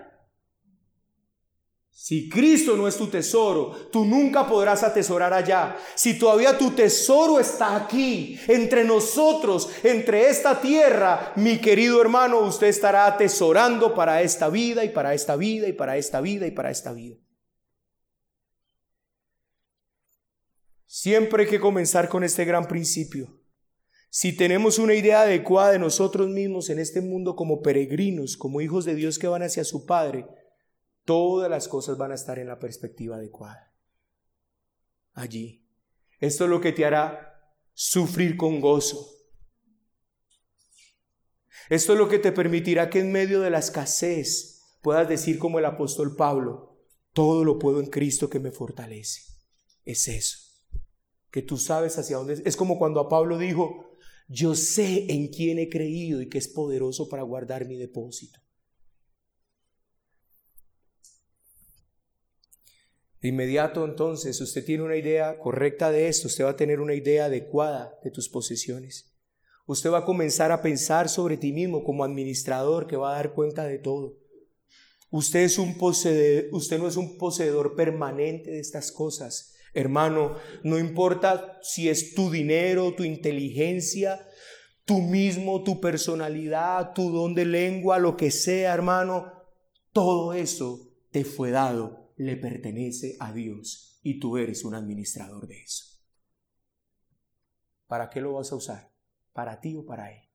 Si 2.01 2.29
Cristo 2.29 2.77
no 2.77 2.87
es 2.87 2.97
tu 2.97 3.09
tesoro, 3.09 3.89
tú 3.91 4.05
nunca 4.05 4.47
podrás 4.47 4.85
atesorar 4.85 5.33
allá. 5.35 5.77
Si 5.97 6.17
todavía 6.17 6.57
tu 6.57 6.71
tesoro 6.71 7.41
está 7.41 7.75
aquí, 7.75 8.39
entre 8.47 8.85
nosotros, 8.85 9.69
entre 9.83 10.29
esta 10.29 10.61
tierra, 10.61 11.33
mi 11.35 11.59
querido 11.59 12.01
hermano, 12.01 12.39
usted 12.39 12.69
estará 12.69 13.07
atesorando 13.07 13.97
para 13.97 14.23
esta 14.23 14.49
vida 14.49 14.85
y 14.85 14.91
para 14.91 15.13
esta 15.13 15.35
vida 15.35 15.67
y 15.67 15.73
para 15.73 15.97
esta 15.97 16.21
vida 16.21 16.47
y 16.47 16.53
para 16.53 16.71
esta 16.71 16.93
vida. 16.93 17.17
Siempre 20.87 21.43
hay 21.43 21.51
que 21.51 21.59
comenzar 21.59 22.09
con 22.09 22.23
este 22.23 22.45
gran 22.45 22.69
principio. 22.69 23.41
Si 24.09 24.37
tenemos 24.37 24.79
una 24.79 24.95
idea 24.95 25.23
adecuada 25.23 25.73
de 25.73 25.81
nosotros 25.81 26.29
mismos 26.29 26.71
en 26.71 26.79
este 26.79 27.01
mundo 27.01 27.35
como 27.35 27.61
peregrinos, 27.61 28.37
como 28.37 28.61
hijos 28.61 28.85
de 28.85 28.95
Dios 28.95 29.19
que 29.19 29.27
van 29.27 29.43
hacia 29.43 29.65
su 29.65 29.85
Padre, 29.85 30.25
todas 31.09 31.49
las 31.49 31.69
cosas 31.69 31.97
van 31.97 32.13
a 32.13 32.17
estar 32.17 32.39
en 32.39 32.49
la 32.49 32.59
perspectiva 32.59 33.17
adecuada. 33.17 33.75
Allí. 35.15 35.65
Esto 36.21 36.45
es 36.45 36.51
lo 36.51 36.61
que 36.61 36.73
te 36.73 36.85
hará 36.85 37.57
sufrir 37.73 38.37
con 38.37 38.61
gozo. 38.61 39.09
Esto 41.71 41.95
es 41.95 41.99
lo 41.99 42.11
que 42.11 42.19
te 42.19 42.31
permitirá 42.31 42.91
que 42.91 43.01
en 43.01 43.11
medio 43.11 43.41
de 43.41 43.49
la 43.49 43.61
escasez 43.61 44.77
puedas 44.83 45.09
decir 45.09 45.39
como 45.39 45.59
el 45.59 45.65
apóstol 45.65 46.15
Pablo, 46.15 46.77
todo 47.15 47.43
lo 47.43 47.59
puedo 47.59 47.81
en 47.81 47.87
Cristo 47.87 48.29
que 48.29 48.39
me 48.39 48.53
fortalece. 48.53 49.23
Es 49.87 50.09
eso 50.09 50.39
que 51.31 51.41
tú 51.41 51.57
sabes 51.57 51.97
hacia 51.97 52.19
dónde 52.19 52.35
es. 52.35 52.43
Es 52.45 52.55
como 52.55 52.79
cuando 52.79 53.01
a 53.01 53.09
Pablo 53.09 53.39
dijo, 53.39 53.95
yo 54.29 54.55
sé 54.55 55.11
en 55.11 55.29
quién 55.29 55.59
he 55.59 55.71
creído 55.71 56.21
y 56.21 56.29
que 56.29 56.37
es 56.37 56.49
poderoso 56.49 57.09
para 57.09 57.23
guardar 57.23 57.67
mi 57.67 57.77
depósito. 57.77 58.41
De 63.21 63.29
inmediato 63.29 63.85
entonces 63.85 64.41
usted 64.41 64.65
tiene 64.65 64.85
una 64.85 64.97
idea 64.97 65.39
correcta 65.39 65.91
de 65.91 66.09
esto, 66.09 66.29
usted 66.29 66.45
va 66.45 66.51
a 66.51 66.57
tener 66.57 66.81
una 66.81 66.95
idea 66.95 67.27
adecuada 67.27 67.99
de 68.05 68.11
tus 68.11 68.29
posesiones. 68.29 69.13
Usted 69.67 69.91
va 69.91 69.99
a 69.99 70.05
comenzar 70.05 70.53
a 70.53 70.63
pensar 70.63 71.09
sobre 71.09 71.37
ti 71.37 71.53
mismo 71.53 71.85
como 71.85 72.05
administrador 72.05 72.87
que 72.87 72.97
va 72.97 73.13
a 73.13 73.17
dar 73.17 73.35
cuenta 73.35 73.65
de 73.67 73.79
todo. 73.79 74.17
Usted, 75.11 75.41
es 75.41 75.59
un 75.59 75.77
poseedor, 75.79 76.47
usted 76.53 76.79
no 76.79 76.87
es 76.87 76.97
un 76.97 77.19
poseedor 77.19 77.75
permanente 77.75 78.51
de 78.51 78.61
estas 78.61 78.93
cosas, 78.93 79.55
Hermano, 79.75 80.35
no 80.63 80.79
importa 80.79 81.59
si 81.63 81.89
es 81.89 82.15
tu 82.15 82.31
dinero, 82.31 82.95
tu 82.95 83.05
inteligencia, 83.05 84.27
tú 84.85 85.01
mismo, 85.01 85.63
tu 85.63 85.81
personalidad, 85.81 86.95
tu 86.95 87.11
don 87.11 87.35
de 87.35 87.45
lengua, 87.45 87.99
lo 87.99 88.17
que 88.17 88.31
sea, 88.31 88.73
hermano, 88.73 89.31
todo 89.93 90.33
eso 90.33 90.91
te 91.11 91.25
fue 91.25 91.51
dado, 91.51 92.08
le 92.19 92.37
pertenece 92.37 93.17
a 93.21 93.33
Dios 93.33 94.01
y 94.03 94.19
tú 94.19 94.37
eres 94.39 94.65
un 94.65 94.75
administrador 94.75 95.47
de 95.47 95.63
eso. 95.63 95.85
¿Para 97.87 98.11
qué 98.11 98.21
lo 98.21 98.35
vas 98.35 98.51
a 98.53 98.57
usar? 98.57 98.93
¿Para 99.33 99.61
ti 99.61 99.77
o 99.77 99.87
para 99.87 100.13
Él? 100.13 100.29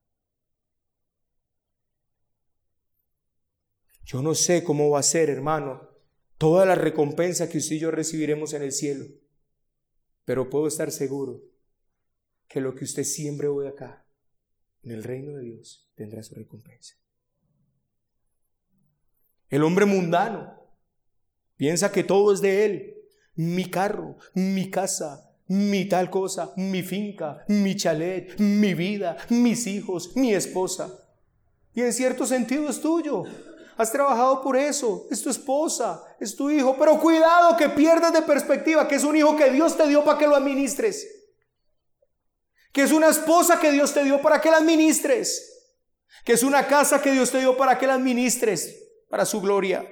Yo 4.06 4.22
no 4.22 4.34
sé 4.34 4.64
cómo 4.64 4.90
va 4.90 5.00
a 5.00 5.04
ser, 5.04 5.30
hermano, 5.30 5.90
toda 6.38 6.66
la 6.66 6.76
recompensa 6.76 7.50
que 7.50 7.58
usted 7.58 7.76
y 7.76 7.80
yo 7.80 7.92
recibiremos 7.92 8.54
en 8.54 8.64
el 8.64 8.72
cielo. 8.72 9.06
Pero 10.24 10.50
puedo 10.50 10.68
estar 10.68 10.90
seguro 10.90 11.44
que 12.48 12.62
lo 12.62 12.76
que 12.76 12.86
usted 12.86 13.04
siempre 13.04 13.48
hoy 13.48 13.68
acá, 13.68 14.06
en 14.84 14.92
el 14.92 15.04
reino 15.04 15.34
de 15.34 15.44
Dios, 15.44 15.92
tendrá 15.96 16.24
su 16.24 16.36
recompensa. 16.36 16.96
El 19.50 19.64
hombre 19.64 19.86
mundano 19.86 20.63
piensa 21.64 21.94
que 21.94 22.04
todo 22.04 22.34
es 22.34 22.42
de 22.42 22.66
él. 22.66 22.94
Mi 23.36 23.70
carro, 23.70 24.18
mi 24.34 24.70
casa, 24.70 25.32
mi 25.48 25.86
tal 25.86 26.10
cosa, 26.10 26.52
mi 26.58 26.84
finca, 26.84 27.46
mi 27.48 27.78
chalet, 27.78 28.38
mi 28.38 28.74
vida, 28.74 29.16
mis 29.30 29.66
hijos, 29.68 30.12
mi 30.18 30.34
esposa. 30.34 30.94
Y 31.74 31.80
en 31.80 31.94
cierto 31.94 32.26
sentido 32.26 32.68
es 32.68 32.82
tuyo. 32.82 33.24
Has 33.78 33.94
trabajado 33.94 34.42
por 34.42 34.58
eso. 34.58 35.08
Es 35.10 35.22
tu 35.22 35.30
esposa, 35.30 36.04
es 36.20 36.36
tu 36.36 36.50
hijo. 36.52 36.76
Pero 36.78 37.00
cuidado 37.00 37.56
que 37.56 37.70
pierdas 37.70 38.12
de 38.12 38.24
perspectiva 38.24 38.86
que 38.86 38.96
es 38.96 39.06
un 39.06 39.16
hijo 39.16 39.38
que 39.38 39.50
Dios 39.50 39.78
te 39.78 39.88
dio 39.88 40.04
para 40.04 40.18
que 40.18 40.28
lo 40.28 40.36
administres. 40.36 41.08
Que 42.74 42.82
es 42.82 42.92
una 42.92 43.08
esposa 43.08 43.58
que 43.62 43.72
Dios 43.72 43.94
te 43.94 44.04
dio 44.04 44.22
para 44.22 44.42
que 44.42 44.52
la 44.52 44.58
administres. 44.58 45.72
Que 46.26 46.34
es 46.34 46.44
una 46.44 46.68
casa 46.68 47.02
que 47.02 47.14
Dios 47.14 47.32
te 47.32 47.40
dio 47.40 47.56
para 47.56 47.80
que 47.80 47.88
la 47.88 47.94
administres 47.94 48.84
para 49.10 49.26
su 49.26 49.40
gloria. 49.40 49.88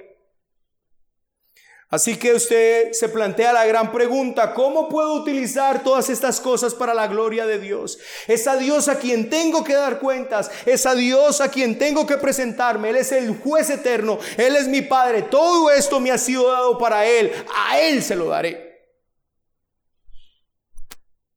Así 1.92 2.16
que 2.16 2.32
usted 2.32 2.92
se 2.92 3.10
plantea 3.10 3.52
la 3.52 3.66
gran 3.66 3.92
pregunta, 3.92 4.54
¿cómo 4.54 4.88
puedo 4.88 5.12
utilizar 5.12 5.82
todas 5.82 6.08
estas 6.08 6.40
cosas 6.40 6.72
para 6.74 6.94
la 6.94 7.06
gloria 7.06 7.44
de 7.44 7.58
Dios? 7.58 7.98
Es 8.26 8.46
a 8.48 8.56
Dios 8.56 8.88
a 8.88 8.98
quien 8.98 9.28
tengo 9.28 9.62
que 9.62 9.74
dar 9.74 10.00
cuentas, 10.00 10.50
es 10.64 10.86
a 10.86 10.94
Dios 10.94 11.42
a 11.42 11.50
quien 11.50 11.76
tengo 11.76 12.06
que 12.06 12.16
presentarme, 12.16 12.88
Él 12.88 12.96
es 12.96 13.12
el 13.12 13.36
juez 13.36 13.68
eterno, 13.68 14.18
Él 14.38 14.56
es 14.56 14.68
mi 14.68 14.80
Padre, 14.80 15.20
todo 15.20 15.70
esto 15.70 16.00
me 16.00 16.10
ha 16.10 16.16
sido 16.16 16.50
dado 16.50 16.78
para 16.78 17.04
Él, 17.04 17.30
a 17.54 17.78
Él 17.78 18.02
se 18.02 18.16
lo 18.16 18.28
daré. 18.28 18.88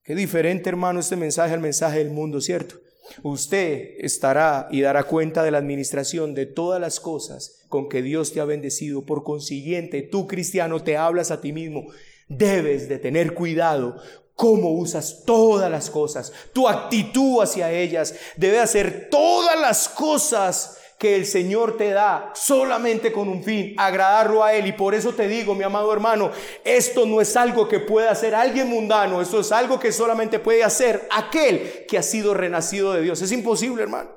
Qué 0.04 0.16
diferente 0.16 0.70
hermano 0.70 1.02
este 1.02 1.18
mensaje 1.18 1.54
al 1.54 1.60
mensaje 1.60 1.98
del 1.98 2.12
mundo, 2.12 2.40
¿cierto? 2.40 2.80
Usted 3.24 3.96
estará 4.00 4.68
y 4.72 4.82
dará 4.82 5.04
cuenta 5.04 5.44
de 5.44 5.52
la 5.52 5.58
administración 5.58 6.34
de 6.34 6.46
todas 6.46 6.82
las 6.82 7.00
cosas 7.00 7.66
con 7.70 7.90
que 7.90 8.02
Dios 8.02 8.34
te 8.34 8.40
ha 8.40 8.46
bendecido. 8.46 9.06
Por 9.06 9.24
consiguiente, 9.24 10.02
tú 10.02 10.28
cristiano 10.28 10.84
te 10.84 10.98
hablas 10.98 11.32
a 11.32 11.42
ti 11.42 11.54
mismo. 11.54 11.88
Debes 12.28 12.90
de 12.90 12.98
tener 12.98 13.34
cuidado 13.34 13.98
cómo 14.36 14.72
usas 14.72 15.24
todas 15.26 15.72
las 15.72 15.90
cosas. 15.90 16.32
Tu 16.54 16.68
actitud 16.68 17.42
hacia 17.42 17.72
ellas 17.72 18.16
debe 18.38 18.60
hacer 18.60 19.10
todas 19.10 19.60
las 19.60 19.90
cosas 19.90 20.78
que 20.98 21.16
el 21.16 21.26
Señor 21.26 21.78
te 21.78 21.90
da 21.90 22.32
solamente 22.36 23.12
con 23.12 23.28
un 23.28 23.44
fin, 23.44 23.76
agradarlo 23.78 24.44
a 24.44 24.54
Él. 24.54 24.68
Y 24.68 24.72
por 24.72 24.96
eso 24.96 25.14
te 25.14 25.28
digo, 25.28 25.54
mi 25.54 25.64
amado 25.64 25.92
hermano, 25.92 26.32
esto 26.64 27.06
no 27.06 27.20
es 27.22 27.36
algo 27.36 27.68
que 27.68 27.80
pueda 27.80 28.12
hacer 28.12 28.34
alguien 28.34 28.70
mundano, 28.70 29.22
esto 29.22 29.42
es 29.42 29.52
algo 29.52 29.80
que 29.80 29.92
solamente 29.92 30.40
puede 30.40 30.64
hacer 30.64 31.08
aquel 31.12 31.86
que 31.88 31.98
ha 31.98 32.04
sido 32.04 32.34
renacido 32.34 32.94
de 32.94 33.02
Dios. 33.02 33.22
Es 33.22 33.32
imposible, 33.32 33.84
hermano. 33.84 34.12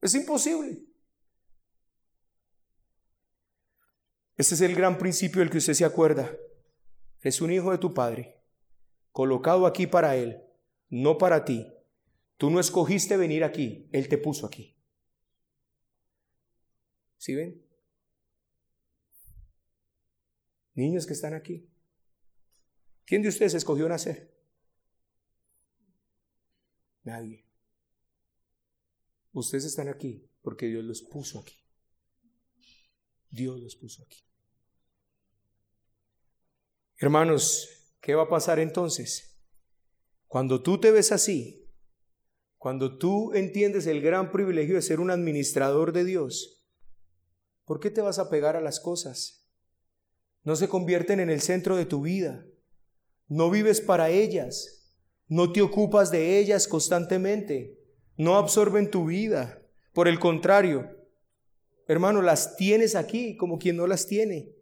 Es 0.00 0.14
imposible. 0.14 0.82
Ese 4.36 4.54
es 4.54 4.62
el 4.62 4.74
gran 4.74 4.96
principio 4.96 5.40
del 5.40 5.50
que 5.50 5.58
usted 5.58 5.74
se 5.74 5.84
acuerda. 5.84 6.34
Es 7.20 7.42
un 7.42 7.52
hijo 7.52 7.70
de 7.70 7.76
tu 7.76 7.92
Padre, 7.92 8.40
colocado 9.12 9.66
aquí 9.66 9.86
para 9.86 10.16
Él, 10.16 10.42
no 10.88 11.18
para 11.18 11.44
ti. 11.44 11.70
Tú 12.38 12.48
no 12.48 12.58
escogiste 12.58 13.18
venir 13.18 13.44
aquí, 13.44 13.86
Él 13.92 14.08
te 14.08 14.16
puso 14.16 14.46
aquí. 14.46 14.79
¿Sí 17.20 17.34
ven? 17.34 17.62
Niños 20.72 21.06
que 21.06 21.12
están 21.12 21.34
aquí. 21.34 21.68
¿Quién 23.04 23.20
de 23.20 23.28
ustedes 23.28 23.52
escogió 23.52 23.86
nacer? 23.90 24.34
Nadie. 27.02 27.44
Ustedes 29.32 29.66
están 29.66 29.88
aquí 29.88 30.30
porque 30.40 30.68
Dios 30.68 30.82
los 30.82 31.02
puso 31.02 31.40
aquí. 31.40 31.62
Dios 33.28 33.60
los 33.60 33.76
puso 33.76 34.02
aquí. 34.02 34.24
Hermanos, 36.96 37.68
¿qué 38.00 38.14
va 38.14 38.22
a 38.22 38.28
pasar 38.30 38.60
entonces? 38.60 39.38
Cuando 40.26 40.62
tú 40.62 40.80
te 40.80 40.90
ves 40.90 41.12
así, 41.12 41.70
cuando 42.56 42.96
tú 42.96 43.34
entiendes 43.34 43.86
el 43.86 44.00
gran 44.00 44.32
privilegio 44.32 44.76
de 44.76 44.82
ser 44.82 45.00
un 45.00 45.10
administrador 45.10 45.92
de 45.92 46.04
Dios, 46.04 46.59
¿por 47.70 47.78
qué 47.78 47.88
te 47.88 48.00
vas 48.00 48.18
a 48.18 48.28
pegar 48.28 48.56
a 48.56 48.60
las 48.60 48.80
cosas? 48.80 49.48
No 50.42 50.56
se 50.56 50.68
convierten 50.68 51.20
en 51.20 51.30
el 51.30 51.40
centro 51.40 51.76
de 51.76 51.86
tu 51.86 52.02
vida. 52.02 52.44
No 53.28 53.48
vives 53.48 53.80
para 53.80 54.10
ellas. 54.10 54.92
No 55.28 55.52
te 55.52 55.62
ocupas 55.62 56.10
de 56.10 56.40
ellas 56.40 56.66
constantemente. 56.66 57.78
No 58.16 58.38
absorben 58.38 58.90
tu 58.90 59.04
vida. 59.04 59.62
Por 59.92 60.08
el 60.08 60.18
contrario, 60.18 60.90
hermano, 61.86 62.22
las 62.22 62.56
tienes 62.56 62.96
aquí 62.96 63.36
como 63.36 63.60
quien 63.60 63.76
no 63.76 63.86
las 63.86 64.08
tiene. 64.08 64.52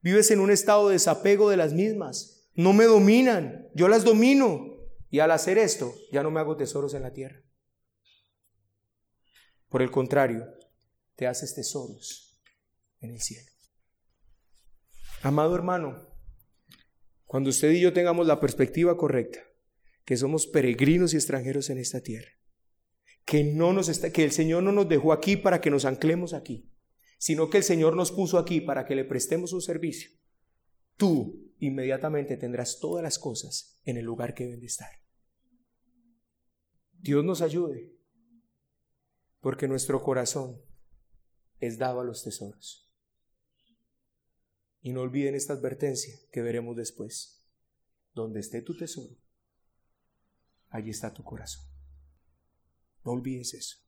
Vives 0.00 0.30
en 0.30 0.40
un 0.40 0.50
estado 0.50 0.88
de 0.88 0.94
desapego 0.94 1.50
de 1.50 1.58
las 1.58 1.74
mismas. 1.74 2.48
No 2.54 2.72
me 2.72 2.84
dominan, 2.84 3.68
yo 3.74 3.86
las 3.86 4.02
domino. 4.02 4.78
Y 5.10 5.18
al 5.18 5.30
hacer 5.30 5.58
esto, 5.58 5.92
ya 6.10 6.22
no 6.22 6.30
me 6.30 6.40
hago 6.40 6.56
tesoros 6.56 6.94
en 6.94 7.02
la 7.02 7.12
tierra. 7.12 7.42
Por 9.68 9.82
el 9.82 9.90
contrario, 9.90 10.46
te 11.16 11.26
haces 11.26 11.54
tesoros 11.54 12.25
en 13.00 13.10
el 13.10 13.20
cielo. 13.20 13.50
Amado 15.22 15.54
hermano, 15.54 16.06
cuando 17.24 17.50
usted 17.50 17.72
y 17.72 17.80
yo 17.80 17.92
tengamos 17.92 18.26
la 18.26 18.40
perspectiva 18.40 18.96
correcta, 18.96 19.40
que 20.04 20.16
somos 20.16 20.46
peregrinos 20.46 21.12
y 21.12 21.16
extranjeros 21.16 21.68
en 21.70 21.78
esta 21.78 22.00
tierra, 22.00 22.30
que, 23.24 23.42
no 23.42 23.72
nos 23.72 23.88
está, 23.88 24.12
que 24.12 24.24
el 24.24 24.30
Señor 24.30 24.62
no 24.62 24.72
nos 24.72 24.88
dejó 24.88 25.12
aquí 25.12 25.36
para 25.36 25.60
que 25.60 25.70
nos 25.70 25.84
anclemos 25.84 26.32
aquí, 26.32 26.70
sino 27.18 27.50
que 27.50 27.58
el 27.58 27.64
Señor 27.64 27.96
nos 27.96 28.12
puso 28.12 28.38
aquí 28.38 28.60
para 28.60 28.86
que 28.86 28.94
le 28.94 29.04
prestemos 29.04 29.52
un 29.52 29.62
servicio, 29.62 30.10
tú 30.96 31.52
inmediatamente 31.58 32.36
tendrás 32.36 32.78
todas 32.78 33.02
las 33.02 33.18
cosas 33.18 33.80
en 33.84 33.96
el 33.96 34.04
lugar 34.04 34.34
que 34.34 34.44
deben 34.44 34.60
de 34.60 34.66
estar. 34.66 34.90
Dios 36.92 37.24
nos 37.24 37.42
ayude, 37.42 37.92
porque 39.40 39.68
nuestro 39.68 40.02
corazón 40.02 40.60
es 41.58 41.78
dado 41.78 42.00
a 42.00 42.04
los 42.04 42.22
tesoros. 42.22 42.85
Y 44.86 44.92
no 44.92 45.00
olviden 45.00 45.34
esta 45.34 45.52
advertencia 45.52 46.16
que 46.30 46.42
veremos 46.42 46.76
después. 46.76 47.42
Donde 48.14 48.38
esté 48.38 48.62
tu 48.62 48.76
tesoro, 48.76 49.16
allí 50.68 50.90
está 50.90 51.12
tu 51.12 51.24
corazón. 51.24 51.66
No 53.04 53.10
olvides 53.10 53.54
eso. 53.54 53.78